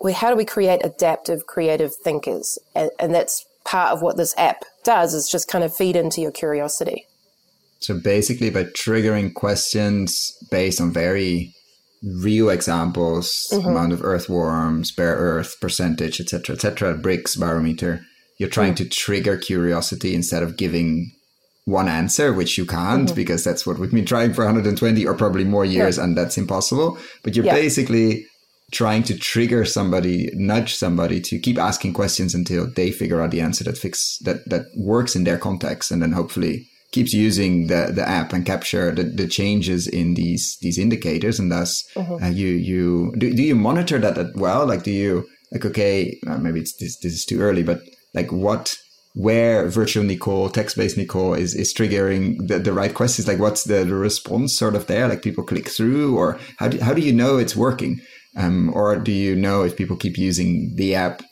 we 0.00 0.12
how 0.12 0.30
do 0.30 0.36
we 0.36 0.44
create 0.44 0.80
adaptive, 0.84 1.46
creative 1.46 1.94
thinkers? 1.94 2.58
And, 2.74 2.90
and 2.98 3.14
that's 3.14 3.44
part 3.64 3.92
of 3.92 4.02
what 4.02 4.16
this 4.16 4.34
app 4.38 4.64
does 4.84 5.14
is 5.14 5.28
just 5.28 5.48
kind 5.48 5.64
of 5.64 5.74
feed 5.74 5.96
into 5.96 6.20
your 6.20 6.32
curiosity. 6.32 7.06
So 7.80 7.98
basically, 7.98 8.50
by 8.50 8.64
triggering 8.64 9.34
questions 9.34 10.36
based 10.50 10.80
on 10.80 10.92
very 10.92 11.54
real 12.02 12.48
examples, 12.48 13.48
mm-hmm. 13.52 13.68
amount 13.68 13.92
of 13.92 14.04
earthworms, 14.04 14.92
bare 14.92 15.16
earth 15.16 15.56
percentage, 15.60 16.20
etc., 16.20 16.54
etc., 16.54 16.94
Brix 16.94 17.38
barometer, 17.38 18.00
you're 18.38 18.48
trying 18.48 18.74
mm-hmm. 18.74 18.84
to 18.84 18.90
trigger 18.90 19.36
curiosity 19.36 20.14
instead 20.14 20.42
of 20.42 20.56
giving 20.56 21.12
one 21.68 21.88
answer, 21.88 22.32
which 22.32 22.56
you 22.56 22.64
can't 22.64 23.06
mm-hmm. 23.06 23.14
because 23.14 23.44
that's 23.44 23.66
what 23.66 23.78
we've 23.78 23.90
been 23.90 24.06
trying 24.06 24.32
for 24.32 24.44
120 24.44 25.06
or 25.06 25.14
probably 25.14 25.44
more 25.44 25.64
years, 25.64 25.98
yeah. 25.98 26.04
and 26.04 26.16
that's 26.16 26.38
impossible. 26.38 26.98
But 27.22 27.36
you're 27.36 27.44
yeah. 27.44 27.54
basically 27.54 28.24
trying 28.72 29.02
to 29.02 29.18
trigger 29.18 29.64
somebody, 29.64 30.30
nudge 30.34 30.74
somebody 30.74 31.20
to 31.20 31.38
keep 31.38 31.58
asking 31.58 31.92
questions 31.92 32.34
until 32.34 32.70
they 32.74 32.90
figure 32.90 33.20
out 33.20 33.30
the 33.30 33.42
answer 33.42 33.64
that 33.64 33.78
fix 33.78 34.18
that 34.24 34.48
that 34.48 34.64
works 34.76 35.14
in 35.14 35.24
their 35.24 35.38
context, 35.38 35.90
and 35.90 36.00
then 36.02 36.12
hopefully 36.12 36.66
keeps 36.90 37.12
using 37.12 37.66
the, 37.66 37.92
the 37.94 38.08
app 38.08 38.32
and 38.32 38.46
capture 38.46 38.90
the, 38.90 39.02
the 39.02 39.28
changes 39.28 39.86
in 39.86 40.14
these 40.14 40.56
these 40.62 40.78
indicators, 40.78 41.38
and 41.38 41.52
thus 41.52 41.84
mm-hmm. 41.94 42.24
uh, 42.24 42.28
you 42.28 42.48
you 42.48 43.12
do, 43.18 43.34
do 43.34 43.42
you 43.42 43.54
monitor 43.54 43.98
that 43.98 44.16
as 44.16 44.32
well? 44.34 44.66
Like, 44.66 44.84
do 44.84 44.90
you 44.90 45.26
like 45.52 45.66
okay, 45.66 46.18
uh, 46.26 46.38
maybe 46.38 46.60
it's 46.60 46.74
this 46.78 46.98
this 47.00 47.12
is 47.12 47.26
too 47.26 47.40
early, 47.40 47.62
but 47.62 47.80
like 48.14 48.32
what 48.32 48.74
where 49.14 49.68
virtual 49.68 50.04
Nicole, 50.04 50.48
text-based 50.48 50.96
Nicole 50.96 51.34
is, 51.34 51.54
is 51.54 51.74
triggering 51.74 52.46
the, 52.46 52.58
the 52.58 52.72
right 52.72 52.94
questions. 52.94 53.26
Like 53.26 53.38
what's 53.38 53.64
the, 53.64 53.84
the 53.84 53.94
response 53.94 54.56
sort 54.56 54.76
of 54.76 54.86
there? 54.86 55.08
Like 55.08 55.22
people 55.22 55.44
click 55.44 55.68
through 55.68 56.16
or 56.16 56.38
how 56.58 56.68
do, 56.68 56.78
how 56.78 56.94
do 56.94 57.00
you 57.00 57.12
know 57.12 57.36
it's 57.36 57.56
working? 57.56 58.00
Um, 58.36 58.72
or 58.74 58.96
do 58.96 59.10
you 59.10 59.34
know 59.34 59.62
if 59.62 59.76
people 59.76 59.96
keep 59.96 60.16
using 60.16 60.74
the 60.76 60.94
app, 60.94 61.22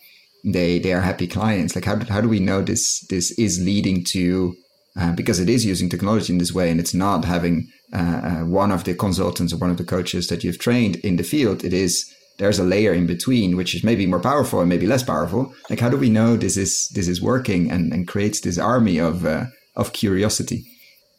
they, 0.45 0.79
they 0.79 0.93
are 0.93 1.01
happy 1.01 1.27
clients? 1.27 1.75
Like 1.75 1.85
how, 1.85 1.99
how 2.07 2.21
do 2.21 2.29
we 2.29 2.41
know 2.41 2.63
this, 2.63 3.07
this 3.09 3.31
is 3.39 3.63
leading 3.63 4.03
to, 4.13 4.57
uh, 4.99 5.13
because 5.13 5.39
it 5.39 5.49
is 5.49 5.65
using 5.65 5.89
technology 5.89 6.33
in 6.33 6.39
this 6.39 6.55
way 6.55 6.71
and 6.71 6.81
it's 6.81 6.95
not 6.95 7.25
having 7.25 7.69
uh, 7.93 8.21
uh, 8.25 8.45
one 8.45 8.73
of 8.73 8.85
the 8.85 8.95
consultants 8.95 9.53
or 9.53 9.59
one 9.59 9.71
of 9.71 9.77
the 9.77 9.85
coaches 9.85 10.27
that 10.27 10.43
you've 10.43 10.59
trained 10.59 10.97
in 10.97 11.17
the 11.17 11.23
field. 11.23 11.63
It 11.63 11.73
is 11.73 12.13
there's 12.39 12.59
a 12.59 12.65
layer 12.65 12.93
in 12.93 13.07
between 13.07 13.57
which 13.57 13.75
is 13.75 13.83
maybe 13.83 14.07
more 14.07 14.21
powerful 14.21 14.61
and 14.61 14.69
maybe 14.69 14.87
less 14.87 15.03
powerful. 15.03 15.55
Like 15.71 15.81
how 15.81 15.89
do 15.89 15.97
we 15.97 16.11
know 16.11 16.37
this 16.37 16.57
is 16.57 16.89
this 16.95 17.09
is 17.09 17.23
working 17.23 17.71
and, 17.71 17.93
and 17.93 18.07
creates 18.07 18.41
this 18.41 18.59
army 18.59 18.99
of 18.99 19.25
uh, 19.25 19.47
of 19.75 19.93
curiosity? 19.93 20.65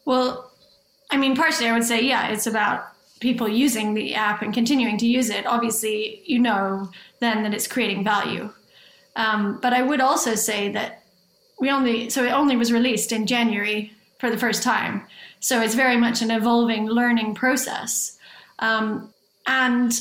Well 0.06 0.44
i 1.10 1.16
mean 1.18 1.36
partially 1.36 1.70
i 1.70 1.72
would 1.72 1.86
say 1.86 2.02
yeah 2.02 2.28
it's 2.28 2.48
about 2.48 2.86
people 3.22 3.48
using 3.48 3.94
the 3.94 4.14
app 4.14 4.42
and 4.42 4.54
continuing 4.54 4.98
to 4.98 5.08
use 5.08 5.30
it. 5.30 5.46
Obviously 5.46 6.22
you 6.26 6.40
know 6.40 6.90
then 7.20 7.44
that 7.44 7.54
it's 7.54 7.68
creating 7.68 8.04
value. 8.04 8.50
Um, 9.16 9.60
but 9.62 9.74
i 9.74 9.82
would 9.82 10.02
also 10.02 10.36
say 10.36 10.72
that 10.72 11.04
we 11.60 11.72
only 11.72 12.10
so 12.10 12.24
it 12.24 12.32
only 12.32 12.56
was 12.56 12.72
released 12.72 13.12
in 13.12 13.26
january 13.26 13.92
for 14.20 14.30
the 14.30 14.38
first 14.38 14.64
time. 14.64 15.06
So 15.40 15.62
it's 15.62 15.76
very 15.76 15.98
much 15.98 16.22
an 16.22 16.32
evolving 16.32 16.88
learning 16.88 17.36
process. 17.36 18.18
Um, 18.60 19.14
and 19.46 19.94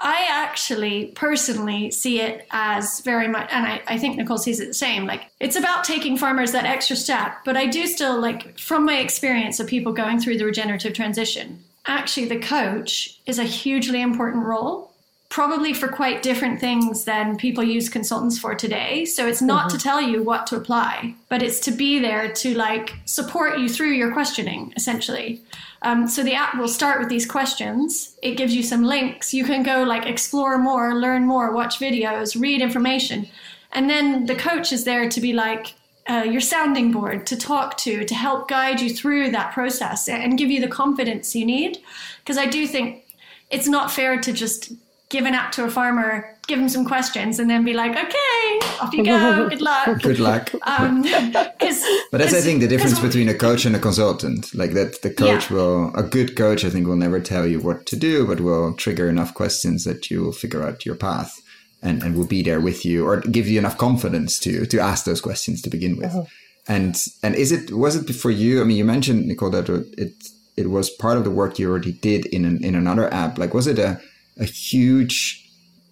I 0.00 0.26
actually 0.30 1.06
personally 1.16 1.90
see 1.90 2.20
it 2.20 2.46
as 2.50 3.00
very 3.00 3.28
much, 3.28 3.48
and 3.52 3.66
I, 3.66 3.82
I 3.86 3.98
think 3.98 4.16
Nicole 4.16 4.38
sees 4.38 4.60
it 4.60 4.68
the 4.68 4.74
same. 4.74 5.06
Like, 5.06 5.30
it's 5.40 5.56
about 5.56 5.84
taking 5.84 6.16
farmers 6.16 6.52
that 6.52 6.64
extra 6.64 6.96
step, 6.96 7.38
but 7.44 7.56
I 7.56 7.66
do 7.66 7.86
still, 7.86 8.20
like, 8.20 8.58
from 8.58 8.84
my 8.84 8.98
experience 8.98 9.58
of 9.58 9.66
people 9.66 9.92
going 9.92 10.20
through 10.20 10.38
the 10.38 10.44
regenerative 10.44 10.94
transition, 10.94 11.62
actually, 11.86 12.26
the 12.26 12.38
coach 12.38 13.18
is 13.26 13.38
a 13.38 13.44
hugely 13.44 14.00
important 14.00 14.44
role 14.44 14.88
probably 15.28 15.74
for 15.74 15.88
quite 15.88 16.22
different 16.22 16.58
things 16.58 17.04
than 17.04 17.36
people 17.36 17.62
use 17.62 17.88
consultants 17.88 18.38
for 18.38 18.54
today. 18.54 19.04
So 19.04 19.26
it's 19.26 19.42
not 19.42 19.68
mm-hmm. 19.68 19.76
to 19.76 19.82
tell 19.82 20.00
you 20.00 20.22
what 20.22 20.46
to 20.48 20.56
apply, 20.56 21.14
but 21.28 21.42
it's 21.42 21.60
to 21.60 21.70
be 21.70 21.98
there 21.98 22.32
to 22.32 22.54
like 22.54 22.94
support 23.04 23.58
you 23.58 23.68
through 23.68 23.92
your 23.92 24.12
questioning, 24.12 24.72
essentially. 24.76 25.42
Um, 25.82 26.08
so 26.08 26.22
the 26.22 26.34
app 26.34 26.56
will 26.56 26.68
start 26.68 26.98
with 26.98 27.08
these 27.08 27.26
questions. 27.26 28.16
It 28.22 28.36
gives 28.36 28.54
you 28.54 28.62
some 28.62 28.82
links. 28.82 29.32
You 29.32 29.44
can 29.44 29.62
go 29.62 29.82
like 29.82 30.06
explore 30.06 30.58
more, 30.58 30.94
learn 30.94 31.24
more, 31.24 31.52
watch 31.52 31.78
videos, 31.78 32.40
read 32.40 32.60
information. 32.60 33.28
And 33.72 33.88
then 33.88 34.26
the 34.26 34.34
coach 34.34 34.72
is 34.72 34.84
there 34.84 35.08
to 35.08 35.20
be 35.20 35.32
like, 35.32 35.74
uh, 36.08 36.22
your 36.22 36.40
sounding 36.40 36.90
board 36.90 37.26
to 37.26 37.36
talk 37.36 37.76
to 37.76 38.02
to 38.02 38.14
help 38.14 38.48
guide 38.48 38.80
you 38.80 38.88
through 38.88 39.30
that 39.30 39.52
process 39.52 40.08
and 40.08 40.38
give 40.38 40.50
you 40.50 40.58
the 40.58 40.66
confidence 40.66 41.36
you 41.36 41.44
need 41.44 41.76
because 42.20 42.38
i 42.38 42.46
do 42.46 42.66
think 42.66 43.04
it's 43.50 43.68
not 43.68 43.90
fair 43.90 44.18
to 44.18 44.32
just 44.32 44.72
give 45.08 45.24
an 45.24 45.34
app 45.34 45.52
to 45.52 45.64
a 45.64 45.70
farmer, 45.70 46.36
give 46.48 46.58
him 46.58 46.68
some 46.68 46.84
questions, 46.84 47.38
and 47.38 47.48
then 47.48 47.64
be 47.64 47.74
like, 47.74 47.92
okay, 47.92 48.58
off 48.80 48.92
you 48.92 49.04
go. 49.04 49.48
Good 49.48 49.60
luck. 49.60 50.02
Good 50.02 50.18
luck. 50.18 50.50
Um, 50.66 51.02
but 51.32 51.58
that's, 51.58 52.34
I 52.34 52.40
think, 52.40 52.60
the 52.60 52.68
difference 52.68 52.98
between 52.98 53.28
a 53.28 53.34
coach 53.34 53.64
and 53.66 53.76
a 53.76 53.78
consultant. 53.78 54.52
Like 54.54 54.72
that, 54.72 55.02
the 55.02 55.10
coach 55.10 55.50
yeah. 55.50 55.56
will, 55.56 55.94
a 55.94 56.02
good 56.02 56.36
coach, 56.36 56.64
I 56.64 56.70
think, 56.70 56.86
will 56.86 56.96
never 56.96 57.20
tell 57.20 57.46
you 57.46 57.60
what 57.60 57.86
to 57.86 57.96
do, 57.96 58.26
but 58.26 58.40
will 58.40 58.74
trigger 58.74 59.08
enough 59.08 59.34
questions 59.34 59.84
that 59.84 60.10
you 60.10 60.22
will 60.22 60.32
figure 60.32 60.62
out 60.62 60.84
your 60.84 60.96
path. 60.96 61.40
And, 61.80 62.02
and 62.02 62.16
will 62.16 62.26
be 62.26 62.42
there 62.42 62.60
with 62.60 62.84
you 62.84 63.06
or 63.06 63.20
give 63.20 63.46
you 63.46 63.56
enough 63.56 63.78
confidence 63.78 64.40
to 64.40 64.66
to 64.66 64.80
ask 64.80 65.04
those 65.04 65.20
questions 65.20 65.62
to 65.62 65.70
begin 65.70 65.96
with. 65.96 66.12
Uh-huh. 66.12 66.24
And 66.66 66.96
and 67.22 67.36
is 67.36 67.52
it 67.52 67.70
was 67.70 67.94
it 67.94 68.12
for 68.12 68.32
you? 68.32 68.60
I 68.60 68.64
mean, 68.64 68.76
you 68.76 68.84
mentioned 68.84 69.28
Nicole 69.28 69.50
that 69.50 69.68
it 69.96 70.14
it 70.56 70.70
was 70.70 70.90
part 70.90 71.18
of 71.18 71.22
the 71.22 71.30
work 71.30 71.56
you 71.56 71.70
already 71.70 71.92
did 71.92 72.26
in 72.26 72.44
an, 72.44 72.64
in 72.64 72.74
another 72.74 73.14
app. 73.14 73.38
Like, 73.38 73.54
was 73.54 73.68
it 73.68 73.78
a 73.78 74.00
a 74.38 74.44
huge 74.44 75.47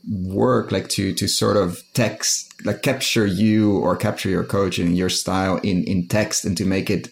work 0.09 0.71
like 0.71 0.89
to 0.89 1.13
to 1.13 1.27
sort 1.27 1.57
of 1.57 1.83
text 1.95 2.55
like 2.65 2.83
capture 2.83 3.27
you 3.27 3.77
or 3.79 3.97
capture 3.97 4.29
your 4.29 4.45
coach 4.45 4.79
and 4.79 4.97
your 4.97 5.09
style 5.09 5.57
in 5.63 5.83
in 5.85 6.07
text 6.07 6.45
and 6.45 6.57
to 6.57 6.65
make 6.65 6.91
it 6.91 7.11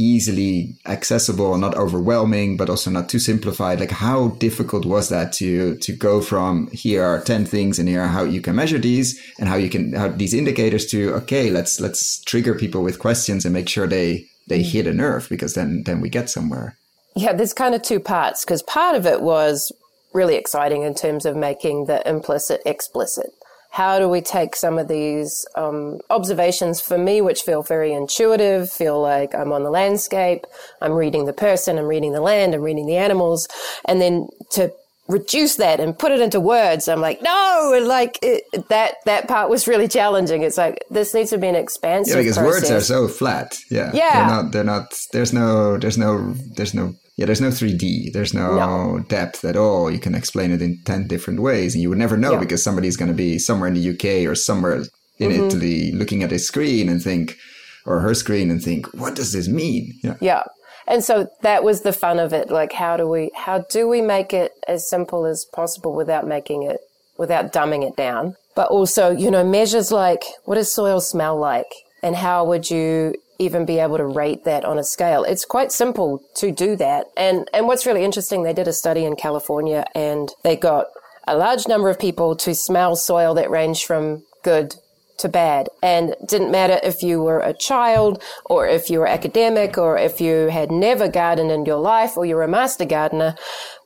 easily 0.00 0.76
accessible 0.86 1.52
and 1.52 1.60
not 1.60 1.76
overwhelming 1.76 2.56
but 2.56 2.70
also 2.70 2.88
not 2.90 3.08
too 3.08 3.18
simplified. 3.18 3.80
Like 3.80 3.90
how 3.90 4.28
difficult 4.38 4.86
was 4.86 5.08
that 5.08 5.32
to 5.34 5.76
to 5.78 5.92
go 5.92 6.20
from 6.20 6.68
here 6.68 7.04
are 7.04 7.20
10 7.20 7.44
things 7.44 7.78
and 7.78 7.88
here 7.88 8.02
are 8.02 8.08
how 8.08 8.22
you 8.22 8.40
can 8.40 8.54
measure 8.54 8.78
these 8.78 9.20
and 9.38 9.48
how 9.48 9.56
you 9.56 9.68
can 9.68 9.92
how 9.92 10.08
these 10.08 10.34
indicators 10.34 10.86
to 10.86 11.12
okay 11.14 11.50
let's 11.50 11.80
let's 11.80 12.22
trigger 12.22 12.54
people 12.54 12.82
with 12.82 13.00
questions 13.00 13.44
and 13.44 13.52
make 13.52 13.68
sure 13.68 13.88
they 13.88 14.24
they 14.48 14.62
hit 14.62 14.86
a 14.86 14.92
nerve 14.92 15.28
because 15.28 15.54
then 15.54 15.82
then 15.84 16.00
we 16.00 16.08
get 16.08 16.30
somewhere. 16.30 16.76
Yeah 17.16 17.32
there's 17.32 17.52
kind 17.52 17.74
of 17.74 17.82
two 17.82 17.98
parts 17.98 18.44
because 18.44 18.62
part 18.62 18.94
of 18.94 19.04
it 19.04 19.20
was 19.20 19.72
really 20.12 20.36
exciting 20.36 20.82
in 20.82 20.94
terms 20.94 21.26
of 21.26 21.36
making 21.36 21.86
the 21.86 22.06
implicit 22.08 22.60
explicit. 22.64 23.30
How 23.70 23.98
do 23.98 24.08
we 24.08 24.22
take 24.22 24.56
some 24.56 24.78
of 24.78 24.88
these 24.88 25.46
um, 25.54 26.00
observations 26.08 26.80
for 26.80 26.96
me, 26.96 27.20
which 27.20 27.42
feel 27.42 27.62
very 27.62 27.92
intuitive, 27.92 28.70
feel 28.70 29.00
like 29.00 29.34
I'm 29.34 29.52
on 29.52 29.62
the 29.62 29.70
landscape, 29.70 30.46
I'm 30.80 30.92
reading 30.92 31.26
the 31.26 31.34
person, 31.34 31.78
I'm 31.78 31.84
reading 31.84 32.12
the 32.12 32.22
land, 32.22 32.54
I'm 32.54 32.62
reading 32.62 32.86
the 32.86 32.96
animals, 32.96 33.46
and 33.84 34.00
then 34.00 34.28
to 34.52 34.72
reduce 35.08 35.56
that 35.56 35.80
and 35.80 35.98
put 35.98 36.12
it 36.12 36.20
into 36.20 36.40
words. 36.40 36.86
I'm 36.86 37.00
like, 37.00 37.20
no, 37.22 37.72
and 37.74 37.86
like 37.86 38.18
it, 38.22 38.44
that 38.68 38.96
that 39.06 39.28
part 39.28 39.50
was 39.50 39.66
really 39.66 39.88
challenging. 39.88 40.42
It's 40.42 40.58
like 40.58 40.84
this 40.90 41.14
needs 41.14 41.30
to 41.30 41.38
be 41.38 41.48
an 41.48 41.54
expansive. 41.54 42.16
Yeah, 42.16 42.22
because 42.22 42.38
process. 42.38 42.70
words 42.70 42.70
are 42.70 42.80
so 42.80 43.08
flat. 43.08 43.58
Yeah, 43.70 43.90
yeah. 43.94 44.14
They're 44.14 44.42
not. 44.42 44.52
They're 44.52 44.64
not. 44.64 45.00
There's 45.12 45.32
no. 45.32 45.78
There's 45.78 45.98
no. 45.98 46.34
There's 46.56 46.74
no 46.74 46.94
yeah, 47.18 47.26
there's 47.26 47.40
no 47.40 47.48
3D. 47.48 48.12
There's 48.12 48.32
no, 48.32 48.54
no, 48.54 49.00
depth 49.08 49.44
at 49.44 49.56
all. 49.56 49.90
You 49.90 49.98
can 49.98 50.14
explain 50.14 50.52
it 50.52 50.62
in 50.62 50.80
10 50.84 51.08
different 51.08 51.40
ways 51.40 51.74
and 51.74 51.82
you 51.82 51.88
would 51.88 51.98
never 51.98 52.16
know 52.16 52.34
yeah. 52.34 52.38
because 52.38 52.62
somebody's 52.62 52.96
going 52.96 53.10
to 53.10 53.14
be 53.14 53.40
somewhere 53.40 53.66
in 53.66 53.74
the 53.74 53.90
UK 53.90 54.30
or 54.30 54.36
somewhere 54.36 54.76
in 55.18 55.32
mm-hmm. 55.32 55.46
Italy 55.46 55.90
looking 55.90 56.22
at 56.22 56.30
a 56.30 56.38
screen 56.38 56.88
and 56.88 57.02
think, 57.02 57.36
or 57.84 57.98
her 57.98 58.14
screen 58.14 58.52
and 58.52 58.62
think, 58.62 58.86
what 58.94 59.16
does 59.16 59.32
this 59.32 59.48
mean? 59.48 59.98
Yeah. 60.04 60.14
Yeah. 60.20 60.44
And 60.86 61.02
so 61.02 61.28
that 61.42 61.64
was 61.64 61.80
the 61.80 61.92
fun 61.92 62.20
of 62.20 62.32
it. 62.32 62.50
Like, 62.50 62.72
how 62.72 62.96
do 62.96 63.08
we, 63.08 63.32
how 63.34 63.64
do 63.68 63.88
we 63.88 64.00
make 64.00 64.32
it 64.32 64.52
as 64.68 64.88
simple 64.88 65.26
as 65.26 65.44
possible 65.52 65.96
without 65.96 66.24
making 66.24 66.62
it, 66.62 66.78
without 67.18 67.52
dumbing 67.52 67.84
it 67.84 67.96
down? 67.96 68.36
But 68.54 68.68
also, 68.68 69.10
you 69.10 69.32
know, 69.32 69.42
measures 69.42 69.90
like 69.90 70.22
what 70.44 70.54
does 70.54 70.72
soil 70.72 71.00
smell 71.00 71.36
like? 71.36 71.66
And 72.00 72.14
how 72.14 72.44
would 72.44 72.70
you 72.70 73.14
even 73.38 73.64
be 73.64 73.78
able 73.78 73.96
to 73.96 74.06
rate 74.06 74.44
that 74.44 74.64
on 74.64 74.78
a 74.78 74.84
scale? 74.84 75.24
It's 75.24 75.44
quite 75.44 75.72
simple 75.72 76.22
to 76.36 76.50
do 76.50 76.76
that. 76.76 77.06
And, 77.16 77.48
and 77.52 77.66
what's 77.66 77.86
really 77.86 78.04
interesting, 78.04 78.42
they 78.42 78.52
did 78.52 78.68
a 78.68 78.72
study 78.72 79.04
in 79.04 79.16
California 79.16 79.84
and 79.94 80.30
they 80.42 80.56
got 80.56 80.86
a 81.26 81.36
large 81.36 81.68
number 81.68 81.90
of 81.90 81.98
people 81.98 82.34
to 82.36 82.54
smell 82.54 82.96
soil 82.96 83.34
that 83.34 83.50
ranged 83.50 83.84
from 83.84 84.24
good 84.42 84.74
to 85.18 85.28
bad. 85.28 85.68
And 85.82 86.14
didn't 86.26 86.50
matter 86.50 86.80
if 86.82 87.02
you 87.02 87.22
were 87.22 87.40
a 87.40 87.52
child 87.52 88.22
or 88.46 88.66
if 88.66 88.88
you 88.88 89.00
were 89.00 89.06
academic 89.06 89.76
or 89.76 89.98
if 89.98 90.20
you 90.20 90.48
had 90.48 90.70
never 90.70 91.08
gardened 91.08 91.50
in 91.50 91.66
your 91.66 91.78
life 91.78 92.16
or 92.16 92.24
you 92.24 92.36
were 92.36 92.44
a 92.44 92.48
master 92.48 92.84
gardener, 92.84 93.36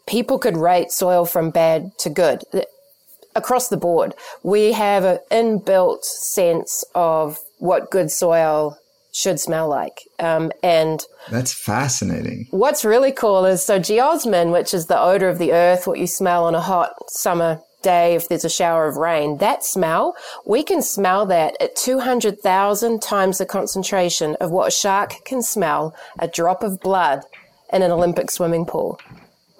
people 0.06 0.38
could 0.38 0.56
rate 0.56 0.90
soil 0.90 1.24
from 1.24 1.50
bad 1.50 1.90
to 1.98 2.10
good 2.10 2.42
across 3.34 3.68
the 3.68 3.76
board. 3.76 4.14
We 4.42 4.72
have 4.72 5.04
an 5.04 5.18
inbuilt 5.30 6.04
sense 6.04 6.84
of 6.94 7.38
what 7.58 7.90
good 7.90 8.10
soil 8.10 8.78
should 9.12 9.38
smell 9.38 9.68
like. 9.68 10.00
Um, 10.18 10.50
and 10.62 11.04
that's 11.30 11.52
fascinating. 11.52 12.46
What's 12.50 12.84
really 12.84 13.12
cool 13.12 13.44
is 13.44 13.62
so 13.62 13.78
geosmin, 13.78 14.52
which 14.52 14.74
is 14.74 14.86
the 14.86 14.98
odor 14.98 15.28
of 15.28 15.38
the 15.38 15.52
earth, 15.52 15.86
what 15.86 15.98
you 15.98 16.06
smell 16.06 16.44
on 16.46 16.54
a 16.54 16.60
hot 16.60 16.94
summer 17.08 17.60
day 17.82 18.14
if 18.14 18.28
there's 18.28 18.44
a 18.44 18.50
shower 18.50 18.86
of 18.86 18.96
rain, 18.96 19.38
that 19.38 19.64
smell, 19.64 20.16
we 20.46 20.62
can 20.62 20.80
smell 20.80 21.26
that 21.26 21.56
at 21.60 21.76
200,000 21.76 23.02
times 23.02 23.38
the 23.38 23.46
concentration 23.46 24.36
of 24.40 24.50
what 24.50 24.68
a 24.68 24.70
shark 24.70 25.14
can 25.24 25.42
smell 25.42 25.94
a 26.18 26.28
drop 26.28 26.62
of 26.62 26.80
blood 26.80 27.22
in 27.72 27.82
an 27.82 27.90
Olympic 27.90 28.30
swimming 28.30 28.64
pool. 28.64 28.98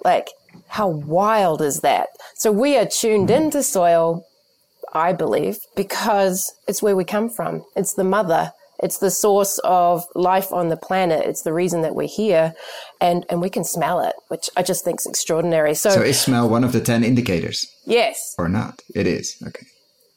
Like, 0.03 0.29
how 0.67 0.87
wild 0.87 1.61
is 1.61 1.81
that? 1.81 2.07
So 2.35 2.51
we 2.51 2.77
are 2.77 2.85
tuned 2.85 3.29
into 3.29 3.61
soil, 3.61 4.25
I 4.93 5.13
believe, 5.13 5.57
because 5.75 6.51
it's 6.67 6.81
where 6.81 6.95
we 6.95 7.03
come 7.03 7.29
from. 7.29 7.63
It's 7.75 7.93
the 7.93 8.03
mother 8.03 8.51
it's 8.83 8.97
the 8.97 9.09
source 9.09 9.59
of 9.63 10.03
life 10.13 10.51
on 10.51 10.67
the 10.67 10.75
planet. 10.75 11.25
It's 11.25 11.43
the 11.43 11.53
reason 11.53 11.81
that 11.83 11.95
we're 11.95 12.07
here, 12.07 12.53
and 12.99 13.25
and 13.29 13.41
we 13.41 13.49
can 13.49 13.63
smell 13.63 14.01
it, 14.01 14.13
which 14.27 14.49
I 14.57 14.61
just 14.61 14.83
think 14.83 14.99
is 14.99 15.05
extraordinary. 15.05 15.73
So, 15.73 15.89
so 15.89 16.01
is 16.01 16.19
smell 16.19 16.49
one 16.49 16.63
of 16.63 16.73
the 16.73 16.81
ten 16.81 17.03
indicators? 17.03 17.65
Yes, 17.85 18.35
or 18.37 18.49
not? 18.49 18.81
It 18.93 19.07
is 19.07 19.41
okay. 19.47 19.65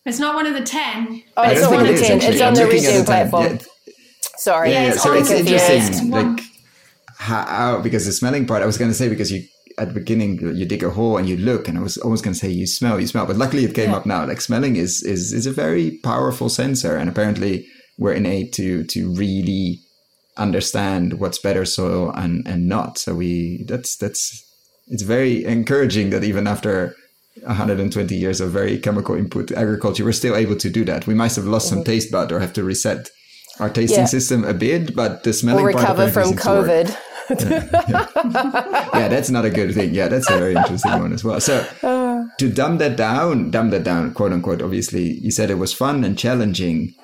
It's 0.04 0.18
not 0.18 0.34
one 0.34 0.46
of 0.46 0.54
the 0.54 0.64
ten. 0.64 1.22
Oh, 1.36 1.48
it's 1.48 1.62
not 1.62 1.70
one 1.70 1.86
of 1.86 1.96
the 1.96 2.02
ten. 2.02 2.20
It's 2.20 2.42
on 2.42 2.54
the 2.54 2.66
Resume 2.66 3.04
platform. 3.04 3.44
Yeah. 3.44 3.58
Sorry, 4.36 4.72
yeah, 4.72 4.86
yeah. 4.86 4.92
So 4.92 5.12
it's 5.12 5.30
interesting, 5.30 6.10
like 6.10 6.40
how 7.18 7.80
because 7.80 8.04
the 8.04 8.12
smelling 8.12 8.46
part. 8.46 8.62
I 8.62 8.66
was 8.66 8.78
going 8.78 8.90
to 8.90 8.96
say 8.96 9.08
because 9.08 9.30
you 9.30 9.44
at 9.78 9.88
the 9.88 9.94
beginning 9.94 10.40
you 10.56 10.64
dig 10.64 10.82
a 10.82 10.90
hole 10.90 11.18
and 11.18 11.28
you 11.28 11.36
look 11.36 11.68
and 11.68 11.78
I 11.78 11.82
was 11.82 11.98
almost 11.98 12.24
going 12.24 12.32
to 12.32 12.40
say 12.40 12.48
you 12.48 12.66
smell 12.66 12.98
you 12.98 13.06
smell 13.06 13.26
but 13.26 13.36
luckily 13.36 13.62
it 13.62 13.74
came 13.74 13.90
yeah. 13.90 13.96
up 13.96 14.06
now 14.06 14.24
like 14.26 14.40
smelling 14.40 14.76
is 14.76 15.02
is 15.02 15.34
is 15.34 15.44
a 15.44 15.52
very 15.52 15.98
powerful 16.02 16.48
sensor 16.48 16.96
and 16.96 17.10
apparently 17.10 17.66
we're 17.98 18.12
innate 18.12 18.52
to 18.54 18.84
to 18.84 19.12
really 19.12 19.80
understand 20.36 21.18
what's 21.18 21.38
better 21.38 21.64
soil 21.64 22.10
and 22.10 22.46
and 22.46 22.68
not. 22.68 22.98
So 22.98 23.14
we 23.14 23.64
that's 23.66 23.96
that's 23.96 24.42
it's 24.88 25.02
very 25.02 25.44
encouraging 25.44 26.10
that 26.10 26.24
even 26.24 26.46
after 26.46 26.94
120 27.42 28.14
years 28.14 28.40
of 28.40 28.50
very 28.50 28.78
chemical 28.78 29.14
input 29.14 29.52
agriculture, 29.52 30.04
we're 30.04 30.12
still 30.12 30.36
able 30.36 30.56
to 30.56 30.70
do 30.70 30.84
that. 30.84 31.06
We 31.06 31.14
might 31.14 31.34
have 31.34 31.44
lost 31.44 31.68
some 31.68 31.78
mm-hmm. 31.78 31.84
taste 31.84 32.12
bud 32.12 32.32
or 32.32 32.40
have 32.40 32.52
to 32.54 32.64
reset 32.64 33.10
our 33.58 33.70
tasting 33.70 34.00
yeah. 34.00 34.06
system 34.06 34.44
a 34.44 34.54
bit, 34.54 34.94
but 34.94 35.24
the 35.24 35.32
smelling 35.32 35.64
we'll 35.64 35.74
recover 35.74 36.10
from 36.10 36.32
COVID. 36.34 36.96
yeah, 37.28 37.68
yeah. 37.88 38.88
yeah, 38.94 39.08
that's 39.08 39.30
not 39.30 39.44
a 39.44 39.50
good 39.50 39.74
thing. 39.74 39.94
Yeah, 39.94 40.08
that's 40.08 40.30
a 40.30 40.38
very 40.38 40.54
interesting 40.54 40.92
one 40.92 41.12
as 41.12 41.24
well. 41.24 41.40
So 41.40 41.66
to 42.38 42.48
dumb 42.52 42.78
that 42.78 42.96
down, 42.96 43.50
dumb 43.50 43.70
that 43.70 43.84
down, 43.84 44.12
quote 44.14 44.32
unquote. 44.32 44.62
Obviously, 44.62 45.18
you 45.20 45.30
said 45.30 45.50
it 45.50 45.58
was 45.58 45.72
fun 45.72 46.04
and 46.04 46.16
challenging. 46.16 46.94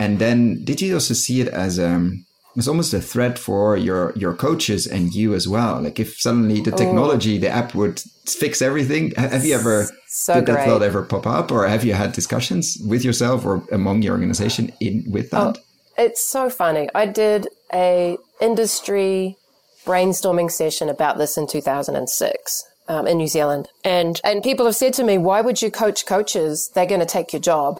And 0.00 0.18
then 0.18 0.64
did 0.64 0.80
you 0.80 0.94
also 0.94 1.14
see 1.14 1.42
it 1.42 1.48
as 1.48 1.78
um 1.78 2.24
as 2.56 2.66
almost 2.66 2.94
a 2.94 3.00
threat 3.00 3.38
for 3.38 3.76
your 3.76 4.12
your 4.16 4.34
coaches 4.34 4.86
and 4.86 5.12
you 5.12 5.34
as 5.34 5.46
well? 5.46 5.80
Like 5.80 6.00
if 6.00 6.18
suddenly 6.18 6.60
the 6.62 6.72
technology, 6.72 7.36
oh. 7.36 7.40
the 7.40 7.50
app 7.50 7.74
would 7.74 8.00
fix 8.24 8.62
everything. 8.62 9.12
Have 9.16 9.44
you 9.44 9.54
ever 9.54 9.88
so 10.08 10.34
did 10.34 10.46
that 10.46 10.66
thought 10.66 10.82
ever 10.82 11.02
pop 11.02 11.26
up, 11.26 11.52
or 11.52 11.68
have 11.68 11.84
you 11.84 11.92
had 11.92 12.12
discussions 12.12 12.78
with 12.84 13.04
yourself 13.04 13.44
or 13.44 13.62
among 13.70 14.00
your 14.02 14.14
organization 14.14 14.72
in 14.80 15.04
with 15.08 15.30
that? 15.30 15.58
Oh, 15.58 15.62
it's 15.98 16.24
so 16.24 16.48
funny. 16.48 16.88
I 16.94 17.04
did 17.04 17.48
a 17.72 18.16
industry 18.40 19.36
brainstorming 19.84 20.50
session 20.50 20.88
about 20.88 21.18
this 21.18 21.36
in 21.36 21.46
2006. 21.46 22.64
Um, 22.88 23.06
in 23.06 23.18
New 23.18 23.28
Zealand, 23.28 23.68
and 23.84 24.20
and 24.24 24.42
people 24.42 24.66
have 24.66 24.74
said 24.74 24.94
to 24.94 25.04
me, 25.04 25.16
"Why 25.16 25.42
would 25.42 25.62
you 25.62 25.70
coach 25.70 26.06
coaches? 26.06 26.72
They're 26.74 26.86
going 26.86 27.06
to 27.06 27.06
take 27.06 27.32
your 27.32 27.38
job." 27.40 27.78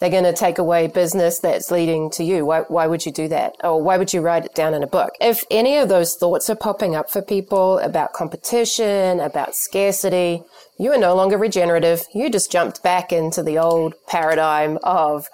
They're 0.00 0.10
going 0.10 0.24
to 0.24 0.32
take 0.32 0.58
away 0.58 0.86
business 0.86 1.38
that's 1.38 1.70
leading 1.70 2.10
to 2.12 2.24
you. 2.24 2.44
Why, 2.46 2.60
why 2.62 2.86
would 2.86 3.04
you 3.04 3.12
do 3.12 3.28
that? 3.28 3.54
Or 3.62 3.82
why 3.82 3.98
would 3.98 4.12
you 4.12 4.22
write 4.22 4.46
it 4.46 4.54
down 4.54 4.74
in 4.74 4.82
a 4.82 4.86
book? 4.86 5.10
If 5.20 5.44
any 5.50 5.76
of 5.76 5.88
those 5.88 6.16
thoughts 6.16 6.48
are 6.48 6.56
popping 6.56 6.96
up 6.96 7.10
for 7.10 7.20
people 7.20 7.78
about 7.78 8.14
competition, 8.14 9.20
about 9.20 9.54
scarcity, 9.54 10.42
you 10.78 10.90
are 10.92 10.98
no 10.98 11.14
longer 11.14 11.36
regenerative. 11.36 12.02
You 12.14 12.30
just 12.30 12.50
jumped 12.50 12.82
back 12.82 13.12
into 13.12 13.42
the 13.42 13.58
old 13.58 13.94
paradigm 14.08 14.78
of 14.82 15.26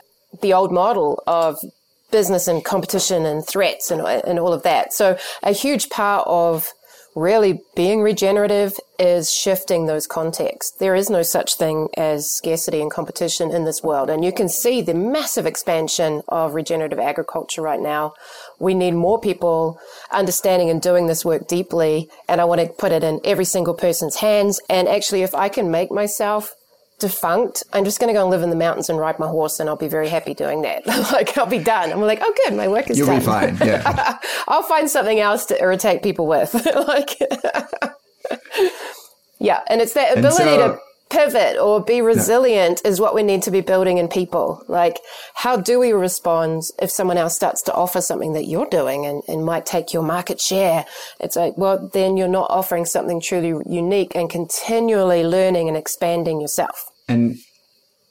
the 0.43 0.53
old 0.53 0.73
model 0.73 1.23
of 1.27 1.57
business 2.11 2.49
and 2.49 2.65
competition 2.65 3.25
and 3.25 3.47
threats 3.47 3.91
and, 3.91 4.01
and 4.01 4.39
all 4.39 4.53
of 4.53 4.63
that. 4.65 4.93
So 4.93 5.17
a 5.43 5.53
huge 5.53 5.91
part 5.91 6.27
of 6.27 6.73
really 7.17 7.63
being 7.75 8.03
regenerative 8.03 8.79
is 8.99 9.33
shifting 9.33 9.87
those 9.87 10.07
contexts. 10.07 10.77
There 10.77 10.95
is 10.95 11.09
no 11.09 11.23
such 11.23 11.55
thing 11.55 11.89
as 11.97 12.31
scarcity 12.31 12.81
and 12.81 12.91
competition 12.91 13.51
in 13.51 13.65
this 13.65 13.83
world. 13.83 14.11
And 14.11 14.23
you 14.23 14.33
can 14.33 14.51
see 14.51 14.83
the 14.83 14.95
massive 14.95 15.47
expansion 15.47 16.23
of 16.29 16.55
regenerative 16.55 16.99
agriculture 16.99 17.63
right 17.63 17.81
now. 17.81 18.13
We 18.59 18.75
need 18.75 18.93
more 18.93 19.19
people 19.19 19.81
understanding 20.13 20.69
and 20.69 20.81
doing 20.81 21.07
this 21.07 21.25
work 21.25 21.49
deeply. 21.49 22.11
And 22.29 22.41
I 22.41 22.45
want 22.45 22.61
to 22.61 22.69
put 22.69 22.93
it 22.93 23.03
in 23.03 23.21
every 23.25 23.47
single 23.47 23.75
person's 23.75 24.17
hands. 24.17 24.61
And 24.69 24.87
actually, 24.87 25.23
if 25.23 25.35
I 25.35 25.49
can 25.49 25.71
make 25.71 25.91
myself 25.91 26.55
defunct, 26.99 27.63
I'm 27.73 27.85
just 27.85 28.01
going 28.01 28.09
to 28.09 28.15
go 28.15 28.23
and 28.23 28.31
live 28.31 28.43
in 28.43 28.51
the 28.51 28.57
mountains 28.57 28.89
and 28.89 28.99
ride 28.99 29.19
my 29.19 29.27
horse, 29.27 29.61
and 29.61 29.69
I'll 29.69 29.77
be 29.77 29.89
very 29.89 30.09
happy 30.09 30.35
doing 30.35 30.63
that. 30.63 30.87
like 31.13 31.37
I'll 31.37 31.47
be 31.47 31.59
done. 31.59 31.93
I'm 31.93 32.01
like, 32.01 32.21
oh, 32.23 32.35
good, 32.45 32.55
my 32.55 32.69
work 32.69 32.91
is 32.91 32.99
You'll 32.99 33.09
done. 33.09 33.23
You'll 33.23 33.51
be 33.51 33.57
fine. 33.57 33.69
Yeah. 33.69 34.19
I'll 34.49 34.63
find 34.63 34.91
something 34.91 35.21
else 35.21 35.47
to 35.47 35.61
irritate 35.61 36.03
people 36.03 36.27
with. 36.27 36.55
like, 36.89 37.11
yeah, 39.39 39.61
and 39.69 39.81
it's 39.81 39.95
that 39.95 40.17
ability 40.17 40.45
so, 40.45 40.73
to 40.73 40.79
pivot 41.09 41.57
or 41.59 41.83
be 41.83 42.01
resilient 42.01 42.83
is 42.85 43.01
what 43.01 43.15
we 43.15 43.23
need 43.23 43.43
to 43.43 43.51
be 43.51 43.61
building 43.61 43.99
in 43.99 44.09
people. 44.09 44.63
Like, 44.69 44.99
how 45.35 45.57
do 45.57 45.79
we 45.79 45.93
respond 45.93 46.65
if 46.81 46.91
someone 46.91 47.17
else 47.17 47.35
starts 47.35 47.63
to 47.63 47.75
offer 47.75 48.01
something 48.01 48.33
that 48.33 48.47
you're 48.47 48.69
doing 48.71 49.07
and, 49.07 49.23
and 49.29 49.45
might 49.45 49.67
take 49.67 49.93
your 49.93 50.03
market 50.03 50.41
share? 50.41 50.85
It's 51.21 51.37
like, 51.37 51.57
well, 51.57 51.89
then 51.93 52.17
you're 52.17 52.29
not 52.29 52.51
offering 52.51 52.85
something 52.85 53.21
truly 53.21 53.55
unique 53.69 54.15
and 54.15 54.29
continually 54.29 55.25
learning 55.25 55.69
and 55.69 55.77
expanding 55.77 56.41
yourself. 56.41 56.91
And 57.09 57.37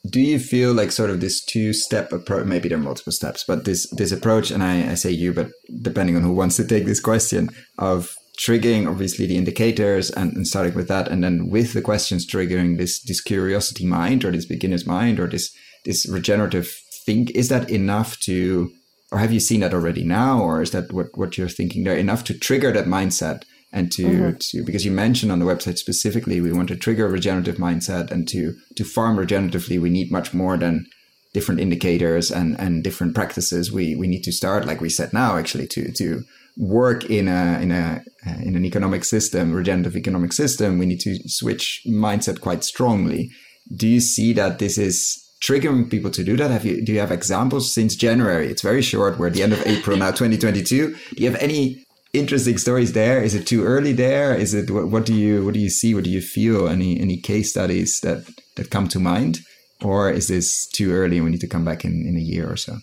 do 0.08 0.20
you 0.20 0.38
feel 0.38 0.72
like 0.72 0.92
sort 0.92 1.10
of 1.10 1.20
this 1.20 1.44
two 1.44 1.72
step 1.72 2.12
approach 2.12 2.46
maybe 2.46 2.68
there 2.68 2.78
are 2.78 2.80
multiple 2.80 3.12
steps 3.12 3.42
but 3.42 3.64
this 3.64 3.90
this 3.90 4.12
approach 4.12 4.52
and 4.52 4.62
I, 4.62 4.92
I 4.92 4.94
say 4.94 5.10
you 5.10 5.32
but 5.32 5.50
depending 5.82 6.14
on 6.14 6.22
who 6.22 6.32
wants 6.32 6.54
to 6.56 6.64
take 6.64 6.84
this 6.84 7.00
question 7.00 7.50
of 7.78 8.14
triggering 8.38 8.88
obviously 8.88 9.26
the 9.26 9.36
indicators 9.36 10.10
and, 10.10 10.32
and, 10.34 10.46
starting 10.46 10.74
with 10.74 10.88
that. 10.88 11.08
And 11.08 11.24
then 11.24 11.48
with 11.48 11.72
the 11.72 11.82
questions 11.82 12.26
triggering 12.26 12.78
this 12.78 13.00
this 13.02 13.20
curiosity 13.20 13.86
mind 13.86 14.24
or 14.24 14.30
this 14.30 14.46
beginner's 14.46 14.86
mind 14.86 15.18
or 15.18 15.26
this 15.26 15.54
this 15.84 16.06
regenerative 16.08 16.68
think 17.04 17.30
is 17.30 17.48
that 17.48 17.70
enough 17.70 18.18
to 18.20 18.70
or 19.12 19.18
have 19.18 19.32
you 19.32 19.40
seen 19.40 19.60
that 19.60 19.72
already 19.72 20.04
now? 20.04 20.40
Or 20.40 20.60
is 20.60 20.72
that 20.72 20.92
what, 20.92 21.16
what 21.16 21.38
you're 21.38 21.48
thinking 21.48 21.84
there 21.84 21.96
enough 21.96 22.24
to 22.24 22.38
trigger 22.38 22.72
that 22.72 22.86
mindset 22.86 23.44
and 23.72 23.92
to, 23.92 24.04
mm-hmm. 24.04 24.36
to 24.38 24.64
because 24.64 24.84
you 24.84 24.90
mentioned 24.90 25.30
on 25.30 25.38
the 25.38 25.44
website 25.44 25.78
specifically 25.78 26.40
we 26.40 26.52
want 26.52 26.68
to 26.68 26.76
trigger 26.76 27.06
a 27.06 27.10
regenerative 27.10 27.56
mindset 27.56 28.10
and 28.10 28.28
to 28.28 28.54
to 28.76 28.84
farm 28.84 29.16
regeneratively 29.16 29.80
we 29.80 29.90
need 29.90 30.10
much 30.10 30.32
more 30.34 30.56
than 30.56 30.86
different 31.34 31.60
indicators 31.60 32.30
and 32.30 32.58
and 32.58 32.82
different 32.82 33.14
practices. 33.14 33.72
We 33.72 33.94
we 33.96 34.08
need 34.08 34.24
to 34.24 34.32
start 34.32 34.66
like 34.66 34.80
we 34.80 34.88
said 34.88 35.12
now 35.12 35.36
actually 35.36 35.68
to 35.68 35.92
to 35.92 36.22
work 36.56 37.04
in 37.04 37.28
a 37.28 37.60
in 37.60 37.70
a 37.70 38.02
in 38.42 38.56
an 38.56 38.64
economic 38.64 39.04
system, 39.04 39.52
regenerative 39.52 39.96
economic 39.96 40.32
system, 40.32 40.78
we 40.78 40.86
need 40.86 41.00
to 41.00 41.18
switch 41.26 41.82
mindset 41.86 42.40
quite 42.40 42.64
strongly. 42.64 43.30
Do 43.74 43.86
you 43.86 44.00
see 44.00 44.32
that 44.34 44.58
this 44.58 44.78
is 44.78 45.22
triggering 45.42 45.90
people 45.90 46.10
to 46.10 46.24
do 46.24 46.36
that? 46.36 46.50
Have 46.50 46.64
you 46.64 46.84
do 46.84 46.92
you 46.92 47.00
have 47.00 47.12
examples 47.12 47.72
since 47.72 47.94
January? 47.94 48.48
It's 48.48 48.62
very 48.62 48.82
short. 48.82 49.18
We're 49.18 49.28
at 49.28 49.34
the 49.34 49.42
end 49.42 49.52
of 49.52 49.66
April 49.66 49.96
now, 49.96 50.10
2022. 50.10 50.94
Do 50.94 50.96
you 51.16 51.30
have 51.30 51.40
any 51.40 51.84
interesting 52.12 52.58
stories 52.58 52.92
there? 52.92 53.22
Is 53.22 53.34
it 53.34 53.46
too 53.46 53.64
early 53.64 53.92
there? 53.92 54.34
Is 54.34 54.54
it 54.54 54.70
what, 54.70 54.88
what 54.88 55.06
do 55.06 55.14
you 55.14 55.44
what 55.44 55.54
do 55.54 55.60
you 55.60 55.70
see? 55.70 55.94
What 55.94 56.04
do 56.04 56.10
you 56.10 56.20
feel? 56.20 56.68
Any 56.68 57.00
any 57.00 57.18
case 57.18 57.50
studies 57.50 58.00
that 58.00 58.28
that 58.56 58.70
come 58.70 58.88
to 58.88 59.00
mind? 59.00 59.40
Or 59.82 60.10
is 60.10 60.28
this 60.28 60.66
too 60.66 60.92
early 60.92 61.16
and 61.16 61.24
we 61.26 61.30
need 61.30 61.40
to 61.40 61.48
come 61.48 61.64
back 61.64 61.84
in, 61.84 62.06
in 62.06 62.16
a 62.16 62.20
year 62.20 62.50
or 62.50 62.56
so? 62.56 62.78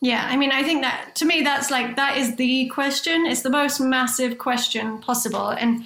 Yeah, 0.00 0.26
I 0.28 0.36
mean, 0.36 0.52
I 0.52 0.62
think 0.62 0.82
that 0.82 1.16
to 1.16 1.24
me, 1.24 1.42
that's 1.42 1.70
like, 1.70 1.96
that 1.96 2.16
is 2.16 2.36
the 2.36 2.68
question. 2.68 3.26
It's 3.26 3.42
the 3.42 3.50
most 3.50 3.80
massive 3.80 4.38
question 4.38 4.98
possible. 4.98 5.50
And 5.50 5.84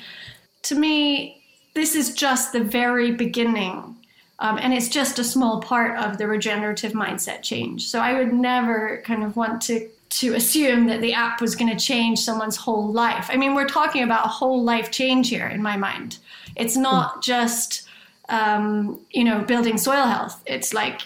to 0.62 0.74
me, 0.74 1.42
this 1.74 1.94
is 1.94 2.14
just 2.14 2.52
the 2.52 2.62
very 2.62 3.12
beginning. 3.12 3.96
Um, 4.38 4.58
and 4.58 4.74
it's 4.74 4.88
just 4.88 5.18
a 5.18 5.24
small 5.24 5.60
part 5.60 5.98
of 5.98 6.18
the 6.18 6.26
regenerative 6.26 6.92
mindset 6.92 7.42
change. 7.42 7.88
So 7.88 8.00
I 8.00 8.18
would 8.18 8.32
never 8.32 9.02
kind 9.04 9.22
of 9.22 9.36
want 9.36 9.62
to 9.62 9.88
to 10.10 10.34
assume 10.34 10.88
that 10.88 11.00
the 11.00 11.14
app 11.14 11.40
was 11.40 11.54
going 11.54 11.74
to 11.74 11.84
change 11.84 12.18
someone's 12.18 12.54
whole 12.54 12.92
life. 12.92 13.30
I 13.30 13.36
mean, 13.38 13.54
we're 13.54 13.66
talking 13.66 14.02
about 14.02 14.26
a 14.26 14.28
whole 14.28 14.62
life 14.62 14.90
change 14.90 15.30
here 15.30 15.46
in 15.46 15.62
my 15.62 15.78
mind. 15.78 16.18
It's 16.54 16.76
not 16.76 17.16
mm. 17.16 17.22
just 17.22 17.88
um, 18.28 19.00
you 19.10 19.24
know 19.24 19.42
building 19.42 19.78
soil 19.78 20.04
health. 20.04 20.42
It's 20.44 20.74
like 20.74 21.02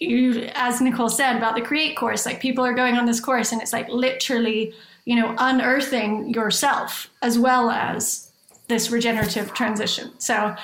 you, 0.00 0.50
as 0.54 0.80
Nicole 0.80 1.10
said 1.10 1.36
about 1.36 1.54
the 1.54 1.60
Create 1.60 1.96
course, 1.96 2.26
like 2.26 2.40
people 2.40 2.64
are 2.64 2.74
going 2.74 2.96
on 2.96 3.06
this 3.06 3.20
course 3.20 3.52
and 3.52 3.60
it's 3.62 3.72
like 3.72 3.88
literally 3.88 4.74
you 5.04 5.16
know 5.16 5.34
unearthing 5.38 6.32
yourself 6.32 7.10
as 7.22 7.38
well 7.38 7.70
as 7.70 8.30
this 8.68 8.90
regenerative 8.90 9.52
transition. 9.54 10.10
So 10.18 10.54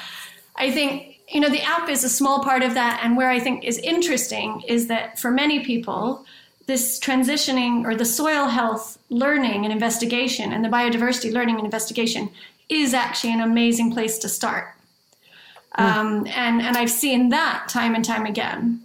I 0.56 0.70
think 0.70 1.18
you 1.28 1.40
know 1.40 1.50
the 1.50 1.62
app 1.62 1.88
is 1.88 2.02
a 2.02 2.08
small 2.08 2.42
part 2.42 2.62
of 2.62 2.74
that, 2.74 3.00
and 3.02 3.16
where 3.16 3.30
I 3.30 3.38
think 3.38 3.64
is 3.64 3.78
interesting 3.78 4.62
is 4.66 4.88
that 4.88 5.18
for 5.18 5.30
many 5.30 5.64
people 5.64 6.24
this 6.66 6.98
transitioning 6.98 7.84
or 7.84 7.94
the 7.94 8.04
soil 8.04 8.46
health 8.46 8.98
learning 9.08 9.64
and 9.64 9.72
investigation 9.72 10.52
and 10.52 10.64
the 10.64 10.68
biodiversity 10.68 11.32
learning 11.32 11.56
and 11.56 11.64
investigation 11.64 12.28
is 12.68 12.92
actually 12.92 13.32
an 13.32 13.40
amazing 13.40 13.92
place 13.92 14.18
to 14.18 14.28
start. 14.28 14.66
Mm. 15.78 15.84
Um, 15.84 16.26
and, 16.26 16.60
and 16.60 16.76
I've 16.76 16.90
seen 16.90 17.28
that 17.28 17.68
time 17.68 17.94
and 17.94 18.04
time 18.04 18.26
again 18.26 18.82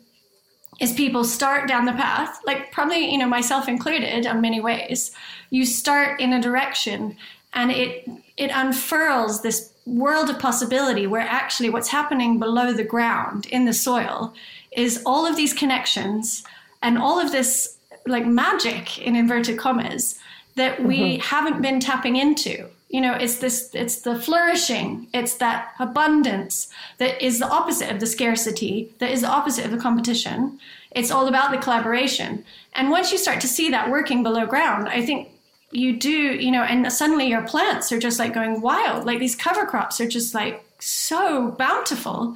is 0.82 0.92
people 0.92 1.24
start 1.24 1.68
down 1.68 1.86
the 1.86 1.94
path, 1.94 2.40
like 2.44 2.72
probably, 2.72 3.12
you 3.12 3.18
know, 3.20 3.28
myself 3.28 3.70
included 3.70 4.26
in 4.26 4.42
many 4.42 4.60
ways. 4.60 5.12
You 5.52 5.64
start 5.64 6.20
in 6.20 6.34
a 6.34 6.42
direction 6.42 7.16
and 7.54 7.72
it, 7.72 8.10
it 8.36 8.50
unfurls 8.52 9.42
this 9.42 9.72
world 9.86 10.30
of 10.32 10.40
possibility 10.40 11.06
where 11.06 11.22
actually 11.22 11.70
what's 11.70 11.90
happening 11.90 12.40
below 12.40 12.74
the 12.74 12.84
ground 12.84 13.46
in 13.48 13.66
the 13.66 13.74
soil 13.74 14.34
is 14.72 15.04
all 15.06 15.26
of 15.26 15.36
these 15.36 15.54
connections 15.54 16.44
and 16.82 16.98
all 16.98 17.20
of 17.20 17.32
this 17.32 17.78
like 18.08 18.26
magic 18.26 18.98
in 19.00 19.16
inverted 19.16 19.60
commas 19.60 20.18
that 20.56 20.84
we 20.84 21.00
mm-hmm. 21.00 21.22
haven't 21.22 21.62
been 21.62 21.80
tapping 21.80 22.16
into 22.16 22.68
you 22.92 23.02
know 23.02 23.14
it's 23.14 23.38
this 23.39 23.74
it's 23.74 24.02
the 24.02 24.20
flourishing 24.20 25.08
it's 25.14 25.36
that 25.36 25.74
abundance 25.80 26.68
that 26.98 27.22
is 27.26 27.39
the 27.39 27.48
opposite 27.48 27.89
of 27.89 28.00
the 28.00 28.06
scarcity 28.06 28.94
that 29.00 29.12
is 29.12 29.22
the 29.22 29.30
opposite 29.30 29.66
of 29.66 29.72
the 29.72 29.78
competition. 29.78 30.60
It's 30.92 31.10
all 31.10 31.30
about 31.30 31.52
the 31.52 31.58
collaboration. 31.58 32.44
And 32.74 32.89
once 32.89 33.14
you 33.14 33.18
start 33.18 33.39
to 33.42 33.48
see 33.48 33.70
that 33.70 33.89
working 33.89 34.24
below 34.24 34.46
ground 34.46 34.89
i 34.89 35.06
think 35.06 35.30
you 35.72 35.98
do 35.98 36.10
you 36.10 36.52
know 36.52 36.64
and 36.64 36.92
suddenly 36.92 37.28
your 37.28 37.44
plants 37.44 37.92
are 37.92 38.00
just 38.00 38.20
like 38.20 38.34
going 38.34 38.62
wild. 38.62 39.06
Like 39.06 39.20
these 39.20 39.36
cover 39.36 39.66
crops 39.66 40.02
are 40.02 40.08
just 40.08 40.34
like 40.34 40.64
so 40.80 41.52
bountiful. 41.52 42.36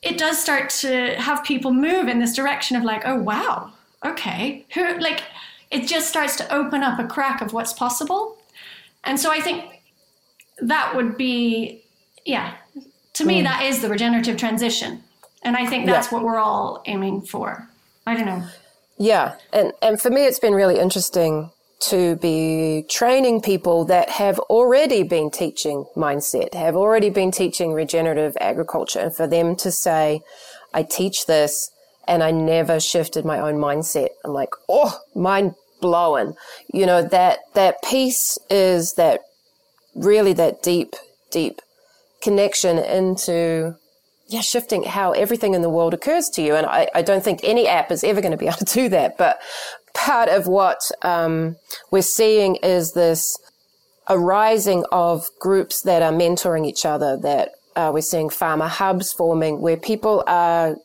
It 0.00 0.18
does 0.18 0.38
start 0.38 0.70
to 0.80 1.14
have 1.16 1.44
people 1.44 1.72
move 1.72 2.08
in 2.08 2.18
this 2.18 2.34
direction 2.34 2.76
of 2.76 2.82
like 2.82 3.02
oh 3.04 3.16
wow 3.16 3.72
okay, 4.04 4.64
who 4.74 4.98
like 4.98 5.22
it 5.70 5.86
just 5.86 6.08
starts 6.08 6.36
to 6.36 6.54
open 6.54 6.82
up 6.82 6.98
a 6.98 7.06
crack 7.06 7.40
of 7.40 7.52
what's 7.52 7.72
possible. 7.72 8.36
And 9.04 9.18
so 9.18 9.30
I 9.30 9.40
think 9.40 9.81
that 10.60 10.94
would 10.94 11.16
be 11.16 11.82
yeah, 12.24 12.54
to 13.14 13.24
me 13.24 13.40
mm. 13.40 13.44
that 13.44 13.62
is 13.62 13.82
the 13.82 13.88
regenerative 13.88 14.36
transition. 14.36 15.02
And 15.42 15.56
I 15.56 15.66
think 15.66 15.86
that's 15.86 16.10
yeah. 16.10 16.18
what 16.18 16.24
we're 16.24 16.38
all 16.38 16.82
aiming 16.86 17.22
for. 17.22 17.68
I 18.06 18.14
don't 18.14 18.26
know. 18.26 18.44
Yeah, 18.98 19.36
and 19.52 19.72
and 19.82 20.00
for 20.00 20.10
me 20.10 20.24
it's 20.26 20.38
been 20.38 20.54
really 20.54 20.78
interesting 20.78 21.50
to 21.80 22.14
be 22.16 22.84
training 22.88 23.40
people 23.40 23.84
that 23.86 24.08
have 24.08 24.38
already 24.38 25.02
been 25.02 25.30
teaching 25.30 25.84
mindset, 25.96 26.54
have 26.54 26.76
already 26.76 27.10
been 27.10 27.32
teaching 27.32 27.72
regenerative 27.72 28.36
agriculture, 28.40 29.00
and 29.00 29.16
for 29.16 29.26
them 29.26 29.56
to 29.56 29.72
say, 29.72 30.22
I 30.72 30.84
teach 30.84 31.26
this 31.26 31.70
and 32.06 32.22
I 32.22 32.30
never 32.30 32.80
shifted 32.80 33.24
my 33.24 33.38
own 33.38 33.54
mindset. 33.54 34.08
I'm 34.24 34.32
like, 34.32 34.50
oh, 34.68 34.98
mind 35.14 35.54
blowing. 35.80 36.34
You 36.72 36.86
know, 36.86 37.02
that, 37.02 37.40
that 37.54 37.82
piece 37.82 38.38
is 38.50 38.94
that 38.94 39.20
really 39.94 40.32
that 40.34 40.62
deep, 40.62 40.94
deep 41.30 41.60
connection 42.22 42.78
into, 42.78 43.76
yeah, 44.28 44.40
shifting 44.40 44.84
how 44.84 45.12
everything 45.12 45.54
in 45.54 45.62
the 45.62 45.70
world 45.70 45.94
occurs 45.94 46.28
to 46.30 46.42
you. 46.42 46.54
And 46.54 46.66
I, 46.66 46.88
I 46.94 47.02
don't 47.02 47.22
think 47.22 47.40
any 47.42 47.68
app 47.68 47.90
is 47.90 48.04
ever 48.04 48.20
going 48.20 48.32
to 48.32 48.38
be 48.38 48.46
able 48.48 48.58
to 48.58 48.64
do 48.64 48.88
that. 48.90 49.18
But 49.18 49.40
part 49.94 50.28
of 50.28 50.46
what, 50.46 50.78
um, 51.02 51.56
we're 51.90 52.02
seeing 52.02 52.56
is 52.56 52.92
this 52.92 53.36
arising 54.08 54.84
of 54.90 55.28
groups 55.40 55.82
that 55.82 56.02
are 56.02 56.12
mentoring 56.12 56.66
each 56.66 56.84
other 56.84 57.16
that 57.18 57.52
uh, 57.76 57.90
we're 57.92 58.00
seeing 58.02 58.28
farmer 58.28 58.66
hubs 58.66 59.12
forming 59.12 59.60
where 59.60 59.76
people 59.76 60.24
are 60.26 60.76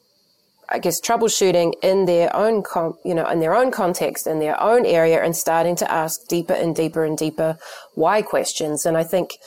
I 0.69 0.79
guess 0.79 0.99
troubleshooting 0.99 1.73
in 1.81 2.05
their 2.05 2.35
own, 2.35 2.61
com- 2.61 2.97
you 3.05 3.15
know, 3.15 3.25
in 3.29 3.39
their 3.39 3.55
own 3.55 3.71
context, 3.71 4.27
in 4.27 4.39
their 4.39 4.61
own 4.61 4.85
area, 4.85 5.23
and 5.23 5.35
starting 5.35 5.77
to 5.77 5.89
ask 5.89 6.27
deeper 6.27 6.53
and 6.53 6.75
deeper 6.75 7.05
and 7.05 7.17
deeper 7.17 7.57
why 7.97 8.21
questions. 8.21 8.85
And 8.85 8.95
I 8.95 9.03
think 9.03 9.37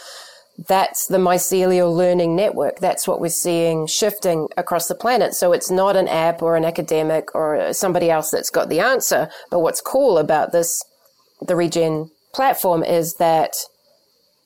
that's 0.68 1.07
the 1.07 1.18
mycelial 1.18 1.90
learning 1.94 2.36
network. 2.36 2.80
That's 2.80 3.09
what 3.09 3.20
we're 3.20 3.28
seeing 3.46 3.86
shifting 3.86 4.48
across 4.57 4.88
the 4.88 4.94
planet. 4.94 5.34
So 5.34 5.53
it's 5.53 5.70
not 5.70 5.96
an 5.96 6.09
app 6.09 6.42
or 6.42 6.57
an 6.57 6.64
academic 6.64 7.34
or 7.34 7.72
somebody 7.72 8.11
else 8.11 8.30
that's 8.30 8.51
got 8.51 8.68
the 8.68 8.80
answer. 8.80 9.30
But 9.51 9.61
what's 9.61 9.80
cool 9.80 10.18
about 10.18 10.53
this, 10.53 10.84
the 11.40 11.57
Regen 11.57 12.11
platform, 12.34 12.82
is 12.82 13.14
that 13.14 13.57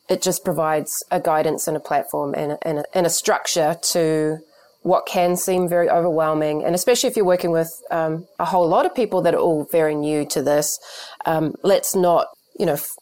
it 0.09 0.23
just 0.23 0.45
provides 0.45 1.03
a 1.11 1.21
guidance 1.21 1.67
and 1.67 1.77
a 1.77 1.81
platform 1.81 2.35
and 2.35 2.53
a, 2.53 2.59
and 2.69 2.79
a, 2.81 2.85
and 2.95 3.07
a 3.07 3.11
structure 3.11 3.77
to 3.93 4.39
what 4.83 5.07
can 5.07 5.35
seem 5.35 5.67
very 5.67 5.89
overwhelming, 5.89 6.63
and 6.63 6.75
especially 6.75 7.09
if 7.09 7.17
you're 7.17 7.25
working 7.25 7.51
with 7.51 7.73
um, 7.91 8.27
a 8.39 8.45
whole 8.45 8.69
lot 8.69 8.85
of 8.85 8.95
people 8.95 9.23
that 9.23 9.35
are 9.35 9.41
all 9.41 9.67
very 9.73 9.95
new 9.95 10.27
to 10.27 10.43
this, 10.43 10.79
um, 11.25 11.55
let's 11.63 11.97
not, 11.97 12.27
you 12.61 12.67
know, 12.67 12.75
f- 12.75 12.95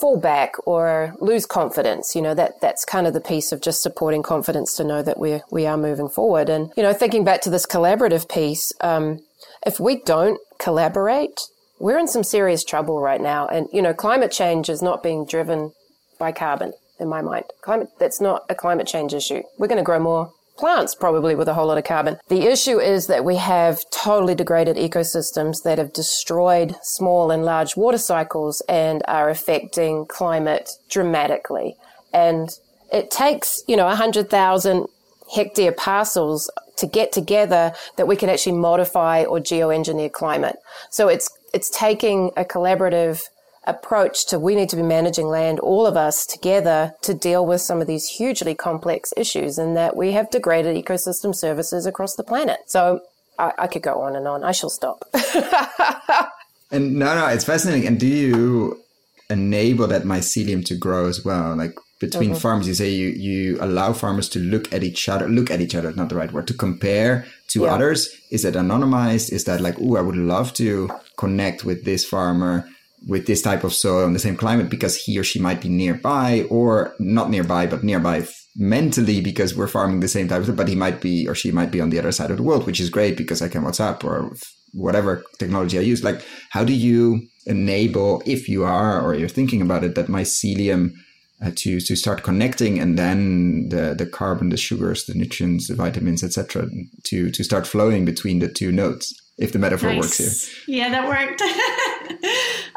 fall 0.00 0.18
back 0.18 0.54
or 0.66 1.14
lose 1.20 1.46
confidence. 1.46 2.14
You 2.14 2.22
know 2.22 2.34
that 2.34 2.60
that's 2.60 2.84
kind 2.84 3.06
of 3.06 3.14
the 3.14 3.20
piece 3.20 3.52
of 3.52 3.60
just 3.60 3.82
supporting 3.82 4.22
confidence 4.22 4.76
to 4.76 4.84
know 4.84 5.02
that 5.02 5.18
we're, 5.18 5.42
we 5.50 5.66
are 5.66 5.76
moving 5.76 6.08
forward. 6.08 6.48
And 6.48 6.72
you 6.76 6.82
know, 6.82 6.92
thinking 6.92 7.24
back 7.24 7.40
to 7.42 7.50
this 7.50 7.66
collaborative 7.66 8.28
piece, 8.28 8.72
um, 8.80 9.20
if 9.66 9.80
we 9.80 10.02
don't 10.02 10.40
collaborate, 10.58 11.40
we're 11.78 11.98
in 11.98 12.08
some 12.08 12.24
serious 12.24 12.64
trouble 12.64 13.00
right 13.00 13.20
now. 13.20 13.46
And 13.46 13.68
you 13.72 13.82
know, 13.82 13.94
climate 13.94 14.30
change 14.30 14.68
is 14.68 14.82
not 14.82 15.02
being 15.02 15.24
driven 15.24 15.72
by 16.18 16.32
carbon 16.32 16.72
in 16.98 17.08
my 17.08 17.22
mind. 17.22 17.44
Climate 17.62 17.88
that's 17.98 18.20
not 18.20 18.44
a 18.48 18.54
climate 18.54 18.86
change 18.86 19.14
issue. 19.14 19.42
We're 19.58 19.68
going 19.68 19.78
to 19.78 19.84
grow 19.84 19.98
more 19.98 20.32
plants 20.60 20.94
probably 20.94 21.34
with 21.34 21.48
a 21.48 21.54
whole 21.54 21.66
lot 21.66 21.78
of 21.78 21.84
carbon. 21.84 22.18
The 22.28 22.42
issue 22.42 22.78
is 22.78 23.06
that 23.06 23.24
we 23.24 23.36
have 23.36 23.82
totally 23.90 24.34
degraded 24.34 24.76
ecosystems 24.76 25.62
that 25.62 25.78
have 25.78 25.92
destroyed 25.94 26.76
small 26.82 27.30
and 27.30 27.44
large 27.44 27.76
water 27.76 27.98
cycles 27.98 28.60
and 28.68 29.02
are 29.08 29.30
affecting 29.30 30.04
climate 30.06 30.70
dramatically. 30.90 31.76
And 32.12 32.50
it 32.92 33.10
takes, 33.10 33.62
you 33.66 33.76
know, 33.76 33.86
100,000 33.86 34.86
hectare 35.34 35.72
parcels 35.72 36.50
to 36.76 36.86
get 36.86 37.10
together 37.10 37.72
that 37.96 38.06
we 38.06 38.16
can 38.16 38.28
actually 38.28 38.56
modify 38.56 39.24
or 39.24 39.38
geoengineer 39.38 40.12
climate. 40.12 40.56
So 40.90 41.08
it's, 41.08 41.30
it's 41.54 41.70
taking 41.70 42.32
a 42.36 42.44
collaborative 42.44 43.22
approach 43.66 44.26
to 44.26 44.38
we 44.38 44.54
need 44.54 44.68
to 44.70 44.76
be 44.76 44.82
managing 44.82 45.26
land, 45.26 45.60
all 45.60 45.86
of 45.86 45.96
us 45.96 46.24
together 46.24 46.94
to 47.02 47.12
deal 47.14 47.44
with 47.44 47.60
some 47.60 47.80
of 47.80 47.86
these 47.86 48.08
hugely 48.08 48.54
complex 48.54 49.12
issues 49.16 49.58
and 49.58 49.76
that 49.76 49.96
we 49.96 50.12
have 50.12 50.30
degraded 50.30 50.82
ecosystem 50.82 51.34
services 51.34 51.86
across 51.86 52.16
the 52.16 52.24
planet. 52.24 52.58
So 52.66 53.00
I, 53.38 53.52
I 53.58 53.66
could 53.66 53.82
go 53.82 54.00
on 54.00 54.16
and 54.16 54.26
on. 54.26 54.44
I 54.44 54.52
shall 54.52 54.70
stop. 54.70 55.04
and 56.70 56.96
no, 56.98 57.14
no, 57.14 57.26
it's 57.26 57.44
fascinating. 57.44 57.86
And 57.86 58.00
do 58.00 58.06
you 58.06 58.82
enable 59.28 59.86
that 59.88 60.02
mycelium 60.02 60.64
to 60.66 60.76
grow 60.76 61.06
as 61.06 61.24
well? 61.24 61.54
Like 61.54 61.76
between 62.00 62.30
mm-hmm. 62.30 62.38
farmers, 62.38 62.66
you 62.66 62.74
say 62.74 62.88
you, 62.88 63.08
you 63.08 63.58
allow 63.60 63.92
farmers 63.92 64.28
to 64.30 64.38
look 64.38 64.72
at 64.72 64.82
each 64.82 65.06
other, 65.06 65.28
look 65.28 65.50
at 65.50 65.60
each 65.60 65.74
other, 65.74 65.92
not 65.92 66.08
the 66.08 66.16
right 66.16 66.32
word, 66.32 66.46
to 66.48 66.54
compare 66.54 67.26
to 67.48 67.62
yeah. 67.62 67.74
others. 67.74 68.08
Is 68.30 68.42
that 68.42 68.54
anonymized? 68.54 69.30
Is 69.32 69.44
that 69.44 69.60
like, 69.60 69.76
oh, 69.78 69.96
I 69.96 70.00
would 70.00 70.16
love 70.16 70.54
to 70.54 70.90
connect 71.18 71.62
with 71.62 71.84
this 71.84 72.06
farmer 72.06 72.66
with 73.06 73.26
this 73.26 73.42
type 73.42 73.64
of 73.64 73.74
soil 73.74 74.06
in 74.06 74.12
the 74.12 74.18
same 74.18 74.36
climate 74.36 74.68
because 74.68 74.96
he 74.96 75.18
or 75.18 75.24
she 75.24 75.38
might 75.38 75.60
be 75.60 75.68
nearby 75.68 76.46
or 76.50 76.94
not 76.98 77.30
nearby, 77.30 77.66
but 77.66 77.82
nearby 77.82 78.26
mentally 78.56 79.20
because 79.20 79.56
we're 79.56 79.66
farming 79.66 80.00
the 80.00 80.08
same 80.08 80.28
type 80.28 80.46
of 80.46 80.56
but 80.56 80.68
he 80.68 80.74
might 80.74 81.00
be 81.00 81.26
or 81.28 81.34
she 81.34 81.50
might 81.50 81.70
be 81.70 81.80
on 81.80 81.90
the 81.90 81.98
other 81.98 82.12
side 82.12 82.30
of 82.30 82.36
the 82.36 82.42
world, 82.42 82.66
which 82.66 82.80
is 82.80 82.90
great 82.90 83.16
because 83.16 83.40
I 83.40 83.48
can 83.48 83.62
WhatsApp 83.62 84.04
or 84.04 84.32
whatever 84.72 85.24
technology 85.38 85.78
I 85.78 85.82
use. 85.82 86.04
Like, 86.04 86.24
how 86.50 86.64
do 86.64 86.72
you 86.72 87.26
enable, 87.46 88.22
if 88.26 88.48
you 88.48 88.64
are 88.64 89.00
or 89.00 89.14
you're 89.14 89.28
thinking 89.28 89.62
about 89.62 89.84
it, 89.84 89.94
that 89.94 90.06
mycelium 90.06 90.92
uh, 91.42 91.50
to 91.56 91.80
to 91.80 91.96
start 91.96 92.22
connecting 92.22 92.78
and 92.78 92.98
then 92.98 93.68
the 93.70 93.94
the 93.96 94.06
carbon, 94.06 94.50
the 94.50 94.58
sugars, 94.58 95.06
the 95.06 95.14
nutrients, 95.14 95.68
the 95.68 95.74
vitamins, 95.74 96.22
etc., 96.22 96.68
to 97.04 97.30
to 97.30 97.42
start 97.42 97.66
flowing 97.66 98.04
between 98.04 98.40
the 98.40 98.48
two 98.48 98.70
nodes? 98.70 99.19
If 99.40 99.52
the 99.52 99.58
metaphor 99.58 99.88
nice. 99.88 99.98
works 99.98 100.46
here. 100.66 100.76
Yeah, 100.76 100.90
that 100.90 101.08
worked. 101.08 101.42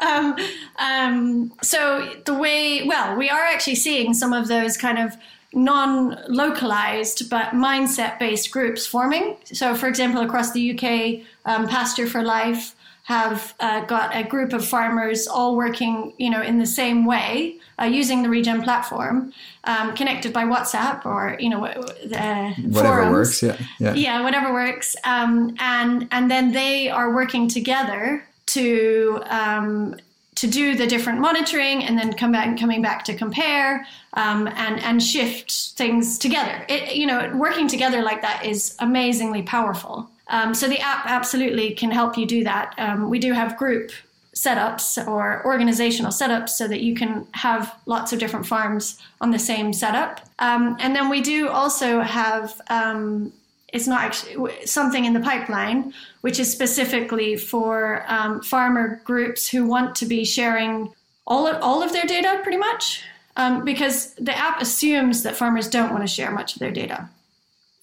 um, 0.00 0.36
um, 0.78 1.52
so 1.62 2.10
the 2.24 2.34
way, 2.34 2.82
well, 2.84 3.16
we 3.16 3.28
are 3.30 3.42
actually 3.42 3.74
seeing 3.76 4.14
some 4.14 4.32
of 4.32 4.48
those 4.48 4.76
kind 4.76 4.98
of 4.98 5.14
non-localized 5.52 7.30
but 7.30 7.50
mindset-based 7.50 8.50
groups 8.50 8.86
forming. 8.86 9.36
So, 9.44 9.76
for 9.76 9.86
example, 9.86 10.22
across 10.22 10.52
the 10.52 10.72
UK, 10.72 11.26
um, 11.44 11.68
Pasture 11.68 12.06
for 12.06 12.22
Life 12.22 12.74
have 13.04 13.54
uh, 13.60 13.84
got 13.84 14.16
a 14.16 14.24
group 14.24 14.52
of 14.52 14.64
farmers 14.64 15.26
all 15.26 15.56
working, 15.56 16.14
you 16.16 16.30
know, 16.30 16.42
in 16.42 16.58
the 16.58 16.66
same 16.66 17.04
way 17.04 17.58
uh, 17.80 17.84
using 17.84 18.22
the 18.22 18.28
Regen 18.28 18.62
platform, 18.62 19.32
um, 19.64 19.94
connected 19.94 20.32
by 20.32 20.44
WhatsApp 20.44 21.04
or 21.04 21.36
you 21.38 21.50
know 21.50 21.64
uh, 21.66 22.50
whatever 22.62 23.02
forums. 23.02 23.12
works. 23.12 23.42
Yeah, 23.42 23.56
yeah, 23.78 23.94
yeah, 23.94 24.22
whatever 24.22 24.52
works. 24.52 24.96
Um, 25.04 25.54
and 25.58 26.08
and 26.12 26.30
then 26.30 26.52
they 26.52 26.88
are 26.88 27.14
working 27.14 27.48
together 27.48 28.24
to 28.46 29.22
um, 29.26 29.96
to 30.36 30.46
do 30.46 30.74
the 30.74 30.86
different 30.86 31.20
monitoring 31.20 31.84
and 31.84 31.98
then 31.98 32.12
come 32.12 32.32
back 32.32 32.58
coming 32.58 32.80
back 32.80 33.04
to 33.04 33.14
compare 33.14 33.86
um, 34.14 34.48
and 34.48 34.80
and 34.80 35.02
shift 35.02 35.52
things 35.76 36.18
together. 36.18 36.64
It, 36.68 36.96
you 36.96 37.06
know, 37.06 37.36
working 37.36 37.68
together 37.68 38.02
like 38.02 38.22
that 38.22 38.46
is 38.46 38.76
amazingly 38.78 39.42
powerful. 39.42 40.10
Um, 40.28 40.54
so 40.54 40.68
the 40.68 40.80
app 40.80 41.06
absolutely 41.06 41.72
can 41.72 41.90
help 41.90 42.16
you 42.16 42.26
do 42.26 42.44
that. 42.44 42.74
Um, 42.78 43.10
we 43.10 43.18
do 43.18 43.32
have 43.32 43.56
group 43.56 43.90
setups 44.34 45.06
or 45.06 45.44
organizational 45.46 46.10
setups 46.10 46.50
so 46.50 46.66
that 46.66 46.80
you 46.80 46.94
can 46.94 47.26
have 47.32 47.76
lots 47.86 48.12
of 48.12 48.18
different 48.18 48.46
farms 48.46 49.00
on 49.20 49.30
the 49.30 49.38
same 49.38 49.72
setup. 49.72 50.20
Um, 50.38 50.76
and 50.80 50.94
then 50.94 51.08
we 51.08 51.20
do 51.20 51.48
also 51.48 52.00
have 52.00 52.60
um, 52.68 53.32
it's 53.74 53.88
not 53.88 54.02
actually 54.02 54.66
something 54.66 55.04
in 55.04 55.12
the 55.12 55.20
pipeline 55.20 55.92
which 56.22 56.38
is 56.38 56.50
specifically 56.50 57.36
for 57.36 58.04
um, 58.08 58.40
farmer 58.40 59.00
groups 59.04 59.48
who 59.48 59.66
want 59.66 59.94
to 59.96 60.06
be 60.06 60.24
sharing 60.24 60.90
all 61.26 61.46
of, 61.46 61.60
all 61.60 61.82
of 61.82 61.92
their 61.92 62.04
data 62.04 62.40
pretty 62.42 62.56
much 62.58 63.02
um, 63.36 63.64
because 63.64 64.14
the 64.14 64.36
app 64.36 64.62
assumes 64.62 65.24
that 65.24 65.34
farmers 65.34 65.68
don't 65.68 65.90
want 65.90 66.02
to 66.02 66.06
share 66.06 66.30
much 66.30 66.54
of 66.54 66.60
their 66.60 66.70
data 66.70 67.08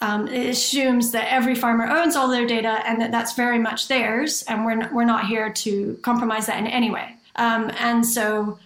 um, 0.01 0.27
it 0.27 0.49
assumes 0.49 1.11
that 1.11 1.31
every 1.31 1.53
farmer 1.55 1.85
owns 1.85 2.15
all 2.15 2.27
their 2.27 2.47
data 2.47 2.81
and 2.87 2.99
that 3.01 3.11
that's 3.11 3.33
very 3.33 3.59
much 3.59 3.87
theirs, 3.87 4.43
and 4.47 4.65
we're 4.65 4.75
not, 4.75 4.93
we're 4.93 5.05
not 5.05 5.27
here 5.27 5.51
to 5.51 5.97
compromise 6.01 6.47
that 6.47 6.57
in 6.57 6.67
any 6.67 6.89
way. 6.89 7.15
Um, 7.35 7.71
and 7.79 8.05
so 8.05 8.59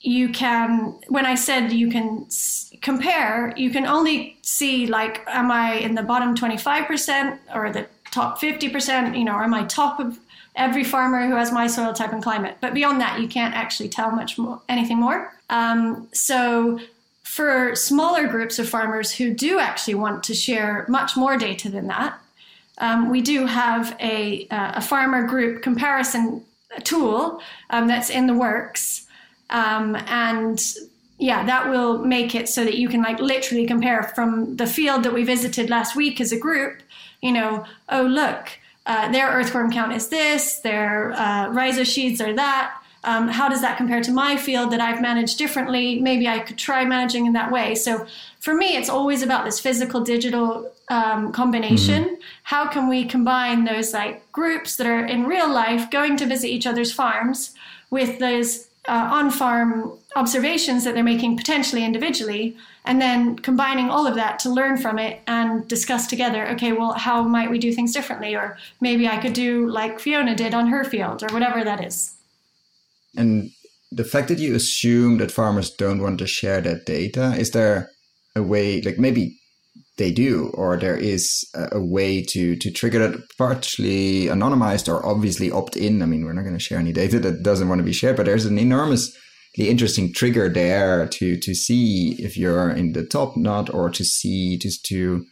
you 0.00 0.30
can, 0.30 0.94
when 1.08 1.26
I 1.26 1.34
said 1.34 1.70
you 1.70 1.90
can 1.90 2.24
s- 2.26 2.72
compare, 2.80 3.52
you 3.56 3.70
can 3.70 3.86
only 3.86 4.38
see 4.42 4.86
like, 4.86 5.22
am 5.26 5.50
I 5.50 5.74
in 5.74 5.94
the 5.94 6.02
bottom 6.02 6.34
25% 6.34 7.38
or 7.54 7.70
the 7.70 7.86
top 8.10 8.40
50%? 8.40 9.18
You 9.18 9.24
know, 9.24 9.38
am 9.38 9.52
I 9.52 9.64
top 9.64 10.00
of 10.00 10.18
every 10.56 10.82
farmer 10.82 11.26
who 11.28 11.34
has 11.34 11.52
my 11.52 11.66
soil 11.66 11.92
type 11.92 12.12
and 12.12 12.22
climate? 12.22 12.56
But 12.62 12.72
beyond 12.72 13.00
that, 13.02 13.20
you 13.20 13.28
can't 13.28 13.54
actually 13.54 13.90
tell 13.90 14.10
much 14.10 14.38
more, 14.38 14.60
anything 14.70 14.98
more. 14.98 15.34
Um, 15.50 16.08
so 16.12 16.80
for 17.30 17.76
smaller 17.76 18.26
groups 18.26 18.58
of 18.58 18.68
farmers 18.68 19.12
who 19.12 19.32
do 19.32 19.60
actually 19.60 19.94
want 19.94 20.24
to 20.24 20.34
share 20.34 20.84
much 20.88 21.16
more 21.16 21.36
data 21.36 21.70
than 21.70 21.86
that, 21.86 22.18
um, 22.78 23.08
we 23.08 23.20
do 23.20 23.46
have 23.46 23.96
a, 24.00 24.48
uh, 24.48 24.72
a 24.74 24.80
farmer 24.80 25.22
group 25.22 25.62
comparison 25.62 26.44
tool 26.82 27.40
um, 27.70 27.86
that's 27.86 28.10
in 28.10 28.26
the 28.26 28.34
works. 28.34 29.06
Um, 29.48 29.94
and 30.08 30.60
yeah, 31.18 31.46
that 31.46 31.70
will 31.70 31.98
make 31.98 32.34
it 32.34 32.48
so 32.48 32.64
that 32.64 32.78
you 32.78 32.88
can 32.88 33.00
like 33.00 33.20
literally 33.20 33.64
compare 33.64 34.02
from 34.02 34.56
the 34.56 34.66
field 34.66 35.04
that 35.04 35.12
we 35.12 35.22
visited 35.22 35.70
last 35.70 35.94
week 35.94 36.20
as 36.20 36.32
a 36.32 36.36
group, 36.38 36.82
you 37.22 37.30
know, 37.30 37.64
oh, 37.90 38.02
look, 38.02 38.58
uh, 38.86 39.08
their 39.12 39.28
earthworm 39.28 39.70
count 39.70 39.92
is 39.92 40.08
this, 40.08 40.58
their 40.58 41.12
uh, 41.12 41.46
rhizosheaths 41.50 42.20
are 42.20 42.34
that. 42.34 42.76
Um, 43.04 43.28
how 43.28 43.48
does 43.48 43.62
that 43.62 43.76
compare 43.76 44.02
to 44.02 44.12
my 44.12 44.36
field 44.36 44.70
that 44.72 44.80
I've 44.80 45.00
managed 45.00 45.38
differently? 45.38 46.00
Maybe 46.00 46.28
I 46.28 46.40
could 46.40 46.58
try 46.58 46.84
managing 46.84 47.26
in 47.26 47.32
that 47.32 47.50
way. 47.50 47.74
So 47.74 48.06
for 48.40 48.54
me, 48.54 48.76
it's 48.76 48.90
always 48.90 49.22
about 49.22 49.44
this 49.44 49.58
physical 49.58 50.02
digital 50.02 50.70
um, 50.88 51.32
combination. 51.32 52.04
Mm-hmm. 52.04 52.14
How 52.42 52.68
can 52.68 52.88
we 52.88 53.04
combine 53.04 53.64
those 53.64 53.94
like 53.94 54.30
groups 54.32 54.76
that 54.76 54.86
are 54.86 55.04
in 55.04 55.24
real 55.24 55.50
life 55.50 55.90
going 55.90 56.16
to 56.18 56.26
visit 56.26 56.48
each 56.48 56.66
other's 56.66 56.92
farms 56.92 57.54
with 57.90 58.18
those 58.18 58.68
uh, 58.88 59.08
on 59.12 59.30
farm 59.30 59.92
observations 60.16 60.84
that 60.84 60.94
they're 60.94 61.04
making 61.04 61.36
potentially 61.36 61.84
individually, 61.84 62.56
and 62.84 63.00
then 63.00 63.36
combining 63.36 63.88
all 63.88 64.06
of 64.06 64.14
that 64.14 64.38
to 64.40 64.50
learn 64.50 64.76
from 64.76 64.98
it 64.98 65.20
and 65.26 65.68
discuss 65.68 66.06
together 66.06 66.48
okay, 66.48 66.72
well, 66.72 66.92
how 66.92 67.22
might 67.22 67.50
we 67.50 67.58
do 67.58 67.72
things 67.72 67.92
differently? 67.92 68.34
Or 68.34 68.56
maybe 68.80 69.06
I 69.06 69.18
could 69.18 69.34
do 69.34 69.68
like 69.68 70.00
Fiona 70.00 70.34
did 70.34 70.54
on 70.54 70.68
her 70.68 70.84
field, 70.84 71.22
or 71.22 71.28
whatever 71.28 71.62
that 71.62 71.84
is. 71.84 72.14
And 73.16 73.50
the 73.90 74.04
fact 74.04 74.28
that 74.28 74.38
you 74.38 74.54
assume 74.54 75.18
that 75.18 75.32
farmers 75.32 75.70
don't 75.70 76.02
want 76.02 76.18
to 76.20 76.26
share 76.26 76.60
that 76.60 76.86
data, 76.86 77.34
is 77.36 77.50
there 77.50 77.90
a 78.36 78.42
way, 78.42 78.80
like 78.82 78.98
maybe 78.98 79.36
they 79.98 80.12
do, 80.12 80.50
or 80.54 80.76
there 80.76 80.96
is 80.96 81.44
a, 81.54 81.80
way 81.80 82.22
to 82.22 82.56
to 82.56 82.70
trigger 82.70 82.98
that 83.00 83.20
partially 83.36 84.26
anonymized 84.26 84.88
or 84.88 85.04
obviously 85.04 85.50
opt 85.50 85.76
in? 85.76 86.02
I 86.02 86.06
mean, 86.06 86.24
we're 86.24 86.32
not 86.32 86.42
going 86.42 86.56
to 86.56 86.62
share 86.62 86.78
any 86.78 86.92
data 86.92 87.18
that 87.20 87.42
doesn't 87.42 87.68
want 87.68 87.80
to 87.80 87.84
be 87.84 87.92
shared, 87.92 88.16
but 88.16 88.26
there's 88.26 88.46
an 88.46 88.58
enormously 88.58 89.12
interesting 89.58 90.12
trigger 90.12 90.48
there 90.48 91.06
to 91.08 91.36
to 91.38 91.54
see 91.54 92.16
if 92.18 92.36
you're 92.36 92.70
in 92.70 92.92
the 92.92 93.04
top 93.04 93.36
knot 93.36 93.72
or 93.74 93.90
to 93.90 94.04
see 94.04 94.56
just 94.56 94.84
to 94.86 95.24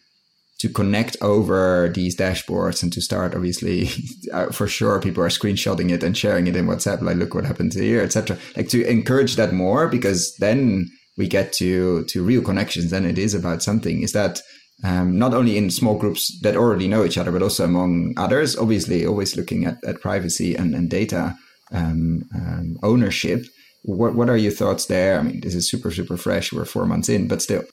to 0.58 0.68
connect 0.68 1.16
over 1.20 1.88
these 1.94 2.16
dashboards 2.16 2.82
and 2.82 2.92
to 2.92 3.00
start 3.00 3.34
obviously 3.34 3.88
uh, 4.32 4.46
for 4.46 4.66
sure 4.66 5.00
people 5.00 5.22
are 5.22 5.28
screenshotting 5.28 5.90
it 5.90 6.02
and 6.02 6.16
sharing 6.16 6.46
it 6.46 6.56
in 6.56 6.66
whatsapp 6.66 7.00
like 7.00 7.16
look 7.16 7.34
what 7.34 7.44
happened 7.44 7.72
here 7.72 8.02
etc 8.02 8.36
like 8.56 8.68
to 8.68 8.84
encourage 8.88 9.36
that 9.36 9.52
more 9.52 9.88
because 9.88 10.34
then 10.38 10.88
we 11.18 11.26
get 11.26 11.52
to 11.52 12.04
to 12.04 12.24
real 12.24 12.40
connections 12.40 12.90
then 12.90 13.04
it 13.04 13.18
is 13.18 13.34
about 13.34 13.62
something. 13.62 14.02
Is 14.02 14.12
that 14.12 14.40
um, 14.84 15.18
not 15.18 15.34
only 15.34 15.58
in 15.58 15.70
small 15.70 15.98
groups 15.98 16.40
that 16.42 16.56
already 16.56 16.86
know 16.88 17.04
each 17.04 17.18
other 17.18 17.32
but 17.32 17.42
also 17.42 17.64
among 17.64 18.14
others 18.16 18.56
obviously 18.56 19.04
always 19.04 19.36
looking 19.36 19.66
at, 19.66 19.76
at 19.84 20.00
privacy 20.00 20.54
and, 20.54 20.74
and 20.74 20.88
data 20.88 21.34
um, 21.72 22.22
um, 22.34 22.78
ownership. 22.82 23.44
What, 23.82 24.14
what 24.14 24.30
are 24.30 24.36
your 24.36 24.52
thoughts 24.52 24.86
there? 24.86 25.18
I 25.18 25.22
mean 25.22 25.40
this 25.40 25.54
is 25.54 25.68
super 25.68 25.90
super 25.90 26.16
fresh. 26.16 26.52
We're 26.52 26.64
four 26.64 26.86
months 26.86 27.08
in 27.08 27.28
but 27.28 27.42
still. 27.42 27.64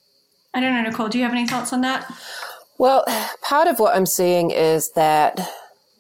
I 0.54 0.60
don't 0.60 0.74
know 0.74 0.82
nicole 0.82 1.10
do 1.10 1.20
you 1.20 1.24
have 1.24 1.34
any 1.34 1.48
thoughts 1.48 1.72
on 1.72 1.82
that 1.82 2.12
well, 2.78 3.06
part 3.42 3.68
of 3.68 3.80
what 3.80 3.96
I'm 3.96 4.06
seeing 4.06 4.52
is 4.52 4.92
that 4.96 5.40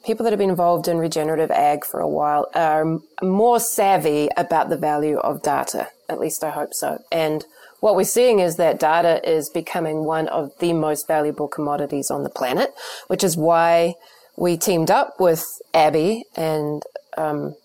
people 0.05 0.23
that 0.23 0.32
have 0.32 0.39
been 0.39 0.49
involved 0.49 0.88
in 0.88 0.97
regenerative 0.97 1.51
ag 1.51 1.86
for 1.86 1.99
a 1.99 2.07
while 2.07 2.47
are 2.53 2.99
more 3.21 3.59
savvy 3.59 4.30
about 4.38 4.69
the 4.69 4.78
value 4.78 5.17
of 5.17 5.41
data. 5.41 5.89
At 6.07 6.19
least 6.19 6.43
I 6.43 6.51
hope 6.51 6.73
so. 6.73 7.01
And 7.11 7.45
what 7.80 7.95
we're 7.95 8.03
seeing 8.03 8.39
is 8.39 8.57
that 8.57 8.80
data 8.80 9.21
is 9.30 9.49
becoming 9.49 10.05
one 10.05 10.28
of 10.28 10.51
the 10.59 10.73
most 10.73 11.07
valuable 11.07 11.47
commodities 11.47 12.09
on 12.11 12.23
the 12.23 12.30
planet, 12.30 12.73
which 13.07 13.23
is 13.23 13.36
why 13.36 13.95
we 14.38 14.57
teamed 14.57 14.91
up 14.91 15.19
with 15.19 15.45
Abby 15.73 16.26
and 16.36 16.84
um, 17.17 17.55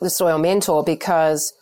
the 0.00 0.10
Soil 0.10 0.38
Mentor 0.38 0.82
because 0.84 1.52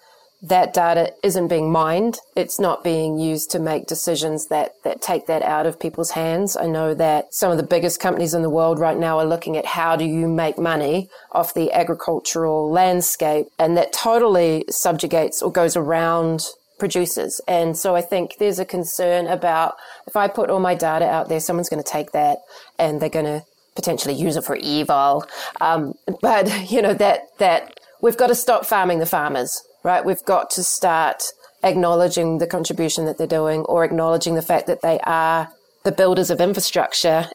that 0.40 0.72
data 0.72 1.12
isn't 1.24 1.48
being 1.48 1.72
mined. 1.72 2.18
It's 2.36 2.60
not 2.60 2.84
being 2.84 3.18
used 3.18 3.50
to 3.50 3.58
make 3.58 3.86
decisions 3.86 4.46
that, 4.48 4.74
that 4.84 5.02
take 5.02 5.26
that 5.26 5.42
out 5.42 5.66
of 5.66 5.80
people's 5.80 6.12
hands. 6.12 6.56
I 6.56 6.66
know 6.66 6.94
that 6.94 7.34
some 7.34 7.50
of 7.50 7.56
the 7.56 7.64
biggest 7.64 8.00
companies 8.00 8.34
in 8.34 8.42
the 8.42 8.50
world 8.50 8.78
right 8.78 8.96
now 8.96 9.18
are 9.18 9.26
looking 9.26 9.56
at 9.56 9.66
how 9.66 9.96
do 9.96 10.04
you 10.04 10.28
make 10.28 10.56
money 10.56 11.08
off 11.32 11.54
the 11.54 11.72
agricultural 11.72 12.70
landscape 12.70 13.46
and 13.58 13.76
that 13.76 13.92
totally 13.92 14.64
subjugates 14.70 15.42
or 15.42 15.50
goes 15.50 15.76
around 15.76 16.46
producers. 16.78 17.40
And 17.48 17.76
so 17.76 17.96
I 17.96 18.00
think 18.00 18.36
there's 18.38 18.60
a 18.60 18.64
concern 18.64 19.26
about 19.26 19.74
if 20.06 20.14
I 20.14 20.28
put 20.28 20.50
all 20.50 20.60
my 20.60 20.76
data 20.76 21.04
out 21.04 21.28
there, 21.28 21.40
someone's 21.40 21.68
going 21.68 21.82
to 21.82 21.90
take 21.90 22.12
that 22.12 22.38
and 22.78 23.00
they're 23.00 23.08
going 23.08 23.24
to 23.24 23.42
potentially 23.74 24.14
use 24.14 24.36
it 24.36 24.44
for 24.44 24.54
evil. 24.54 25.24
Um, 25.60 25.94
but 26.20 26.70
you 26.70 26.80
know, 26.80 26.94
that, 26.94 27.22
that 27.38 27.80
we've 28.00 28.16
got 28.16 28.28
to 28.28 28.36
stop 28.36 28.64
farming 28.66 29.00
the 29.00 29.06
farmers 29.06 29.60
right? 29.88 30.04
We've 30.04 30.24
got 30.24 30.50
to 30.50 30.62
start 30.62 31.22
acknowledging 31.64 32.38
the 32.38 32.46
contribution 32.46 33.06
that 33.06 33.16
they're 33.16 33.26
doing 33.26 33.62
or 33.62 33.84
acknowledging 33.84 34.34
the 34.34 34.42
fact 34.42 34.66
that 34.66 34.82
they 34.82 35.00
are 35.00 35.48
the 35.82 35.92
builders 35.92 36.28
of 36.28 36.42
infrastructure 36.42 37.30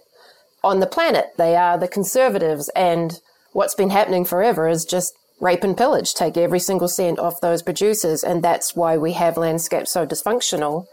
on 0.64 0.80
the 0.80 0.86
planet. 0.86 1.26
They 1.36 1.56
are 1.56 1.80
the 1.80 1.88
conservatives. 1.88 2.70
And 2.76 3.20
what's 3.54 3.74
been 3.74 3.90
happening 3.90 4.24
forever 4.24 4.68
is 4.68 4.86
just 4.86 5.14
rape 5.42 5.64
and 5.64 5.76
pillage, 5.76 6.14
take 6.14 6.38
every 6.38 6.60
single 6.60 6.88
cent 6.88 7.18
off 7.18 7.42
those 7.42 7.64
producers. 7.64 8.24
And 8.24 8.44
that's 8.44 8.76
why 8.76 8.98
we 8.98 9.14
have 9.14 9.36
landscapes 9.36 9.92
so 9.92 10.06
dysfunctional 10.06 10.86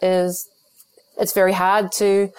is 0.00 0.48
it's 1.18 1.32
very 1.32 1.52
hard 1.52 1.90
to 1.94 2.30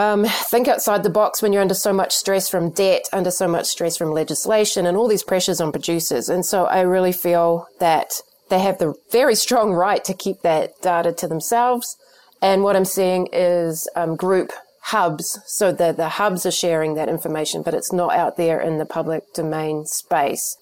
um, 0.00 0.24
think 0.24 0.66
outside 0.66 1.02
the 1.02 1.10
box 1.10 1.42
when 1.42 1.52
you're 1.52 1.60
under 1.60 1.74
so 1.74 1.92
much 1.92 2.14
stress 2.14 2.48
from 2.48 2.70
debt, 2.70 3.04
under 3.12 3.30
so 3.30 3.46
much 3.46 3.66
stress 3.66 3.98
from 3.98 4.12
legislation, 4.12 4.86
and 4.86 4.96
all 4.96 5.06
these 5.06 5.22
pressures 5.22 5.60
on 5.60 5.72
producers. 5.72 6.30
And 6.30 6.44
so 6.46 6.64
I 6.64 6.80
really 6.80 7.12
feel 7.12 7.66
that 7.80 8.22
they 8.48 8.60
have 8.60 8.78
the 8.78 8.94
very 9.12 9.34
strong 9.34 9.72
right 9.72 10.02
to 10.04 10.14
keep 10.14 10.40
that 10.40 10.80
data 10.80 11.12
to 11.12 11.28
themselves. 11.28 11.98
And 12.40 12.62
what 12.62 12.76
I'm 12.76 12.86
seeing 12.86 13.28
is 13.30 13.90
um, 13.94 14.16
group 14.16 14.52
hubs. 14.84 15.38
So 15.44 15.70
the, 15.70 15.92
the 15.92 16.08
hubs 16.08 16.46
are 16.46 16.50
sharing 16.50 16.94
that 16.94 17.10
information, 17.10 17.60
but 17.62 17.74
it's 17.74 17.92
not 17.92 18.14
out 18.14 18.38
there 18.38 18.58
in 18.58 18.78
the 18.78 18.86
public 18.86 19.34
domain 19.34 19.84
space. 19.84 20.56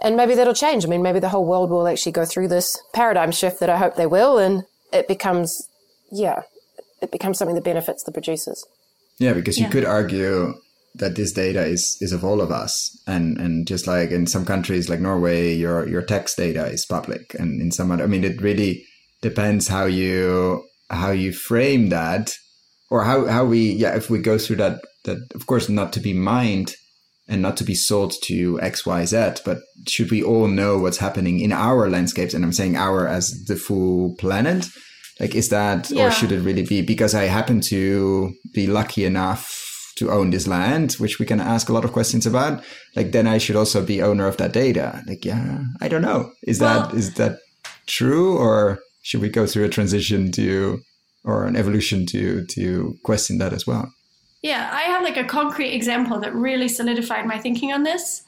And 0.00 0.16
maybe 0.16 0.36
that'll 0.36 0.54
change. 0.54 0.84
I 0.84 0.88
mean, 0.88 1.02
maybe 1.02 1.18
the 1.18 1.30
whole 1.30 1.44
world 1.44 1.70
will 1.70 1.88
actually 1.88 2.12
go 2.12 2.24
through 2.24 2.46
this 2.46 2.80
paradigm 2.92 3.32
shift 3.32 3.58
that 3.58 3.70
I 3.70 3.76
hope 3.76 3.96
they 3.96 4.06
will. 4.06 4.38
And 4.38 4.62
it 4.92 5.08
becomes, 5.08 5.68
yeah, 6.12 6.42
it 7.02 7.10
becomes 7.10 7.38
something 7.38 7.56
that 7.56 7.64
benefits 7.64 8.04
the 8.04 8.12
producers. 8.12 8.64
Yeah, 9.18 9.32
because 9.32 9.58
you 9.58 9.64
yeah. 9.64 9.70
could 9.70 9.84
argue 9.84 10.54
that 10.96 11.16
this 11.16 11.32
data 11.32 11.64
is 11.64 11.96
is 12.00 12.12
of 12.12 12.24
all 12.24 12.40
of 12.40 12.50
us, 12.50 12.96
and 13.06 13.38
and 13.38 13.66
just 13.66 13.86
like 13.86 14.10
in 14.10 14.26
some 14.26 14.44
countries 14.44 14.88
like 14.88 15.00
Norway, 15.00 15.54
your 15.54 15.88
your 15.88 16.02
tax 16.02 16.34
data 16.34 16.66
is 16.66 16.86
public, 16.86 17.34
and 17.38 17.60
in 17.60 17.70
some 17.70 17.90
other, 17.90 18.04
I 18.04 18.06
mean, 18.06 18.24
it 18.24 18.40
really 18.40 18.84
depends 19.22 19.68
how 19.68 19.86
you 19.86 20.64
how 20.90 21.10
you 21.10 21.32
frame 21.32 21.88
that, 21.90 22.32
or 22.90 23.04
how 23.04 23.26
how 23.26 23.44
we 23.44 23.72
yeah 23.72 23.96
if 23.96 24.10
we 24.10 24.18
go 24.18 24.38
through 24.38 24.56
that 24.56 24.80
that 25.04 25.18
of 25.34 25.46
course 25.46 25.68
not 25.68 25.92
to 25.92 26.00
be 26.00 26.12
mined 26.12 26.74
and 27.26 27.40
not 27.40 27.56
to 27.56 27.64
be 27.64 27.74
sold 27.74 28.12
to 28.24 28.60
X 28.60 28.84
Y 28.84 29.04
Z, 29.04 29.42
but 29.44 29.58
should 29.88 30.10
we 30.10 30.22
all 30.22 30.46
know 30.46 30.78
what's 30.78 30.98
happening 30.98 31.40
in 31.40 31.52
our 31.52 31.88
landscapes? 31.88 32.34
And 32.34 32.44
I'm 32.44 32.52
saying 32.52 32.76
our 32.76 33.08
as 33.08 33.44
the 33.46 33.56
full 33.56 34.14
planet 34.16 34.66
like, 35.20 35.34
is 35.34 35.48
that, 35.50 35.90
yeah. 35.90 36.06
or 36.06 36.10
should 36.10 36.32
it 36.32 36.40
really 36.40 36.64
be 36.64 36.82
because 36.82 37.14
I 37.14 37.24
happen 37.24 37.60
to 37.62 38.32
be 38.52 38.66
lucky 38.66 39.04
enough 39.04 39.60
to 39.96 40.10
own 40.10 40.30
this 40.30 40.48
land, 40.48 40.94
which 40.94 41.18
we 41.18 41.26
can 41.26 41.40
ask 41.40 41.68
a 41.68 41.72
lot 41.72 41.84
of 41.84 41.92
questions 41.92 42.26
about? 42.26 42.64
Like, 42.96 43.12
then 43.12 43.26
I 43.26 43.38
should 43.38 43.56
also 43.56 43.84
be 43.84 44.02
owner 44.02 44.26
of 44.26 44.36
that 44.38 44.52
data. 44.52 45.02
Like, 45.06 45.24
yeah, 45.24 45.62
I 45.80 45.88
don't 45.88 46.02
know. 46.02 46.32
Is 46.42 46.60
well, 46.60 46.88
that, 46.88 46.94
is 46.96 47.14
that 47.14 47.38
true? 47.86 48.36
Or 48.36 48.80
should 49.02 49.20
we 49.20 49.28
go 49.28 49.46
through 49.46 49.64
a 49.64 49.68
transition 49.68 50.32
to, 50.32 50.80
or 51.24 51.46
an 51.46 51.54
evolution 51.54 52.06
to, 52.06 52.44
to 52.46 52.96
question 53.04 53.38
that 53.38 53.52
as 53.52 53.66
well? 53.66 53.88
Yeah, 54.42 54.68
I 54.72 54.82
have 54.82 55.02
like 55.02 55.16
a 55.16 55.24
concrete 55.24 55.72
example 55.72 56.18
that 56.20 56.34
really 56.34 56.68
solidified 56.68 57.24
my 57.24 57.38
thinking 57.38 57.72
on 57.72 57.82
this 57.84 58.22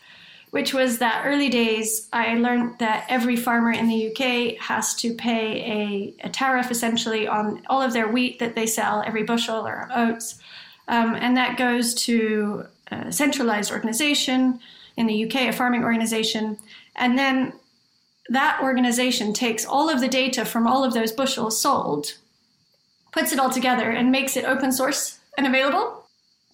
which 0.57 0.73
was 0.73 1.01
that 1.01 1.27
early 1.27 1.51
days 1.51 2.09
I 2.15 2.33
learned 2.33 2.79
that 2.79 3.05
every 3.11 3.37
farmer 3.37 3.71
in 3.71 3.89
the 3.89 4.09
UK 4.09 4.59
has 4.59 4.95
to 4.95 5.13
pay 5.13 6.15
a, 6.23 6.29
a 6.29 6.31
tariff 6.31 6.71
essentially 6.71 7.29
on 7.29 7.63
all 7.67 7.83
of 7.83 7.93
their 7.93 8.09
wheat 8.09 8.39
that 8.39 8.55
they 8.55 8.67
sell, 8.67 9.03
every 9.05 9.23
bushel 9.23 9.67
or 9.67 9.87
oats. 9.95 10.41
Um, 10.89 11.15
and 11.15 11.37
that 11.37 11.59
goes 11.59 11.93
to 12.07 12.65
a 12.91 13.13
centralized 13.13 13.71
organization 13.71 14.59
in 14.97 15.07
the 15.07 15.27
UK, 15.27 15.35
a 15.43 15.53
farming 15.53 15.85
organization. 15.85 16.57
And 16.95 17.19
then 17.19 17.53
that 18.31 18.59
organization 18.63 19.35
takes 19.35 19.67
all 19.67 19.91
of 19.91 20.01
the 20.01 20.09
data 20.09 20.47
from 20.47 20.67
all 20.67 20.85
of 20.85 20.95
those 20.95 21.13
bushels 21.13 21.61
sold, 21.61 22.15
puts 23.13 23.31
it 23.31 23.39
all 23.39 23.51
together, 23.51 23.91
and 23.91 24.11
makes 24.11 24.39
it 24.39 24.47
open 24.47 24.73
source 24.73 25.19
and 25.37 25.47
available. 25.47 26.07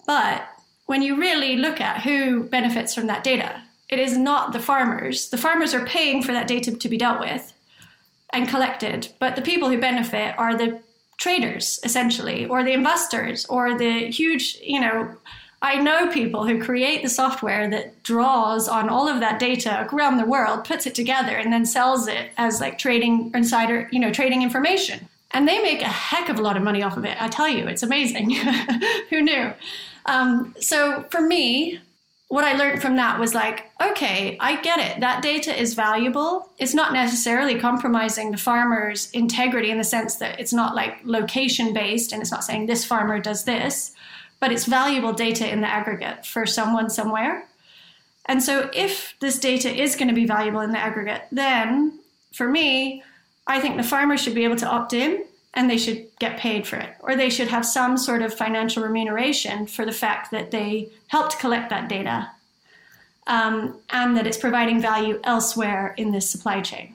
But 0.08 0.42
when 0.86 1.02
you 1.02 1.20
really 1.20 1.54
look 1.54 1.80
at 1.80 2.02
who 2.02 2.42
benefits 2.42 2.96
from 2.96 3.06
that 3.06 3.22
data, 3.22 3.62
it 3.92 3.98
is 3.98 4.16
not 4.16 4.54
the 4.54 4.58
farmers. 4.58 5.28
The 5.28 5.36
farmers 5.36 5.74
are 5.74 5.84
paying 5.84 6.22
for 6.22 6.32
that 6.32 6.48
data 6.48 6.74
to 6.74 6.88
be 6.88 6.96
dealt 6.96 7.20
with 7.20 7.52
and 8.30 8.48
collected, 8.48 9.08
but 9.18 9.36
the 9.36 9.42
people 9.42 9.68
who 9.68 9.78
benefit 9.78 10.34
are 10.38 10.56
the 10.56 10.80
traders, 11.18 11.78
essentially, 11.84 12.46
or 12.46 12.64
the 12.64 12.72
investors, 12.72 13.44
or 13.46 13.76
the 13.76 14.10
huge, 14.10 14.58
you 14.62 14.80
know, 14.80 15.14
I 15.60 15.76
know 15.76 16.10
people 16.10 16.46
who 16.46 16.60
create 16.60 17.02
the 17.02 17.10
software 17.10 17.68
that 17.68 18.02
draws 18.02 18.66
on 18.66 18.88
all 18.88 19.06
of 19.06 19.20
that 19.20 19.38
data 19.38 19.86
around 19.92 20.16
the 20.16 20.24
world, 20.24 20.64
puts 20.64 20.86
it 20.86 20.94
together, 20.94 21.36
and 21.36 21.52
then 21.52 21.66
sells 21.66 22.08
it 22.08 22.30
as 22.38 22.60
like 22.60 22.78
trading 22.78 23.30
insider, 23.34 23.88
you 23.92 24.00
know, 24.00 24.10
trading 24.10 24.42
information. 24.42 25.06
And 25.32 25.46
they 25.46 25.62
make 25.62 25.82
a 25.82 25.88
heck 25.88 26.30
of 26.30 26.38
a 26.38 26.42
lot 26.42 26.56
of 26.56 26.62
money 26.62 26.82
off 26.82 26.96
of 26.96 27.04
it. 27.04 27.20
I 27.20 27.28
tell 27.28 27.48
you, 27.48 27.68
it's 27.68 27.82
amazing. 27.82 28.30
who 29.10 29.20
knew? 29.20 29.52
Um, 30.06 30.54
so 30.58 31.04
for 31.10 31.20
me, 31.20 31.78
what 32.32 32.44
I 32.44 32.54
learned 32.54 32.80
from 32.80 32.96
that 32.96 33.20
was 33.20 33.34
like, 33.34 33.70
okay, 33.82 34.38
I 34.40 34.58
get 34.62 34.78
it. 34.78 35.00
That 35.00 35.20
data 35.20 35.54
is 35.54 35.74
valuable. 35.74 36.48
It's 36.56 36.72
not 36.72 36.94
necessarily 36.94 37.60
compromising 37.60 38.30
the 38.30 38.38
farmer's 38.38 39.10
integrity 39.10 39.70
in 39.70 39.76
the 39.76 39.84
sense 39.84 40.16
that 40.16 40.40
it's 40.40 40.54
not 40.54 40.74
like 40.74 41.00
location 41.04 41.74
based 41.74 42.10
and 42.10 42.22
it's 42.22 42.30
not 42.30 42.42
saying 42.42 42.64
this 42.64 42.86
farmer 42.86 43.20
does 43.20 43.44
this, 43.44 43.94
but 44.40 44.50
it's 44.50 44.64
valuable 44.64 45.12
data 45.12 45.46
in 45.46 45.60
the 45.60 45.66
aggregate 45.66 46.24
for 46.24 46.46
someone 46.46 46.88
somewhere. 46.88 47.46
And 48.24 48.42
so 48.42 48.70
if 48.72 49.14
this 49.20 49.38
data 49.38 49.68
is 49.68 49.94
going 49.94 50.08
to 50.08 50.14
be 50.14 50.24
valuable 50.24 50.60
in 50.60 50.72
the 50.72 50.78
aggregate, 50.78 51.24
then 51.30 51.98
for 52.32 52.48
me, 52.48 53.02
I 53.46 53.60
think 53.60 53.76
the 53.76 53.82
farmer 53.82 54.16
should 54.16 54.34
be 54.34 54.44
able 54.44 54.56
to 54.56 54.66
opt 54.66 54.94
in 54.94 55.22
and 55.54 55.68
they 55.68 55.78
should 55.78 56.06
get 56.18 56.38
paid 56.38 56.66
for 56.66 56.76
it, 56.76 56.94
or 57.00 57.14
they 57.14 57.30
should 57.30 57.48
have 57.48 57.66
some 57.66 57.96
sort 57.96 58.22
of 58.22 58.32
financial 58.32 58.82
remuneration 58.82 59.66
for 59.66 59.84
the 59.84 59.92
fact 59.92 60.30
that 60.30 60.50
they 60.50 60.88
helped 61.08 61.38
collect 61.38 61.68
that 61.70 61.88
data 61.88 62.30
um, 63.26 63.78
and 63.90 64.16
that 64.16 64.26
it's 64.26 64.38
providing 64.38 64.80
value 64.80 65.20
elsewhere 65.24 65.94
in 65.96 66.12
this 66.12 66.28
supply 66.28 66.60
chain. 66.60 66.94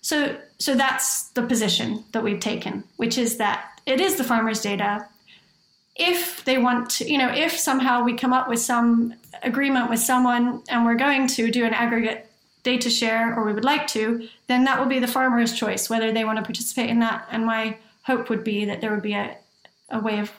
So, 0.00 0.36
so 0.58 0.74
that's 0.74 1.28
the 1.30 1.42
position 1.42 2.04
that 2.12 2.22
we've 2.22 2.40
taken, 2.40 2.84
which 2.96 3.16
is 3.18 3.36
that 3.38 3.80
it 3.86 4.00
is 4.00 4.16
the 4.16 4.24
farmer's 4.24 4.60
data. 4.60 5.06
If 5.96 6.44
they 6.44 6.58
want 6.58 6.90
to, 6.90 7.10
you 7.10 7.18
know, 7.18 7.32
if 7.32 7.52
somehow 7.52 8.02
we 8.02 8.14
come 8.14 8.32
up 8.32 8.48
with 8.48 8.60
some 8.60 9.14
agreement 9.42 9.90
with 9.90 10.00
someone 10.00 10.62
and 10.68 10.84
we're 10.84 10.94
going 10.96 11.26
to 11.28 11.50
do 11.50 11.64
an 11.64 11.74
aggregate 11.74 12.30
data 12.64 12.90
share 12.90 13.38
or 13.38 13.44
we 13.44 13.52
would 13.52 13.64
like 13.64 13.86
to, 13.86 14.26
then 14.48 14.64
that 14.64 14.80
will 14.80 14.86
be 14.86 14.98
the 14.98 15.06
farmer's 15.06 15.52
choice 15.52 15.88
whether 15.88 16.10
they 16.10 16.24
want 16.24 16.38
to 16.38 16.42
participate 16.42 16.90
in 16.90 16.98
that. 16.98 17.28
And 17.30 17.46
my 17.46 17.78
hope 18.02 18.28
would 18.28 18.42
be 18.42 18.64
that 18.64 18.80
there 18.80 18.90
would 18.90 19.02
be 19.02 19.14
a, 19.14 19.36
a 19.90 20.00
way 20.00 20.18
of, 20.18 20.32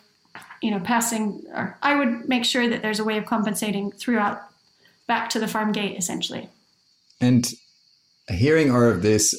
you 0.61 0.71
know, 0.71 0.79
passing, 0.79 1.43
or 1.53 1.77
I 1.81 1.95
would 1.95 2.27
make 2.27 2.43
sure 2.43 2.67
that 2.67 2.81
there's 2.81 2.99
a 2.99 3.03
way 3.05 3.17
of 3.17 3.25
compensating 3.25 3.91
throughout 3.91 4.41
back 5.07 5.29
to 5.29 5.39
the 5.39 5.47
farm 5.47 5.71
gate 5.71 5.97
essentially. 5.97 6.49
And 7.21 7.47
hearing 8.27 8.71
all 8.71 8.83
of 8.83 9.01
this, 9.01 9.33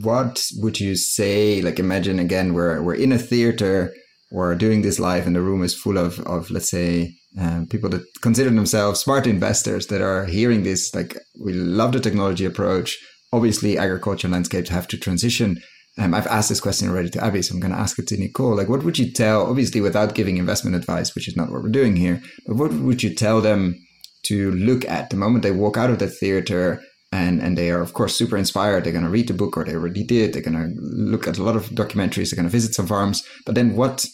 what 0.00 0.40
would 0.56 0.80
you 0.80 0.94
say? 0.94 1.60
Like, 1.60 1.78
imagine 1.78 2.18
again, 2.20 2.54
we're, 2.54 2.80
we're 2.80 2.94
in 2.94 3.12
a 3.12 3.18
theater, 3.18 3.92
we're 4.30 4.54
doing 4.54 4.82
this 4.82 5.00
live, 5.00 5.26
and 5.26 5.34
the 5.34 5.42
room 5.42 5.62
is 5.64 5.74
full 5.74 5.98
of, 5.98 6.20
of 6.20 6.50
let's 6.50 6.70
say, 6.70 7.16
um, 7.38 7.66
people 7.66 7.88
that 7.90 8.02
consider 8.20 8.50
themselves 8.50 9.00
smart 9.00 9.26
investors 9.26 9.86
that 9.86 10.00
are 10.00 10.26
hearing 10.26 10.62
this, 10.62 10.94
like, 10.94 11.16
we 11.40 11.52
love 11.52 11.92
the 11.92 12.00
technology 12.00 12.44
approach. 12.44 12.96
Obviously, 13.32 13.78
agriculture 13.78 14.28
landscapes 14.28 14.68
have 14.68 14.86
to 14.88 14.98
transition. 14.98 15.58
Um, 15.98 16.14
I've 16.14 16.26
asked 16.26 16.48
this 16.48 16.60
question 16.60 16.88
already 16.88 17.10
to 17.10 17.24
Abby, 17.24 17.42
so 17.42 17.54
I'm 17.54 17.60
going 17.60 17.72
to 17.72 17.78
ask 17.78 17.98
it 17.98 18.06
to 18.08 18.16
Nicole. 18.16 18.56
Like, 18.56 18.68
what 18.68 18.82
would 18.82 18.98
you 18.98 19.12
tell, 19.12 19.46
obviously, 19.46 19.80
without 19.80 20.14
giving 20.14 20.36
investment 20.36 20.76
advice, 20.76 21.14
which 21.14 21.28
is 21.28 21.36
not 21.36 21.50
what 21.50 21.62
we're 21.62 21.70
doing 21.70 21.96
here, 21.96 22.22
but 22.46 22.56
what 22.56 22.72
would 22.72 23.02
you 23.02 23.14
tell 23.14 23.40
them 23.40 23.76
to 24.24 24.52
look 24.52 24.84
at 24.86 25.10
the 25.10 25.16
moment 25.16 25.42
they 25.42 25.50
walk 25.50 25.76
out 25.76 25.90
of 25.90 25.98
the 25.98 26.08
theater 26.08 26.80
and, 27.12 27.42
and 27.42 27.58
they 27.58 27.70
are, 27.70 27.80
of 27.80 27.92
course, 27.94 28.14
super 28.14 28.36
inspired? 28.36 28.84
They're 28.84 28.92
going 28.92 29.04
to 29.04 29.10
read 29.10 29.28
the 29.28 29.34
book 29.34 29.56
or 29.56 29.64
they 29.64 29.74
already 29.74 30.04
did. 30.04 30.32
They're 30.32 30.42
going 30.42 30.56
to 30.56 30.72
look 30.80 31.26
at 31.26 31.38
a 31.38 31.42
lot 31.42 31.56
of 31.56 31.70
documentaries. 31.70 32.30
They're 32.30 32.36
going 32.36 32.48
to 32.48 32.52
visit 32.52 32.74
some 32.74 32.86
farms. 32.86 33.22
But 33.44 33.54
then 33.54 33.76
what 33.76 34.06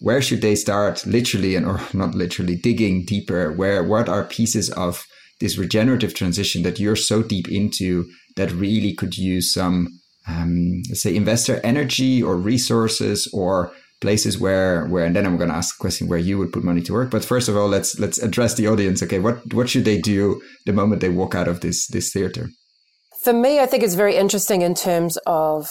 where 0.00 0.20
should 0.20 0.42
they 0.42 0.54
start? 0.54 1.06
Literally 1.06 1.56
and 1.56 1.66
or 1.66 1.80
not 1.92 2.14
literally 2.14 2.56
digging 2.56 3.04
deeper. 3.04 3.52
Where 3.52 3.82
what 3.82 4.08
are 4.08 4.24
pieces 4.24 4.70
of 4.70 5.04
this 5.40 5.58
regenerative 5.58 6.14
transition 6.14 6.62
that 6.62 6.80
you're 6.80 6.96
so 6.96 7.22
deep 7.22 7.48
into 7.48 8.06
that 8.36 8.52
really 8.52 8.94
could 8.94 9.16
use 9.16 9.52
some 9.52 9.88
um, 10.28 10.82
let's 10.88 11.02
say 11.02 11.14
investor 11.14 11.60
energy 11.62 12.22
or 12.22 12.36
resources 12.36 13.28
or 13.32 13.72
places 14.00 14.38
where 14.38 14.86
where 14.86 15.04
and 15.04 15.16
then 15.16 15.24
I'm 15.24 15.36
going 15.36 15.48
to 15.48 15.56
ask 15.56 15.76
a 15.76 15.80
question 15.80 16.08
where 16.08 16.18
you 16.18 16.38
would 16.38 16.52
put 16.52 16.64
money 16.64 16.82
to 16.82 16.92
work. 16.92 17.10
But 17.10 17.24
first 17.24 17.48
of 17.48 17.56
all 17.56 17.68
let's 17.68 17.98
let's 17.98 18.18
address 18.18 18.54
the 18.54 18.66
audience. 18.66 19.02
Okay 19.02 19.18
what 19.18 19.52
what 19.54 19.68
should 19.68 19.84
they 19.84 19.98
do 19.98 20.42
the 20.66 20.72
moment 20.72 21.00
they 21.00 21.08
walk 21.08 21.34
out 21.34 21.48
of 21.48 21.60
this 21.60 21.86
this 21.86 22.12
theater? 22.12 22.48
For 23.22 23.32
me 23.32 23.60
I 23.60 23.66
think 23.66 23.82
it's 23.82 23.94
very 23.94 24.16
interesting 24.16 24.62
in 24.62 24.74
terms 24.74 25.16
of 25.26 25.70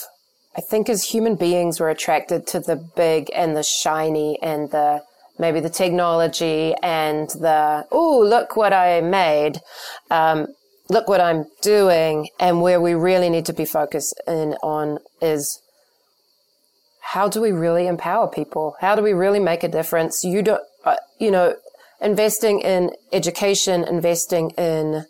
I 0.56 0.62
think 0.62 0.88
as 0.88 1.04
human 1.04 1.36
beings, 1.36 1.78
we're 1.78 1.90
attracted 1.90 2.46
to 2.48 2.60
the 2.60 2.76
big 2.76 3.30
and 3.34 3.54
the 3.56 3.62
shiny 3.62 4.40
and 4.40 4.70
the 4.70 5.02
maybe 5.38 5.60
the 5.60 5.68
technology 5.70 6.74
and 6.82 7.28
the, 7.30 7.86
oh, 7.92 8.20
look 8.20 8.56
what 8.56 8.72
I 8.72 9.02
made. 9.02 9.60
Um, 10.10 10.46
look 10.88 11.08
what 11.08 11.20
I'm 11.20 11.44
doing. 11.60 12.28
And 12.40 12.62
where 12.62 12.80
we 12.80 12.94
really 12.94 13.28
need 13.28 13.44
to 13.46 13.52
be 13.52 13.66
focused 13.66 14.18
in 14.26 14.54
on 14.62 14.98
is 15.20 15.60
how 17.00 17.28
do 17.28 17.40
we 17.40 17.52
really 17.52 17.86
empower 17.86 18.28
people? 18.28 18.76
How 18.80 18.94
do 18.94 19.02
we 19.02 19.12
really 19.12 19.40
make 19.40 19.62
a 19.62 19.68
difference? 19.68 20.24
You 20.24 20.42
don't, 20.42 20.62
uh, 20.84 20.96
you 21.18 21.30
know, 21.30 21.56
investing 22.00 22.60
in 22.60 22.92
education, 23.12 23.84
investing 23.84 24.50
in 24.52 25.04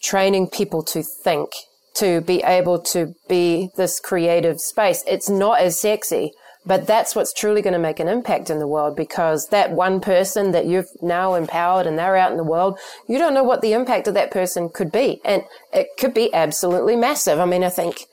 training 0.00 0.48
people 0.48 0.82
to 0.84 1.02
think 1.02 1.50
to 1.98 2.20
be 2.20 2.42
able 2.42 2.80
to 2.80 3.14
be 3.28 3.70
this 3.76 4.00
creative 4.00 4.60
space. 4.60 5.02
It's 5.06 5.28
not 5.28 5.60
as 5.60 5.80
sexy, 5.80 6.32
but 6.66 6.86
that's 6.86 7.16
what's 7.16 7.32
truly 7.32 7.62
going 7.62 7.72
to 7.72 7.78
make 7.78 7.98
an 7.98 8.08
impact 8.08 8.50
in 8.50 8.58
the 8.58 8.66
world 8.66 8.96
because 8.96 9.48
that 9.48 9.70
one 9.70 10.00
person 10.00 10.52
that 10.52 10.66
you've 10.66 10.90
now 11.00 11.34
empowered 11.34 11.86
and 11.86 11.98
they're 11.98 12.16
out 12.16 12.30
in 12.30 12.36
the 12.36 12.44
world, 12.44 12.78
you 13.08 13.18
don't 13.18 13.34
know 13.34 13.42
what 13.42 13.62
the 13.62 13.72
impact 13.72 14.06
of 14.06 14.14
that 14.14 14.30
person 14.30 14.68
could 14.68 14.92
be. 14.92 15.20
And 15.24 15.44
it 15.72 15.88
could 15.98 16.12
be 16.12 16.32
absolutely 16.34 16.94
massive. 16.94 17.38
I 17.40 17.46
mean, 17.46 17.64
I 17.64 17.70
think 17.70 18.04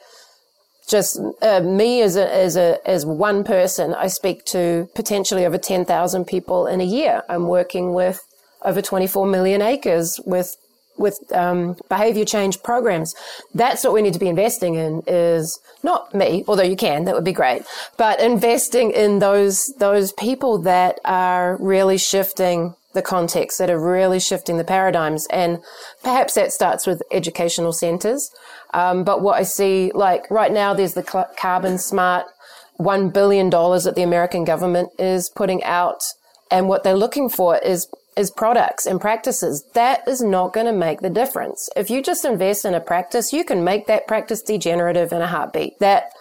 just 0.87 1.19
uh, 1.41 1.61
me 1.61 2.01
as 2.01 2.15
a, 2.15 2.33
as 2.33 2.55
a, 2.55 2.79
as 2.87 3.05
one 3.05 3.43
person, 3.43 3.93
I 3.93 4.07
speak 4.07 4.45
to 4.45 4.87
potentially 4.95 5.45
over 5.45 5.57
10,000 5.57 6.25
people 6.25 6.67
in 6.67 6.79
a 6.79 6.85
year. 6.85 7.23
I'm 7.27 7.47
working 7.47 7.93
with 7.93 8.21
over 8.63 8.81
24 8.81 9.27
million 9.27 9.61
acres 9.61 10.19
with 10.25 10.55
with 10.97 11.19
um, 11.33 11.77
behavior 11.89 12.25
change 12.25 12.61
programs. 12.63 13.15
That's 13.53 13.83
what 13.83 13.93
we 13.93 14.01
need 14.01 14.13
to 14.13 14.19
be 14.19 14.27
investing 14.29 14.75
in. 14.75 15.03
Is 15.07 15.59
not 15.83 16.13
me, 16.13 16.43
although 16.47 16.63
you 16.63 16.75
can, 16.75 17.05
that 17.05 17.15
would 17.15 17.23
be 17.23 17.33
great, 17.33 17.63
but 17.97 18.19
investing 18.19 18.91
in 18.91 19.19
those 19.19 19.73
those 19.77 20.11
people 20.13 20.57
that 20.59 20.99
are 21.05 21.57
really 21.59 21.97
shifting 21.97 22.75
the 22.93 23.01
context, 23.01 23.57
that 23.59 23.69
are 23.69 23.79
really 23.79 24.19
shifting 24.19 24.57
the 24.57 24.63
paradigms, 24.63 25.27
and 25.29 25.59
perhaps 26.01 26.33
that 26.33 26.51
starts 26.51 26.87
with 26.87 27.03
educational 27.11 27.73
centres. 27.73 28.31
Um, 28.73 29.03
but 29.03 29.21
what 29.21 29.37
I 29.37 29.43
see, 29.43 29.91
like 29.93 30.29
right 30.31 30.51
now, 30.51 30.73
there's 30.73 30.93
the 30.93 31.27
carbon 31.37 31.77
smart 31.77 32.25
one 32.77 33.09
billion 33.09 33.49
dollars 33.49 33.83
that 33.85 33.95
the 33.95 34.03
American 34.03 34.43
government 34.43 34.89
is 34.99 35.29
putting 35.29 35.63
out, 35.63 36.01
and 36.51 36.67
what 36.67 36.83
they're 36.83 36.95
looking 36.95 37.29
for 37.29 37.57
is 37.57 37.87
is 38.17 38.31
products 38.31 38.85
and 38.85 39.01
practices. 39.01 39.65
That 39.73 40.07
is 40.07 40.21
not 40.21 40.53
going 40.53 40.67
to 40.67 40.73
make 40.73 41.01
the 41.01 41.09
difference. 41.09 41.69
If 41.75 41.89
you 41.89 42.01
just 42.01 42.25
invest 42.25 42.65
in 42.65 42.73
a 42.73 42.79
practice, 42.79 43.33
you 43.33 43.43
can 43.43 43.63
make 43.63 43.87
that 43.87 44.07
practice 44.07 44.41
degenerative 44.41 45.11
in 45.11 45.21
a 45.21 45.27
heartbeat. 45.27 45.79
That 45.79 46.11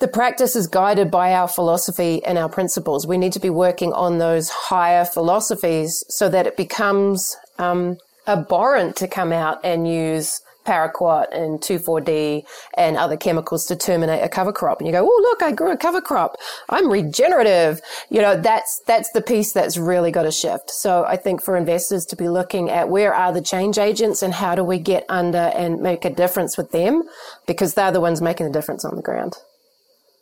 the 0.00 0.08
practice 0.08 0.54
is 0.54 0.68
guided 0.68 1.10
by 1.10 1.32
our 1.32 1.48
philosophy 1.48 2.24
and 2.24 2.38
our 2.38 2.48
principles. 2.48 3.06
We 3.06 3.18
need 3.18 3.32
to 3.32 3.40
be 3.40 3.50
working 3.50 3.92
on 3.92 4.18
those 4.18 4.48
higher 4.48 5.04
philosophies 5.04 6.04
so 6.08 6.28
that 6.28 6.46
it 6.46 6.56
becomes 6.56 7.36
um, 7.58 7.96
abhorrent 8.26 8.94
to 8.96 9.08
come 9.08 9.32
out 9.32 9.58
and 9.64 9.88
use 9.88 10.40
paraquat 10.68 11.26
and 11.32 11.60
2,4-D 11.60 12.44
and 12.76 12.96
other 12.96 13.16
chemicals 13.16 13.64
to 13.66 13.76
terminate 13.76 14.22
a 14.22 14.28
cover 14.28 14.52
crop. 14.52 14.78
And 14.78 14.86
you 14.86 14.92
go, 14.92 15.04
oh, 15.04 15.20
look, 15.22 15.42
I 15.42 15.52
grew 15.52 15.72
a 15.72 15.76
cover 15.76 16.00
crop. 16.00 16.36
I'm 16.68 16.90
regenerative. 16.90 17.80
You 18.10 18.20
know, 18.20 18.38
that's, 18.40 18.82
that's 18.86 19.10
the 19.12 19.22
piece 19.22 19.52
that's 19.52 19.78
really 19.78 20.10
got 20.10 20.24
to 20.24 20.30
shift. 20.30 20.70
So 20.70 21.04
I 21.04 21.16
think 21.16 21.42
for 21.42 21.56
investors 21.56 22.04
to 22.06 22.16
be 22.16 22.28
looking 22.28 22.68
at 22.68 22.90
where 22.90 23.14
are 23.14 23.32
the 23.32 23.40
change 23.40 23.78
agents 23.78 24.22
and 24.22 24.34
how 24.34 24.54
do 24.54 24.62
we 24.62 24.78
get 24.78 25.04
under 25.08 25.38
and 25.38 25.80
make 25.80 26.04
a 26.04 26.10
difference 26.10 26.58
with 26.58 26.70
them 26.72 27.02
because 27.46 27.74
they're 27.74 27.92
the 27.92 28.00
ones 28.00 28.20
making 28.20 28.46
the 28.46 28.52
difference 28.52 28.84
on 28.84 28.94
the 28.96 29.02
ground. 29.02 29.34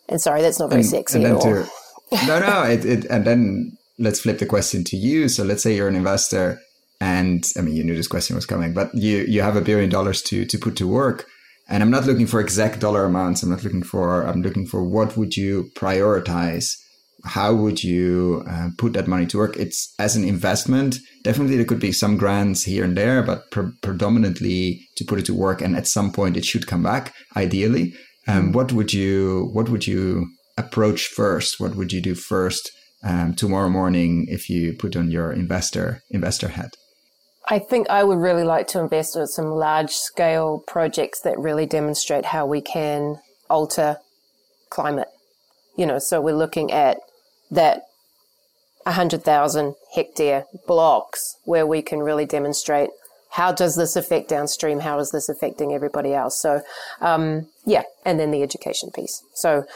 And 0.08 0.20
sorry, 0.20 0.42
that's 0.42 0.60
not 0.60 0.70
very 0.70 0.82
and, 0.82 0.90
sexy 0.90 1.24
and 1.24 1.26
at 1.26 1.32
all. 1.34 1.42
To, 1.42 1.66
no, 2.26 2.38
no. 2.38 2.62
It, 2.62 2.84
it, 2.84 3.04
and 3.06 3.24
then 3.24 3.76
let's 3.98 4.20
flip 4.20 4.38
the 4.38 4.46
question 4.46 4.84
to 4.84 4.96
you. 4.96 5.28
So 5.28 5.42
let's 5.42 5.64
say 5.64 5.74
you're 5.74 5.88
an 5.88 5.96
investor 5.96 6.60
and 7.00 7.44
I 7.56 7.60
mean, 7.60 7.76
you 7.76 7.84
knew 7.84 7.96
this 7.96 8.08
question 8.08 8.36
was 8.36 8.46
coming, 8.46 8.72
but 8.72 8.94
you, 8.94 9.18
you 9.28 9.42
have 9.42 9.56
a 9.56 9.60
billion 9.60 9.90
dollars 9.90 10.22
to, 10.22 10.44
to 10.46 10.58
put 10.58 10.76
to 10.76 10.88
work. 10.88 11.26
And 11.68 11.82
I'm 11.82 11.90
not 11.90 12.06
looking 12.06 12.26
for 12.26 12.40
exact 12.40 12.80
dollar 12.80 13.04
amounts. 13.04 13.42
I'm 13.42 13.50
not 13.50 13.64
looking 13.64 13.82
for, 13.82 14.22
I'm 14.22 14.42
looking 14.42 14.66
for 14.66 14.84
what 14.84 15.16
would 15.16 15.36
you 15.36 15.70
prioritize? 15.74 16.72
How 17.24 17.52
would 17.52 17.82
you 17.82 18.44
uh, 18.48 18.68
put 18.78 18.92
that 18.92 19.08
money 19.08 19.26
to 19.26 19.38
work? 19.38 19.56
It's 19.56 19.92
as 19.98 20.14
an 20.14 20.24
investment. 20.24 20.96
Definitely, 21.24 21.56
there 21.56 21.64
could 21.64 21.80
be 21.80 21.90
some 21.90 22.16
grants 22.16 22.62
here 22.62 22.84
and 22.84 22.96
there, 22.96 23.22
but 23.22 23.50
pre- 23.50 23.72
predominantly 23.82 24.80
to 24.96 25.04
put 25.04 25.18
it 25.18 25.26
to 25.26 25.34
work. 25.34 25.60
And 25.60 25.76
at 25.76 25.88
some 25.88 26.12
point, 26.12 26.36
it 26.36 26.44
should 26.44 26.68
come 26.68 26.84
back. 26.84 27.12
Ideally, 27.36 27.94
um, 28.28 28.52
what 28.52 28.72
would 28.72 28.92
you 28.92 29.50
what 29.52 29.68
would 29.68 29.88
you 29.88 30.28
approach 30.56 31.06
first? 31.06 31.58
What 31.58 31.74
would 31.74 31.92
you 31.92 32.00
do 32.00 32.14
first 32.14 32.70
um, 33.02 33.34
tomorrow 33.34 33.70
morning 33.70 34.26
if 34.28 34.48
you 34.48 34.74
put 34.74 34.94
on 34.94 35.10
your 35.10 35.32
investor 35.32 36.02
investor 36.10 36.48
hat? 36.48 36.70
I 37.48 37.58
think 37.58 37.88
I 37.88 38.02
would 38.02 38.18
really 38.18 38.42
like 38.42 38.66
to 38.68 38.80
invest 38.80 39.16
in 39.16 39.26
some 39.26 39.50
large 39.50 39.90
scale 39.90 40.64
projects 40.66 41.20
that 41.20 41.38
really 41.38 41.66
demonstrate 41.66 42.26
how 42.26 42.44
we 42.46 42.60
can 42.60 43.20
alter 43.48 43.98
climate. 44.68 45.08
You 45.76 45.86
know, 45.86 45.98
so 45.98 46.20
we're 46.20 46.34
looking 46.34 46.72
at 46.72 46.98
that 47.50 47.82
100,000 48.84 49.74
hectare 49.94 50.44
blocks 50.66 51.36
where 51.44 51.66
we 51.66 51.82
can 51.82 52.00
really 52.00 52.24
demonstrate 52.24 52.90
how 53.30 53.52
does 53.52 53.76
this 53.76 53.96
affect 53.96 54.28
downstream? 54.28 54.80
How 54.80 54.98
is 54.98 55.10
this 55.10 55.28
affecting 55.28 55.74
everybody 55.74 56.14
else? 56.14 56.40
So, 56.40 56.62
um, 57.00 57.48
yeah, 57.66 57.82
and 58.04 58.18
then 58.18 58.30
the 58.30 58.42
education 58.42 58.90
piece. 58.94 59.22
So, 59.34 59.66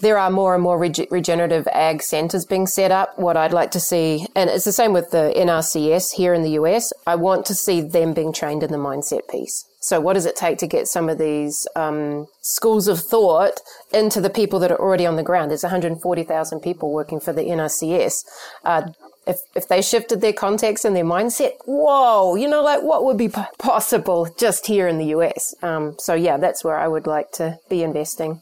there 0.00 0.18
are 0.18 0.30
more 0.30 0.54
and 0.54 0.62
more 0.62 0.78
reg- 0.78 1.08
regenerative 1.10 1.66
ag 1.68 2.02
centers 2.02 2.44
being 2.44 2.66
set 2.66 2.90
up. 2.90 3.18
What 3.18 3.36
I'd 3.36 3.52
like 3.52 3.70
to 3.72 3.80
see, 3.80 4.26
and 4.34 4.50
it's 4.50 4.64
the 4.64 4.72
same 4.72 4.92
with 4.92 5.10
the 5.10 5.32
NRCS 5.36 6.12
here 6.12 6.34
in 6.34 6.42
the 6.42 6.52
US, 6.52 6.92
I 7.06 7.14
want 7.14 7.46
to 7.46 7.54
see 7.54 7.80
them 7.80 8.12
being 8.12 8.32
trained 8.32 8.62
in 8.62 8.70
the 8.70 8.78
mindset 8.78 9.28
piece. 9.28 9.64
So, 9.80 10.00
what 10.00 10.14
does 10.14 10.24
it 10.24 10.34
take 10.34 10.56
to 10.58 10.66
get 10.66 10.88
some 10.88 11.10
of 11.10 11.18
these 11.18 11.68
um, 11.76 12.26
schools 12.40 12.88
of 12.88 13.00
thought 13.00 13.60
into 13.92 14.18
the 14.18 14.30
people 14.30 14.58
that 14.60 14.72
are 14.72 14.80
already 14.80 15.04
on 15.04 15.16
the 15.16 15.22
ground? 15.22 15.50
There's 15.50 15.62
140,000 15.62 16.60
people 16.60 16.90
working 16.90 17.20
for 17.20 17.34
the 17.34 17.42
NRCS. 17.42 18.24
Uh, 18.64 18.92
if, 19.26 19.36
if 19.54 19.68
they 19.68 19.82
shifted 19.82 20.22
their 20.22 20.32
context 20.32 20.86
and 20.86 20.96
their 20.96 21.04
mindset, 21.04 21.52
whoa, 21.66 22.34
you 22.34 22.48
know, 22.48 22.62
like 22.62 22.82
what 22.82 23.04
would 23.04 23.18
be 23.18 23.28
p- 23.28 23.42
possible 23.58 24.28
just 24.38 24.66
here 24.66 24.88
in 24.88 24.96
the 24.96 25.06
US? 25.16 25.54
Um, 25.62 25.96
so, 25.98 26.14
yeah, 26.14 26.38
that's 26.38 26.64
where 26.64 26.78
I 26.78 26.88
would 26.88 27.06
like 27.06 27.30
to 27.32 27.58
be 27.68 27.82
investing. 27.82 28.40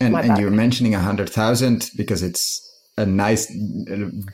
And, 0.00 0.14
and 0.14 0.38
you're 0.38 0.50
mentioning 0.50 0.94
a 0.94 1.00
hundred 1.00 1.28
thousand 1.28 1.90
because 1.96 2.22
it's 2.22 2.64
a 2.96 3.06
nice 3.06 3.50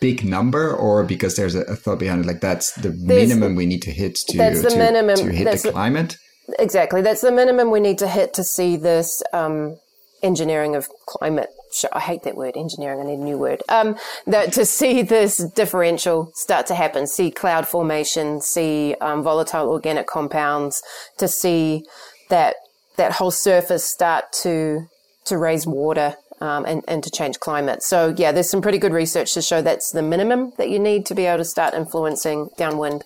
big 0.00 0.24
number, 0.24 0.74
or 0.74 1.04
because 1.04 1.36
there's 1.36 1.54
a, 1.54 1.62
a 1.62 1.76
thought 1.76 1.98
behind 1.98 2.24
it. 2.24 2.26
Like 2.26 2.40
that's 2.40 2.72
the 2.72 2.90
there's, 2.90 3.28
minimum 3.28 3.54
we 3.54 3.66
need 3.66 3.82
to 3.82 3.90
hit 3.90 4.16
to 4.28 4.38
that's 4.38 4.62
the 4.62 4.70
to, 4.70 4.78
minimum, 4.78 5.16
to 5.16 5.32
hit 5.32 5.62
the 5.62 5.70
climate. 5.70 6.16
Exactly, 6.58 7.00
that's 7.00 7.22
the 7.22 7.32
minimum 7.32 7.70
we 7.70 7.80
need 7.80 7.98
to 7.98 8.08
hit 8.08 8.34
to 8.34 8.44
see 8.44 8.76
this 8.76 9.22
um, 9.32 9.78
engineering 10.22 10.74
of 10.74 10.88
climate. 11.06 11.48
I 11.92 12.00
hate 12.00 12.22
that 12.22 12.36
word, 12.36 12.56
engineering. 12.56 13.00
I 13.00 13.04
need 13.04 13.18
a 13.18 13.24
new 13.24 13.36
word. 13.36 13.62
Um, 13.68 13.96
that 14.26 14.52
to 14.52 14.64
see 14.64 15.02
this 15.02 15.38
differential 15.38 16.30
start 16.34 16.66
to 16.66 16.74
happen, 16.74 17.06
see 17.06 17.30
cloud 17.30 17.66
formation, 17.66 18.40
see 18.40 18.94
um, 19.00 19.22
volatile 19.22 19.68
organic 19.68 20.06
compounds, 20.06 20.82
to 21.18 21.26
see 21.26 21.84
that 22.30 22.56
that 22.96 23.12
whole 23.12 23.30
surface 23.30 23.84
start 23.84 24.32
to 24.42 24.88
to 25.26 25.38
raise 25.38 25.66
water 25.66 26.16
um, 26.40 26.64
and, 26.66 26.82
and 26.88 27.02
to 27.04 27.10
change 27.10 27.40
climate. 27.40 27.82
So, 27.82 28.14
yeah, 28.16 28.32
there's 28.32 28.50
some 28.50 28.62
pretty 28.62 28.78
good 28.78 28.92
research 28.92 29.34
to 29.34 29.42
show 29.42 29.62
that's 29.62 29.92
the 29.92 30.02
minimum 30.02 30.52
that 30.58 30.70
you 30.70 30.78
need 30.78 31.06
to 31.06 31.14
be 31.14 31.26
able 31.26 31.38
to 31.38 31.44
start 31.44 31.74
influencing 31.74 32.50
downwind. 32.56 33.04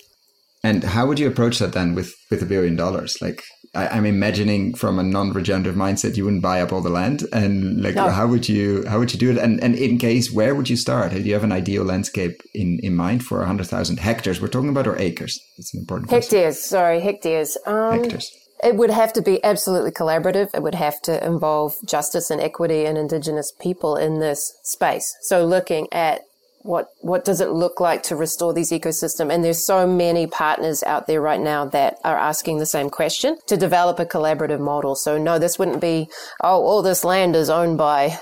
And 0.64 0.82
how 0.82 1.06
would 1.06 1.20
you 1.20 1.28
approach 1.28 1.58
that 1.60 1.72
then 1.72 1.94
with, 1.94 2.14
with 2.30 2.42
a 2.42 2.46
billion 2.46 2.74
dollars? 2.74 3.16
Like, 3.20 3.44
I, 3.74 3.84
am 3.86 3.98
I'm 3.98 4.06
imagining 4.06 4.74
from 4.74 4.98
a 4.98 5.02
non-regenerative 5.02 5.74
mindset, 5.74 6.16
you 6.16 6.24
wouldn't 6.24 6.42
buy 6.42 6.60
up 6.60 6.72
all 6.72 6.80
the 6.80 6.90
land, 6.90 7.24
and 7.32 7.82
like, 7.82 7.94
no. 7.94 8.08
how 8.08 8.26
would 8.26 8.48
you 8.48 8.84
how 8.88 8.98
would 8.98 9.12
you 9.12 9.18
do 9.18 9.30
it? 9.30 9.38
And 9.38 9.62
and 9.62 9.74
in 9.74 9.98
case, 9.98 10.32
where 10.32 10.54
would 10.54 10.70
you 10.70 10.76
start? 10.76 11.12
Do 11.12 11.20
you 11.20 11.34
have 11.34 11.44
an 11.44 11.52
ideal 11.52 11.84
landscape 11.84 12.40
in 12.54 12.80
in 12.82 12.96
mind 12.96 13.24
for 13.24 13.44
hundred 13.44 13.66
thousand 13.66 13.98
hectares? 13.98 14.40
We're 14.40 14.48
talking 14.48 14.70
about 14.70 14.86
or 14.86 14.98
acres? 14.98 15.38
It's 15.58 15.74
an 15.74 15.80
important 15.80 16.10
hectares. 16.10 16.56
Question. 16.56 16.68
Sorry, 16.68 17.00
hectares. 17.00 17.58
Um, 17.66 18.00
hectares. 18.00 18.30
It 18.62 18.76
would 18.76 18.90
have 18.90 19.12
to 19.14 19.22
be 19.22 19.42
absolutely 19.44 19.92
collaborative. 19.92 20.54
It 20.54 20.62
would 20.62 20.74
have 20.74 21.00
to 21.02 21.24
involve 21.24 21.76
justice 21.84 22.30
and 22.30 22.40
equity 22.40 22.86
and 22.86 22.98
Indigenous 22.98 23.52
people 23.52 23.96
in 23.96 24.20
this 24.20 24.58
space. 24.62 25.16
So 25.22 25.44
looking 25.44 25.86
at 25.92 26.22
what 26.62 26.90
what 27.00 27.24
does 27.24 27.40
it 27.40 27.50
look 27.50 27.80
like 27.80 28.02
to 28.02 28.16
restore 28.16 28.52
these 28.52 28.70
ecosystem 28.70 29.32
and 29.32 29.44
there's 29.44 29.64
so 29.64 29.86
many 29.86 30.26
partners 30.26 30.82
out 30.82 31.06
there 31.06 31.20
right 31.20 31.40
now 31.40 31.64
that 31.64 31.98
are 32.04 32.18
asking 32.18 32.58
the 32.58 32.66
same 32.66 32.90
question 32.90 33.38
to 33.46 33.56
develop 33.56 33.98
a 33.98 34.04
collaborative 34.04 34.60
model 34.60 34.96
so 34.96 35.16
no 35.16 35.38
this 35.38 35.58
wouldn't 35.58 35.80
be 35.80 36.08
oh 36.42 36.60
all 36.60 36.82
this 36.82 37.04
land 37.04 37.36
is 37.36 37.48
owned 37.48 37.78
by 37.78 38.18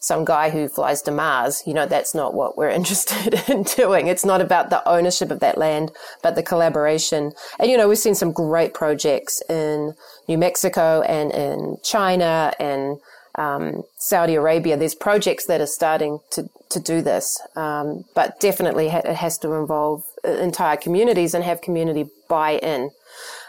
some 0.00 0.24
guy 0.24 0.50
who 0.50 0.68
flies 0.68 1.02
to 1.02 1.10
Mars. 1.10 1.62
You 1.66 1.74
know, 1.74 1.86
that's 1.86 2.14
not 2.14 2.34
what 2.34 2.56
we're 2.58 2.68
interested 2.80 3.48
in 3.48 3.62
doing. 3.62 4.08
It's 4.08 4.24
not 4.24 4.40
about 4.40 4.70
the 4.70 4.86
ownership 4.88 5.30
of 5.30 5.40
that 5.40 5.58
land, 5.58 5.92
but 6.22 6.34
the 6.34 6.42
collaboration. 6.42 7.32
And, 7.58 7.70
you 7.70 7.76
know, 7.76 7.88
we've 7.88 7.98
seen 7.98 8.14
some 8.14 8.32
great 8.32 8.74
projects 8.74 9.42
in 9.48 9.94
New 10.26 10.38
Mexico 10.38 11.02
and 11.02 11.30
in 11.30 11.76
China 11.84 12.52
and 12.58 12.98
um, 13.36 13.84
Saudi 13.98 14.34
Arabia. 14.34 14.76
There's 14.76 14.94
projects 14.94 15.46
that 15.46 15.60
are 15.60 15.66
starting 15.66 16.18
to, 16.32 16.48
to 16.70 16.80
do 16.80 17.02
this, 17.02 17.40
um, 17.54 18.04
but 18.14 18.40
definitely 18.40 18.88
it 18.88 19.06
has 19.06 19.38
to 19.38 19.52
involve 19.52 20.02
entire 20.24 20.76
communities 20.76 21.34
and 21.34 21.44
have 21.44 21.60
community 21.60 22.08
buy-in. 22.28 22.90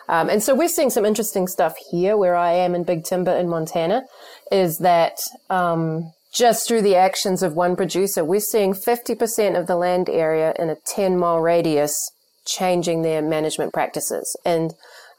Um, 0.08 0.30
and 0.30 0.44
so 0.44 0.54
we're 0.54 0.68
seeing 0.68 0.90
some 0.90 1.06
interesting 1.06 1.48
stuff 1.48 1.76
here 1.90 2.18
where 2.18 2.36
I 2.36 2.52
am 2.52 2.76
in 2.76 2.84
Big 2.84 3.06
Timber 3.06 3.32
in 3.32 3.48
Montana 3.48 4.04
is 4.52 4.80
that, 4.80 5.20
um, 5.50 6.12
just 6.32 6.68
through 6.68 6.82
the 6.82 6.96
actions 6.96 7.44
of 7.44 7.54
one 7.54 7.76
producer, 7.76 8.24
we're 8.24 8.40
seeing 8.40 8.74
50% 8.74 9.60
of 9.60 9.68
the 9.68 9.76
land 9.76 10.10
area 10.10 10.54
in 10.58 10.70
a 10.70 10.78
10 10.88 11.18
mile 11.18 11.40
radius 11.40 12.12
changing 12.46 13.02
their 13.02 13.22
management 13.22 13.74
practices 13.74 14.36
and 14.46 14.74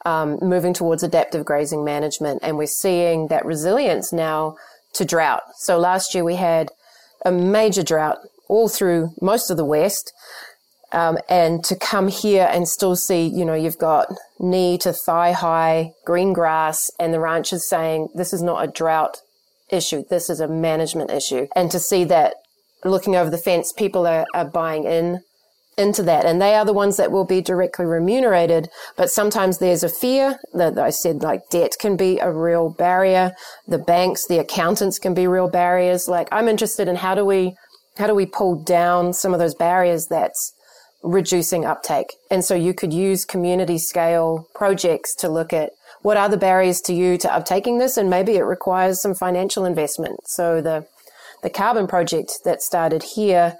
um, 0.04 0.38
moving 0.40 0.72
towards 0.72 1.02
adaptive 1.02 1.44
grazing 1.44 1.84
management. 1.84 2.40
And 2.42 2.56
we're 2.56 2.66
seeing 2.66 3.28
that 3.28 3.44
resilience 3.44 4.12
now 4.12 4.56
to 4.94 5.04
drought. 5.04 5.42
So 5.56 5.78
last 5.78 6.14
year 6.14 6.24
we 6.24 6.36
had 6.36 6.70
a 7.24 7.30
major 7.30 7.82
drought 7.82 8.18
all 8.48 8.68
through 8.68 9.10
most 9.20 9.50
of 9.50 9.56
the 9.56 9.64
West. 9.64 10.12
Um, 10.92 11.18
and 11.28 11.64
to 11.64 11.76
come 11.76 12.08
here 12.08 12.48
and 12.52 12.68
still 12.68 12.96
see, 12.96 13.26
you 13.26 13.46
know, 13.46 13.54
you've 13.54 13.78
got 13.78 14.08
knee 14.38 14.76
to 14.78 14.92
thigh 14.92 15.32
high 15.32 15.92
green 16.04 16.34
grass 16.34 16.90
and 16.98 17.14
the 17.14 17.20
ranch 17.20 17.52
is 17.52 17.66
saying 17.66 18.08
this 18.14 18.34
is 18.34 18.42
not 18.42 18.62
a 18.62 18.70
drought 18.70 19.22
issue. 19.72 20.04
This 20.08 20.30
is 20.30 20.40
a 20.40 20.48
management 20.48 21.10
issue. 21.10 21.48
And 21.56 21.70
to 21.70 21.78
see 21.78 22.04
that 22.04 22.34
looking 22.84 23.16
over 23.16 23.30
the 23.30 23.38
fence, 23.38 23.72
people 23.72 24.06
are, 24.06 24.26
are 24.34 24.44
buying 24.44 24.84
in 24.84 25.20
into 25.78 26.02
that 26.02 26.26
and 26.26 26.40
they 26.40 26.54
are 26.54 26.66
the 26.66 26.72
ones 26.72 26.98
that 26.98 27.10
will 27.10 27.24
be 27.24 27.40
directly 27.40 27.86
remunerated. 27.86 28.68
But 28.96 29.10
sometimes 29.10 29.58
there's 29.58 29.82
a 29.82 29.88
fear 29.88 30.38
that 30.52 30.78
I 30.78 30.90
said 30.90 31.22
like 31.22 31.48
debt 31.50 31.72
can 31.80 31.96
be 31.96 32.18
a 32.18 32.30
real 32.30 32.70
barrier. 32.70 33.32
The 33.66 33.78
banks, 33.78 34.26
the 34.26 34.38
accountants 34.38 34.98
can 34.98 35.14
be 35.14 35.26
real 35.26 35.48
barriers. 35.48 36.08
Like 36.08 36.28
I'm 36.30 36.48
interested 36.48 36.88
in 36.88 36.96
how 36.96 37.14
do 37.14 37.24
we, 37.24 37.54
how 37.96 38.06
do 38.06 38.14
we 38.14 38.26
pull 38.26 38.62
down 38.62 39.12
some 39.12 39.32
of 39.32 39.38
those 39.38 39.54
barriers 39.54 40.08
that's 40.08 40.52
reducing 41.02 41.64
uptake? 41.64 42.12
And 42.30 42.44
so 42.44 42.54
you 42.54 42.74
could 42.74 42.92
use 42.92 43.24
community 43.24 43.78
scale 43.78 44.46
projects 44.54 45.14
to 45.16 45.28
look 45.28 45.52
at 45.52 45.72
what 46.02 46.16
are 46.16 46.28
the 46.28 46.36
barriers 46.36 46.80
to 46.82 46.92
you 46.92 47.16
to 47.18 47.28
uptaking 47.28 47.78
this? 47.78 47.96
And 47.96 48.10
maybe 48.10 48.36
it 48.36 48.42
requires 48.42 49.00
some 49.00 49.14
financial 49.14 49.64
investment. 49.64 50.28
So 50.28 50.60
the, 50.60 50.86
the 51.42 51.50
carbon 51.50 51.86
project 51.86 52.40
that 52.44 52.62
started 52.62 53.02
here 53.02 53.56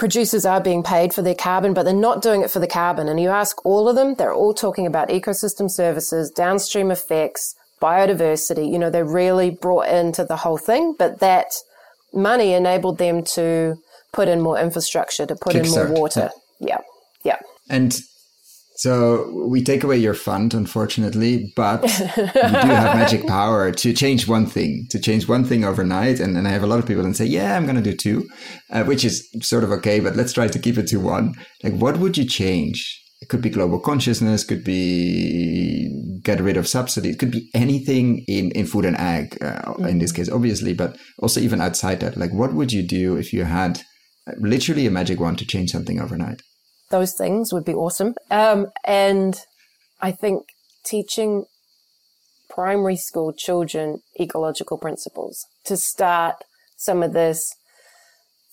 producers 0.00 0.46
are 0.46 0.60
being 0.60 0.82
paid 0.82 1.12
for 1.12 1.22
their 1.22 1.34
carbon, 1.34 1.74
but 1.74 1.84
they're 1.84 1.94
not 1.94 2.22
doing 2.22 2.42
it 2.42 2.50
for 2.50 2.58
the 2.58 2.66
carbon. 2.66 3.06
And 3.06 3.20
you 3.20 3.28
ask 3.28 3.64
all 3.66 3.88
of 3.88 3.94
them, 3.94 4.14
they're 4.14 4.32
all 4.32 4.54
talking 4.54 4.86
about 4.86 5.10
ecosystem 5.10 5.70
services, 5.70 6.30
downstream 6.30 6.90
effects, 6.90 7.54
biodiversity. 7.80 8.72
You 8.72 8.78
know, 8.78 8.90
they're 8.90 9.04
really 9.04 9.50
brought 9.50 9.88
into 9.88 10.24
the 10.24 10.36
whole 10.36 10.56
thing, 10.56 10.96
but 10.98 11.20
that 11.20 11.52
money 12.12 12.54
enabled 12.54 12.98
them 12.98 13.22
to 13.22 13.76
put 14.12 14.26
in 14.26 14.40
more 14.40 14.58
infrastructure, 14.58 15.26
to 15.26 15.36
put 15.36 15.54
Kickstart. 15.54 15.84
in 15.84 15.90
more 15.90 16.00
water. 16.00 16.30
Yeah. 16.58 16.78
Yeah. 17.22 17.38
And 17.68 18.00
so 18.80 19.30
we 19.46 19.62
take 19.62 19.84
away 19.84 19.98
your 19.98 20.14
fund, 20.14 20.54
unfortunately, 20.54 21.52
but 21.54 21.82
you 21.82 22.16
do 22.16 22.32
have 22.32 22.96
magic 22.96 23.26
power 23.26 23.70
to 23.72 23.92
change 23.92 24.26
one 24.26 24.46
thing, 24.46 24.86
to 24.88 24.98
change 24.98 25.28
one 25.28 25.44
thing 25.44 25.66
overnight. 25.66 26.18
And, 26.18 26.34
and 26.34 26.48
I 26.48 26.50
have 26.52 26.62
a 26.62 26.66
lot 26.66 26.78
of 26.78 26.86
people 26.86 27.02
that 27.02 27.14
say, 27.14 27.26
yeah, 27.26 27.58
I'm 27.58 27.64
going 27.64 27.76
to 27.76 27.82
do 27.82 27.94
two, 27.94 28.26
uh, 28.70 28.84
which 28.84 29.04
is 29.04 29.28
sort 29.42 29.64
of 29.64 29.70
okay, 29.72 30.00
but 30.00 30.16
let's 30.16 30.32
try 30.32 30.48
to 30.48 30.58
keep 30.58 30.78
it 30.78 30.86
to 30.86 30.96
one. 30.96 31.34
Like, 31.62 31.74
what 31.74 31.98
would 31.98 32.16
you 32.16 32.24
change? 32.24 32.98
It 33.20 33.28
could 33.28 33.42
be 33.42 33.50
global 33.50 33.80
consciousness, 33.80 34.44
could 34.44 34.64
be 34.64 36.20
get 36.22 36.40
rid 36.40 36.56
of 36.56 36.66
subsidies, 36.66 37.16
could 37.16 37.32
be 37.32 37.50
anything 37.52 38.24
in, 38.28 38.50
in 38.52 38.64
food 38.64 38.86
and 38.86 38.96
ag, 38.96 39.36
uh, 39.42 39.60
mm-hmm. 39.60 39.88
in 39.88 39.98
this 39.98 40.10
case, 40.10 40.30
obviously, 40.30 40.72
but 40.72 40.96
also 41.18 41.38
even 41.38 41.60
outside 41.60 42.00
that. 42.00 42.16
Like, 42.16 42.32
what 42.32 42.54
would 42.54 42.72
you 42.72 42.82
do 42.82 43.18
if 43.18 43.34
you 43.34 43.44
had 43.44 43.82
literally 44.38 44.86
a 44.86 44.90
magic 44.90 45.20
wand 45.20 45.36
to 45.40 45.44
change 45.44 45.70
something 45.70 46.00
overnight? 46.00 46.40
Those 46.90 47.14
things 47.14 47.52
would 47.52 47.64
be 47.64 47.74
awesome. 47.74 48.14
Um, 48.30 48.68
and 48.84 49.38
I 50.00 50.12
think 50.12 50.46
teaching 50.84 51.44
primary 52.48 52.96
school 52.96 53.32
children 53.32 54.02
ecological 54.20 54.76
principles 54.76 55.46
to 55.64 55.76
start 55.76 56.36
some 56.76 57.02
of 57.02 57.12
this 57.12 57.54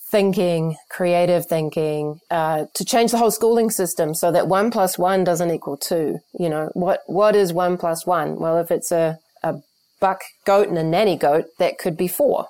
thinking, 0.10 0.78
creative 0.90 1.46
thinking, 1.46 2.20
uh, 2.32 2.66
to 2.74 2.86
change 2.86 3.12
the 3.12 3.18
whole 3.18 3.32
schooling 3.32 3.70
system 3.70 4.14
so 4.14 4.32
that 4.32 4.48
one 4.48 4.72
plus 4.72 4.98
one 4.98 5.24
doesn't 5.24 5.52
equal 5.52 5.78
two. 5.78 6.20
You 6.40 6.50
know, 6.50 6.70
what, 6.74 7.02
what 7.08 7.36
is 7.36 7.52
one 7.52 7.78
plus 7.78 8.06
one? 8.06 8.38
Well, 8.38 8.58
if 8.58 8.72
it's 8.72 8.92
a, 8.92 9.20
a 9.44 9.56
buck 10.00 10.22
goat 10.46 10.70
and 10.70 10.78
a 10.78 10.84
nanny 10.84 11.18
goat, 11.18 11.46
that 11.60 11.78
could 11.78 11.98
be 11.98 12.08
four. 12.08 12.48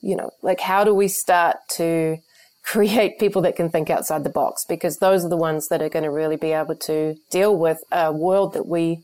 You 0.00 0.16
know, 0.16 0.30
like 0.42 0.60
how 0.60 0.82
do 0.84 0.94
we 0.94 1.08
start 1.08 1.56
to 1.72 2.18
create 2.66 3.18
people 3.20 3.40
that 3.42 3.54
can 3.54 3.70
think 3.70 3.88
outside 3.88 4.24
the 4.24 4.30
box 4.30 4.64
because 4.68 4.98
those 4.98 5.24
are 5.24 5.28
the 5.28 5.36
ones 5.36 5.68
that 5.68 5.80
are 5.80 5.88
going 5.88 6.02
to 6.02 6.10
really 6.10 6.36
be 6.36 6.50
able 6.50 6.74
to 6.74 7.14
deal 7.30 7.56
with 7.56 7.78
a 7.92 8.12
world 8.12 8.52
that 8.54 8.66
we 8.66 9.00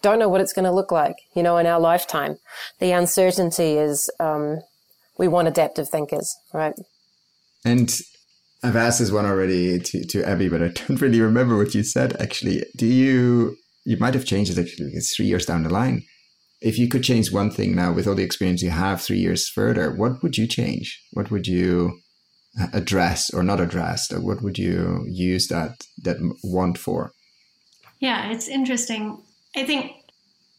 don't 0.00 0.18
know 0.18 0.28
what 0.28 0.40
it's 0.40 0.54
going 0.54 0.64
to 0.64 0.72
look 0.72 0.90
like, 0.90 1.16
you 1.36 1.42
know, 1.42 1.58
in 1.58 1.66
our 1.66 1.78
lifetime. 1.78 2.36
The 2.78 2.92
uncertainty 2.92 3.76
is, 3.76 4.10
um, 4.18 4.60
we 5.18 5.28
want 5.28 5.48
adaptive 5.48 5.88
thinkers, 5.88 6.34
right? 6.52 6.74
And 7.64 7.94
I've 8.62 8.76
asked 8.76 9.00
this 9.00 9.12
one 9.12 9.26
already 9.26 9.78
to, 9.78 10.04
to 10.06 10.24
Abby, 10.24 10.48
but 10.48 10.62
I 10.62 10.68
don't 10.68 11.00
really 11.00 11.20
remember 11.20 11.58
what 11.58 11.74
you 11.74 11.82
said 11.82 12.16
actually. 12.20 12.64
Do 12.74 12.86
you, 12.86 13.56
you 13.84 13.98
might 13.98 14.14
have 14.14 14.24
changed 14.24 14.56
it 14.56 14.60
actually, 14.60 14.92
it's 14.94 15.14
three 15.14 15.26
years 15.26 15.44
down 15.44 15.62
the 15.62 15.70
line. 15.70 16.04
If 16.62 16.78
you 16.78 16.88
could 16.88 17.04
change 17.04 17.30
one 17.30 17.50
thing 17.50 17.74
now 17.74 17.92
with 17.92 18.06
all 18.06 18.14
the 18.14 18.22
experience 18.22 18.62
you 18.62 18.70
have 18.70 19.02
three 19.02 19.18
years 19.18 19.46
further, 19.50 19.94
what 19.94 20.22
would 20.22 20.38
you 20.38 20.46
change? 20.46 21.02
What 21.12 21.30
would 21.30 21.46
you 21.46 22.00
address 22.72 23.32
or 23.32 23.42
not 23.42 23.60
addressed? 23.60 24.12
Or 24.12 24.20
what 24.20 24.42
would 24.42 24.58
you 24.58 25.04
use 25.08 25.48
that 25.48 25.86
that 26.02 26.16
want 26.42 26.78
for? 26.78 27.12
Yeah, 28.00 28.30
it's 28.30 28.48
interesting. 28.48 29.22
I 29.56 29.64
think 29.64 29.92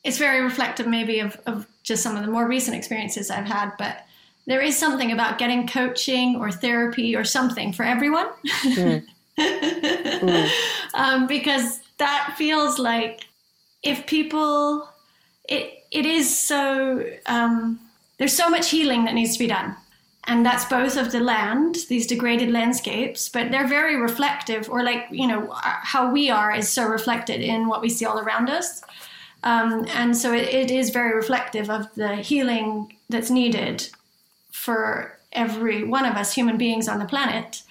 it's 0.04 0.18
very 0.18 0.42
reflective, 0.42 0.88
maybe 0.88 1.20
of, 1.20 1.40
of 1.46 1.68
just 1.84 2.04
some 2.04 2.16
of 2.16 2.26
the 2.26 2.32
more 2.32 2.48
recent 2.48 2.78
experiences 2.78 3.30
I've 3.30 3.46
had, 3.46 3.72
but 3.78 4.06
there 4.48 4.62
is 4.62 4.78
something 4.78 5.12
about 5.12 5.38
getting 5.38 5.68
coaching 5.68 6.36
or 6.36 6.52
therapy 6.52 7.16
or 7.16 7.24
something 7.24 7.74
for 7.74 7.84
everyone. 7.84 8.28
Mm. 8.64 9.06
mm. 9.38 10.52
Um, 10.94 11.28
because 11.28 11.82
that 11.98 12.36
feels 12.38 12.80
like 12.80 13.26
if 13.84 14.06
people, 14.06 14.88
it 15.50 15.84
it 15.92 16.06
is 16.06 16.40
so 16.40 17.06
um, 17.26 17.82
there's 18.18 18.32
so 18.32 18.50
much 18.50 18.70
healing 18.70 19.04
that 19.04 19.14
needs 19.14 19.34
to 19.34 19.40
be 19.40 19.48
done 19.48 19.76
and 20.28 20.46
that's 20.46 20.66
both 20.66 20.98
of 20.98 21.12
the 21.12 21.20
land 21.20 21.78
these 21.90 22.08
degraded 22.08 22.52
landscapes 22.52 23.30
but 23.30 23.52
they're 23.52 23.68
very 23.68 23.96
reflective 23.96 24.70
or 24.70 24.84
like 24.84 25.06
you 25.12 25.28
know 25.28 25.52
how 25.96 26.12
we 26.12 26.30
are 26.30 26.54
is 26.54 26.70
so 26.70 26.86
reflected 26.88 27.42
in 27.42 27.68
what 27.68 27.82
we 27.82 27.90
see 27.90 28.06
all 28.06 28.20
around 28.20 28.50
us. 28.50 28.82
Um, 29.44 29.86
and 29.94 30.18
so 30.18 30.34
it, 30.34 30.50
it 30.50 30.72
is 30.72 30.90
very 30.90 31.16
reflective 31.16 31.70
of 31.70 31.94
the 31.94 32.16
healing 32.16 32.96
that's 33.10 33.30
needed 33.30 33.88
for 34.52 35.20
every 35.32 35.84
one 35.84 36.06
of 36.06 36.16
us 36.16 36.34
human 36.34 36.58
beings 36.58 36.88
on 36.88 36.98
the 36.98 37.06
planet. 37.06 37.62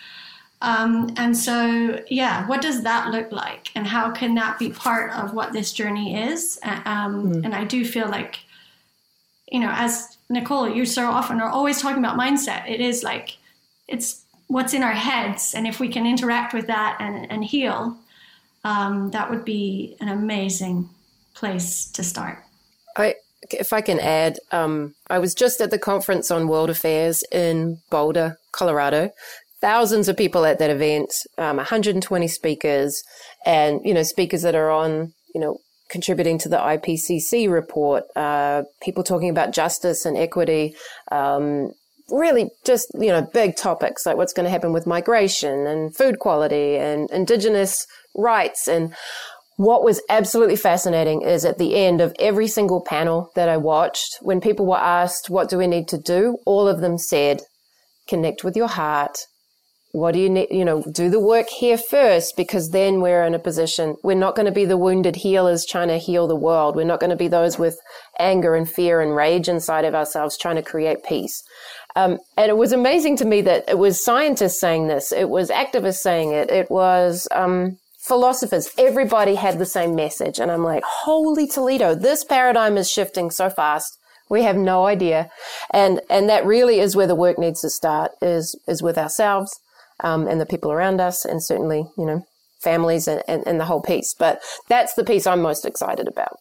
Um, 0.63 1.13
and 1.17 1.37
so 1.37 2.01
yeah 2.09 2.47
what 2.47 2.63
does 2.63 2.83
that 2.85 3.11
look 3.11 3.33
like? 3.33 3.71
And 3.75 3.87
how 3.87 4.13
can 4.13 4.35
that 4.37 4.59
be 4.59 4.71
part 4.71 5.13
of 5.13 5.35
what 5.35 5.53
this 5.53 5.73
journey 5.73 6.17
is? 6.31 6.59
Um, 6.63 7.33
mm. 7.33 7.45
and 7.45 7.55
i 7.55 7.65
do 7.65 7.85
feel 7.85 8.09
like 8.09 8.39
you 9.51 9.61
know 9.61 9.71
as 9.73 10.14
Nicole, 10.35 10.69
you 10.69 10.85
so 10.85 11.07
often 11.07 11.41
are 11.41 11.49
always 11.49 11.81
talking 11.81 11.99
about 11.99 12.19
mindset. 12.19 12.69
It 12.69 12.81
is 12.81 13.03
like 13.03 13.39
it's 13.89 14.25
what's 14.49 14.75
in 14.75 14.83
our 14.83 14.93
heads, 14.93 15.55
and 15.55 15.67
if 15.67 15.81
we 15.81 15.89
can 15.89 16.07
interact 16.07 16.53
with 16.53 16.67
that 16.67 16.97
and, 17.01 17.31
and 17.31 17.45
heal, 17.45 17.97
um, 18.65 19.11
that 19.13 19.31
would 19.31 19.45
be 19.45 19.97
an 20.01 20.09
amazing 20.09 20.91
place 21.35 21.87
to 21.93 22.03
start. 22.03 22.43
I, 22.97 23.15
if 23.51 23.73
I 23.73 23.81
can 23.81 24.01
add, 24.01 24.39
um, 24.53 24.95
I 25.09 25.19
was 25.19 25.35
just 25.35 25.61
at 25.61 25.71
the 25.71 25.79
conference 25.79 26.31
on 26.31 26.49
world 26.49 26.71
affairs 26.71 27.25
in 27.33 27.79
Boulder, 27.91 28.39
Colorado. 28.53 29.11
Thousands 29.61 30.09
of 30.09 30.17
people 30.17 30.45
at 30.45 30.59
that 30.59 30.71
event, 30.71 31.13
um, 31.39 31.57
120 31.57 32.29
speakers, 32.29 33.03
and 33.47 33.81
you 33.85 33.95
know 33.95 34.03
speakers 34.03 34.43
that 34.43 34.55
are 34.55 34.71
on 34.71 35.15
you 35.35 35.41
know 35.41 35.59
contributing 35.95 36.39
to 36.39 36.49
the 36.49 36.57
IPCC 36.57 37.49
report, 37.49 38.03
uh, 38.17 38.65
people 38.83 39.05
talking 39.05 39.31
about 39.31 39.53
justice 39.53 40.05
and 40.05 40.19
equity, 40.19 40.75
um, 41.13 41.71
really 42.11 42.51
just, 42.67 42.89
you 42.99 43.11
know, 43.11 43.23
big 43.33 43.55
topics 43.55 44.05
like 44.05 44.17
what's 44.17 44.33
going 44.33 44.43
to 44.43 44.51
happen 44.51 44.73
with 44.73 44.89
migration 44.89 45.69
and 45.69 45.95
food 45.95 46.19
quality 46.19 46.77
and 46.77 47.09
indigenous 47.13 47.87
rights. 48.17 48.67
And 48.67 48.93
what 49.57 49.85
was 49.85 50.03
absolutely 50.09 50.57
fascinating 50.57 51.23
is 51.23 51.45
at 51.45 51.59
the 51.59 51.77
end 51.77 52.01
of 52.01 52.13
every 52.19 52.49
single 52.49 52.83
panel 52.83 53.31
that 53.37 53.49
I 53.49 53.57
watched, 53.57 54.19
when 54.21 54.41
people 54.41 54.67
were 54.67 54.77
asked, 55.01 55.31
what 55.31 55.49
do 55.49 55.57
we 55.57 55.69
need 55.69 55.87
to 55.91 55.99
do? 55.99 56.39
All 56.45 56.67
of 56.67 56.81
them 56.81 56.99
said, 56.99 57.43
connect 58.09 58.43
with 58.43 58.57
your 58.57 58.67
heart, 58.67 59.17
what 59.95 60.13
do 60.13 60.19
you 60.19 60.29
need? 60.29 60.49
You 60.51 60.65
know, 60.65 60.83
do 60.83 61.09
the 61.09 61.21
work 61.21 61.49
here 61.49 61.79
first 61.79 62.37
because 62.37 62.71
then 62.71 63.01
we're 63.01 63.23
in 63.23 63.33
a 63.33 63.39
position. 63.39 63.95
We're 64.03 64.15
not 64.15 64.35
going 64.35 64.47
to 64.47 64.53
be 64.53 64.65
the 64.65 64.77
wounded 64.77 65.15
healers 65.15 65.65
trying 65.65 65.87
to 65.87 65.99
heal 65.99 66.27
the 66.27 66.35
world. 66.35 66.75
We're 66.75 66.83
not 66.83 66.99
going 66.99 67.11
to 67.11 67.17
be 67.17 67.29
those 67.29 67.61
with 67.61 67.79
anger 68.19 68.57
and 68.57 68.69
fear 68.69 69.01
and 69.01 69.15
rage 69.15 69.49
inside 69.49 69.85
of 69.85 69.95
ourselves 69.95 70.37
trying 70.37 70.57
to 70.57 70.63
create 70.63 71.05
peace. 71.05 71.45
Um, 71.95 72.19
and 72.37 72.51
it 72.51 72.57
was 72.57 72.73
amazing 72.73 73.19
to 73.19 73.25
me 73.25 73.41
that 73.43 73.69
it 73.69 73.79
was 73.79 74.05
scientists 74.05 74.59
saying 74.59 74.89
this. 74.89 75.13
It 75.13 75.29
was 75.29 75.49
activists 75.49 75.99
saying 75.99 76.33
it. 76.33 76.51
It 76.51 76.73
was, 76.73 77.29
um, 77.31 77.79
philosophers. 78.01 78.71
Everybody 78.77 79.37
had 79.37 79.61
the 79.61 79.65
same 79.65 79.95
message. 79.95 80.41
And 80.41 80.51
I'm 80.51 80.65
like, 80.65 80.83
holy 80.85 81.47
Toledo, 81.47 81.95
this 81.95 82.25
paradigm 82.25 82.77
is 82.77 82.91
shifting 82.91 83.31
so 83.31 83.49
fast. 83.49 83.97
We 84.29 84.43
have 84.43 84.57
no 84.57 84.87
idea. 84.87 85.31
And, 85.71 86.01
and 86.11 86.29
that 86.29 86.45
really 86.45 86.81
is 86.81 86.97
where 86.97 87.07
the 87.07 87.15
work 87.15 87.39
needs 87.39 87.61
to 87.61 87.71
start 87.71 88.11
is, 88.21 88.57
is 88.67 88.83
with 88.83 88.99
ourselves 88.99 89.61
um, 90.03 90.27
and 90.27 90.41
the 90.41 90.47
people 90.47 90.73
around 90.73 91.01
us, 91.01 91.25
and 91.25 91.43
certainly, 91.43 91.85
you 91.97 92.07
know, 92.07 92.23
families 92.61 93.07
and, 93.07 93.23
and, 93.29 93.47
and 93.47 93.61
the 93.61 93.67
whole 93.67 93.83
piece. 93.83 94.15
But 94.19 94.41
that's 94.69 94.95
the 94.95 95.05
piece 95.05 95.27
I'm 95.27 95.43
most 95.43 95.65
excited 95.65 96.09
about. 96.09 96.37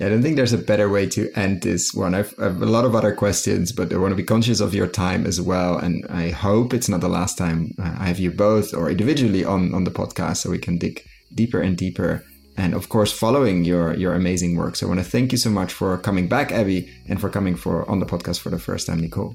Yeah, 0.00 0.06
I 0.06 0.10
don't 0.10 0.22
think 0.22 0.36
there's 0.36 0.54
a 0.54 0.58
better 0.58 0.88
way 0.88 1.06
to 1.08 1.30
end 1.36 1.62
this 1.62 1.92
one. 1.92 2.14
I've, 2.14 2.34
I've, 2.40 2.62
a 2.62 2.66
lot 2.66 2.86
of 2.86 2.94
other 2.94 3.14
questions, 3.14 3.70
but 3.70 3.92
I 3.92 3.98
want 3.98 4.12
to 4.12 4.16
be 4.16 4.22
conscious 4.24 4.60
of 4.60 4.74
your 4.74 4.86
time 4.86 5.26
as 5.26 5.42
well. 5.42 5.76
And 5.76 6.06
I 6.08 6.30
hope 6.30 6.72
it's 6.72 6.88
not 6.88 7.02
the 7.02 7.08
last 7.08 7.36
time 7.36 7.72
uh, 7.78 7.96
I 7.98 8.06
have 8.06 8.18
you 8.18 8.30
both 8.30 8.72
or 8.72 8.90
individually 8.90 9.44
on, 9.44 9.74
on 9.74 9.84
the 9.84 9.90
podcast 9.90 10.38
so 10.38 10.50
we 10.50 10.58
can 10.58 10.78
dig 10.78 11.02
deeper 11.34 11.60
and 11.60 11.76
deeper. 11.76 12.24
And 12.56 12.72
of 12.72 12.88
course, 12.88 13.12
following 13.12 13.64
your, 13.64 13.94
your 13.94 14.14
amazing 14.14 14.56
work. 14.56 14.76
So 14.76 14.86
I 14.86 14.88
want 14.88 15.00
to 15.00 15.04
thank 15.04 15.32
you 15.32 15.38
so 15.38 15.50
much 15.50 15.70
for 15.70 15.98
coming 15.98 16.28
back, 16.28 16.50
Abby, 16.50 16.90
and 17.06 17.20
for 17.20 17.28
coming 17.28 17.54
for 17.54 17.88
on 17.90 18.00
the 18.00 18.06
podcast 18.06 18.40
for 18.40 18.48
the 18.48 18.58
first 18.58 18.86
time, 18.86 19.00
Nicole. 19.00 19.34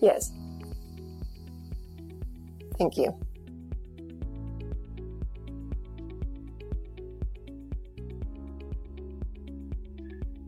Yes. 0.00 0.30
Thank 2.78 2.96
you. 2.96 3.18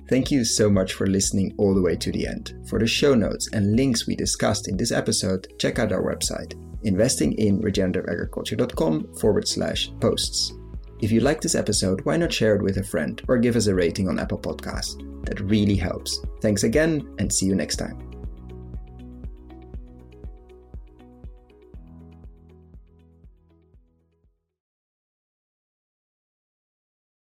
Thank 0.09 0.31
you 0.31 0.45
so 0.45 0.71
much 0.71 0.95
for 0.95 1.07
listening 1.07 1.55
all 1.59 1.75
the 1.75 1.83
way 1.83 1.95
to 1.97 2.11
the 2.11 2.27
end. 2.27 2.55
For 2.67 2.79
the 2.79 2.87
show 2.87 3.15
notes 3.15 3.51
and 3.53 3.77
links 3.77 4.07
we 4.07 4.17
discussed 4.17 4.67
in 4.67 4.79
this 4.79 4.91
episode, 4.91 5.49
check 5.59 5.79
out 5.79 5.93
our 5.93 6.03
website, 6.03 6.55
investinginregenerativeagriculture.com 6.85 9.15
forward 9.17 9.47
slash 9.47 9.93
posts. 10.01 10.55
If 11.01 11.13
you 11.13 11.21
like 11.21 11.43
this 11.43 11.55
episode, 11.55 12.01
why 12.07 12.17
not 12.17 12.33
share 12.33 12.57
it 12.57 12.63
with 12.63 12.79
a 12.79 12.83
friend 12.83 13.21
or 13.29 13.37
give 13.37 13.55
us 13.55 13.67
a 13.67 13.75
rating 13.75 14.09
on 14.09 14.19
Apple 14.19 14.39
Podcasts? 14.39 14.97
That 15.27 15.41
really 15.41 15.77
helps. 15.77 16.25
Thanks 16.41 16.65
again 16.65 17.07
and 17.19 17.31
see 17.31 17.45
you 17.45 17.55
next 17.55 17.77
time. 17.77 18.08